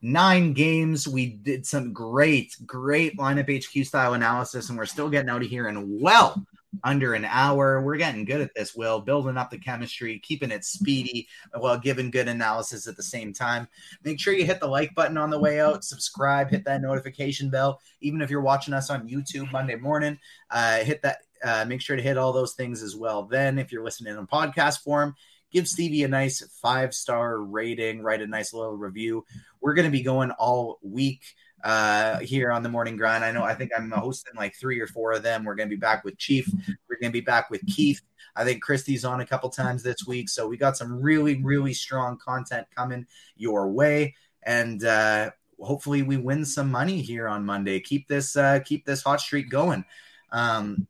Nine 0.00 0.54
games. 0.54 1.06
We 1.06 1.26
did 1.26 1.66
some 1.66 1.92
great, 1.92 2.56
great 2.64 3.18
lineup 3.18 3.54
HQ 3.54 3.84
style 3.84 4.14
analysis, 4.14 4.70
and 4.70 4.78
we're 4.78 4.86
still 4.86 5.10
getting 5.10 5.28
out 5.28 5.42
of 5.42 5.48
here 5.48 5.68
in 5.68 6.00
well 6.00 6.42
under 6.84 7.14
an 7.14 7.24
hour. 7.24 7.82
We're 7.82 7.96
getting 7.96 8.24
good 8.24 8.40
at 8.40 8.54
this, 8.54 8.74
Will, 8.74 9.00
building 9.00 9.36
up 9.36 9.50
the 9.50 9.58
chemistry, 9.58 10.18
keeping 10.18 10.50
it 10.50 10.64
speedy 10.64 11.28
while 11.56 11.78
giving 11.78 12.10
good 12.10 12.28
analysis 12.28 12.86
at 12.86 12.96
the 12.96 13.02
same 13.02 13.32
time. 13.32 13.68
Make 14.04 14.20
sure 14.20 14.34
you 14.34 14.44
hit 14.44 14.60
the 14.60 14.66
like 14.66 14.94
button 14.94 15.16
on 15.16 15.30
the 15.30 15.38
way 15.38 15.60
out, 15.60 15.84
subscribe, 15.84 16.50
hit 16.50 16.64
that 16.64 16.82
notification 16.82 17.50
bell. 17.50 17.80
Even 18.00 18.20
if 18.20 18.30
you're 18.30 18.40
watching 18.40 18.74
us 18.74 18.90
on 18.90 19.08
YouTube 19.08 19.50
Monday 19.52 19.76
morning, 19.76 20.18
uh, 20.50 20.78
hit 20.78 21.02
that 21.02 21.18
uh, 21.44 21.64
make 21.66 21.80
sure 21.80 21.96
to 21.96 22.02
hit 22.02 22.16
all 22.16 22.32
those 22.32 22.54
things 22.54 22.82
as 22.82 22.96
well. 22.96 23.24
Then, 23.24 23.58
if 23.58 23.70
you're 23.70 23.84
listening 23.84 24.16
in 24.16 24.26
podcast 24.26 24.82
form, 24.82 25.14
give 25.52 25.68
Stevie 25.68 26.04
a 26.04 26.08
nice 26.08 26.42
five 26.62 26.94
star 26.94 27.38
rating, 27.40 28.02
write 28.02 28.22
a 28.22 28.26
nice 28.26 28.52
little 28.52 28.76
review. 28.76 29.24
We're 29.60 29.74
going 29.74 29.86
to 29.86 29.96
be 29.96 30.02
going 30.02 30.30
all 30.32 30.78
week 30.82 31.22
uh, 31.64 32.18
here 32.20 32.50
on 32.50 32.62
the 32.62 32.68
morning 32.68 32.96
grind. 32.96 33.24
I 33.24 33.32
know 33.32 33.42
I 33.42 33.54
think 33.54 33.72
I'm 33.76 33.90
hosting 33.90 34.34
like 34.36 34.54
three 34.54 34.80
or 34.80 34.86
four 34.86 35.12
of 35.12 35.22
them. 35.22 35.44
We're 35.44 35.54
going 35.54 35.68
to 35.68 35.74
be 35.74 35.80
back 35.80 36.04
with 36.04 36.18
Chief. 36.18 36.48
We're 36.88 36.98
going 37.00 37.12
to 37.12 37.18
be 37.18 37.20
back 37.20 37.50
with 37.50 37.64
Keith. 37.66 38.00
I 38.36 38.44
think 38.44 38.62
Christy's 38.62 39.04
on 39.04 39.20
a 39.20 39.26
couple 39.26 39.48
times 39.48 39.82
this 39.82 40.06
week. 40.06 40.28
So 40.28 40.46
we 40.46 40.56
got 40.56 40.76
some 40.76 41.00
really, 41.00 41.42
really 41.42 41.72
strong 41.72 42.18
content 42.18 42.66
coming 42.74 43.06
your 43.36 43.70
way. 43.70 44.14
And 44.42 44.84
uh, 44.84 45.30
hopefully 45.58 46.02
we 46.02 46.16
win 46.16 46.44
some 46.44 46.70
money 46.70 47.00
here 47.00 47.28
on 47.28 47.44
Monday. 47.44 47.80
Keep 47.80 48.08
this 48.08 48.36
uh, 48.36 48.60
keep 48.64 48.84
this 48.84 49.02
hot 49.02 49.20
streak 49.20 49.50
going. 49.50 49.84
Um, 50.32 50.86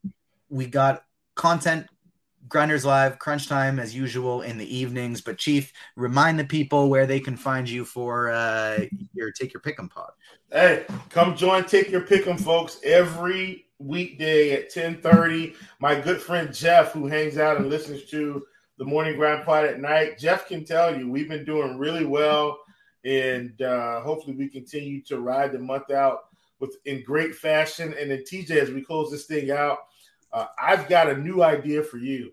we 0.48 0.66
got 0.66 1.04
content 1.34 1.86
Grinders 2.48 2.84
Live, 2.84 3.18
Crunch 3.18 3.48
Time 3.48 3.78
as 3.78 3.94
usual 3.94 4.42
in 4.42 4.58
the 4.58 4.76
evenings. 4.76 5.20
But 5.20 5.38
Chief, 5.38 5.72
remind 5.96 6.38
the 6.38 6.44
people 6.44 6.88
where 6.88 7.06
they 7.06 7.20
can 7.20 7.36
find 7.36 7.68
you 7.68 7.84
for 7.84 8.30
uh, 8.30 8.84
your 9.14 9.32
Take 9.32 9.52
Your 9.52 9.60
Pick'em 9.60 9.90
pod. 9.90 10.10
Hey, 10.52 10.84
come 11.10 11.36
join 11.36 11.64
Take 11.64 11.90
Your 11.90 12.02
Pick'em, 12.02 12.38
folks, 12.38 12.78
every 12.84 13.66
weekday 13.78 14.52
at 14.52 14.74
1030. 14.74 15.54
My 15.80 15.98
good 16.00 16.20
friend 16.20 16.54
Jeff, 16.54 16.92
who 16.92 17.06
hangs 17.06 17.38
out 17.38 17.58
and 17.58 17.68
listens 17.68 18.04
to 18.10 18.44
the 18.78 18.84
Morning 18.84 19.16
Grind 19.16 19.44
Pod 19.44 19.64
at 19.64 19.80
night, 19.80 20.18
Jeff 20.18 20.46
can 20.46 20.64
tell 20.64 20.96
you 20.96 21.10
we've 21.10 21.28
been 21.28 21.44
doing 21.44 21.78
really 21.78 22.04
well. 22.04 22.58
And 23.04 23.60
uh, 23.62 24.00
hopefully 24.00 24.36
we 24.36 24.48
continue 24.48 25.00
to 25.04 25.20
ride 25.20 25.52
the 25.52 25.58
month 25.58 25.90
out 25.90 26.24
with 26.58 26.76
in 26.84 27.02
great 27.04 27.34
fashion. 27.34 27.94
And 27.98 28.10
then 28.10 28.24
TJ, 28.30 28.50
as 28.50 28.70
we 28.70 28.82
close 28.82 29.10
this 29.10 29.26
thing 29.26 29.50
out, 29.50 29.78
uh, 30.32 30.46
I've 30.60 30.88
got 30.88 31.10
a 31.10 31.16
new 31.16 31.42
idea 31.42 31.82
for 31.82 31.98
you. 31.98 32.32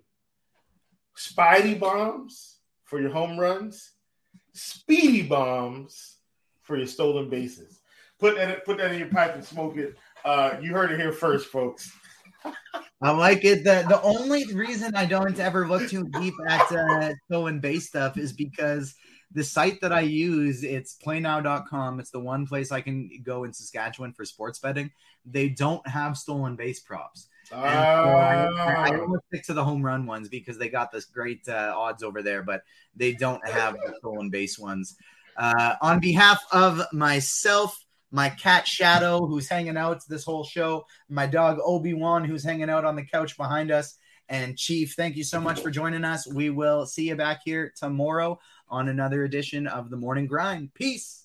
Spidey 1.17 1.79
bombs 1.79 2.57
for 2.83 2.99
your 2.99 3.11
home 3.11 3.39
runs, 3.39 3.91
speedy 4.53 5.21
bombs 5.21 6.17
for 6.61 6.77
your 6.77 6.87
stolen 6.87 7.29
bases. 7.29 7.79
Put 8.19 8.35
that 8.35 8.65
put 8.65 8.77
that 8.77 8.91
in 8.91 8.99
your 8.99 9.09
pipe 9.09 9.35
and 9.35 9.43
smoke 9.43 9.77
it. 9.77 9.97
Uh, 10.23 10.57
you 10.61 10.73
heard 10.73 10.91
it 10.91 10.99
here 10.99 11.11
first, 11.11 11.47
folks. 11.47 11.91
I 13.01 13.11
like 13.11 13.43
it. 13.43 13.63
The 13.63 13.85
the 13.87 14.01
only 14.01 14.45
reason 14.53 14.95
I 14.95 15.05
don't 15.05 15.39
ever 15.39 15.67
look 15.67 15.89
too 15.89 16.07
deep 16.19 16.33
at 16.47 16.71
uh, 16.71 17.13
stolen 17.25 17.59
base 17.59 17.87
stuff 17.87 18.17
is 18.17 18.33
because 18.33 18.95
the 19.33 19.43
site 19.43 19.81
that 19.81 19.91
I 19.91 20.01
use, 20.01 20.63
it's 20.63 20.97
playnow.com. 21.05 21.99
It's 21.99 22.11
the 22.11 22.19
one 22.19 22.45
place 22.45 22.71
I 22.71 22.81
can 22.81 23.09
go 23.23 23.43
in 23.43 23.53
Saskatchewan 23.53 24.13
for 24.13 24.25
sports 24.25 24.59
betting. 24.59 24.91
They 25.25 25.49
don't 25.49 25.85
have 25.87 26.17
stolen 26.17 26.55
base 26.55 26.79
props. 26.79 27.27
Uh, 27.53 27.57
I, 27.57 28.45
I, 28.45 28.89
I 28.89 28.99
almost 28.99 29.23
stick 29.27 29.43
to 29.45 29.53
the 29.53 29.63
home 29.63 29.83
run 29.83 30.05
ones 30.05 30.29
because 30.29 30.57
they 30.57 30.69
got 30.69 30.91
this 30.91 31.05
great 31.05 31.47
uh, 31.47 31.73
odds 31.75 32.03
over 32.03 32.21
there, 32.21 32.43
but 32.43 32.63
they 32.95 33.13
don't 33.13 33.45
have 33.47 33.75
the 33.75 33.93
stolen 33.97 34.29
base 34.29 34.57
ones. 34.57 34.95
Uh, 35.37 35.75
on 35.81 35.99
behalf 35.99 36.43
of 36.51 36.81
myself, 36.91 37.83
my 38.11 38.29
cat 38.29 38.67
Shadow, 38.67 39.25
who's 39.25 39.49
hanging 39.49 39.77
out 39.77 40.03
this 40.07 40.23
whole 40.23 40.43
show, 40.43 40.85
my 41.09 41.25
dog 41.25 41.59
Obi 41.63 41.93
Wan, 41.93 42.23
who's 42.23 42.43
hanging 42.43 42.69
out 42.69 42.85
on 42.85 42.95
the 42.95 43.05
couch 43.05 43.37
behind 43.37 43.71
us, 43.71 43.97
and 44.29 44.57
Chief, 44.57 44.93
thank 44.95 45.15
you 45.15 45.23
so 45.23 45.41
much 45.41 45.59
for 45.61 45.69
joining 45.69 46.03
us. 46.03 46.31
We 46.31 46.49
will 46.49 46.85
see 46.85 47.09
you 47.09 47.15
back 47.15 47.41
here 47.43 47.73
tomorrow 47.75 48.39
on 48.69 48.87
another 48.89 49.23
edition 49.23 49.67
of 49.67 49.89
the 49.89 49.97
Morning 49.97 50.27
Grind. 50.27 50.73
Peace. 50.73 51.22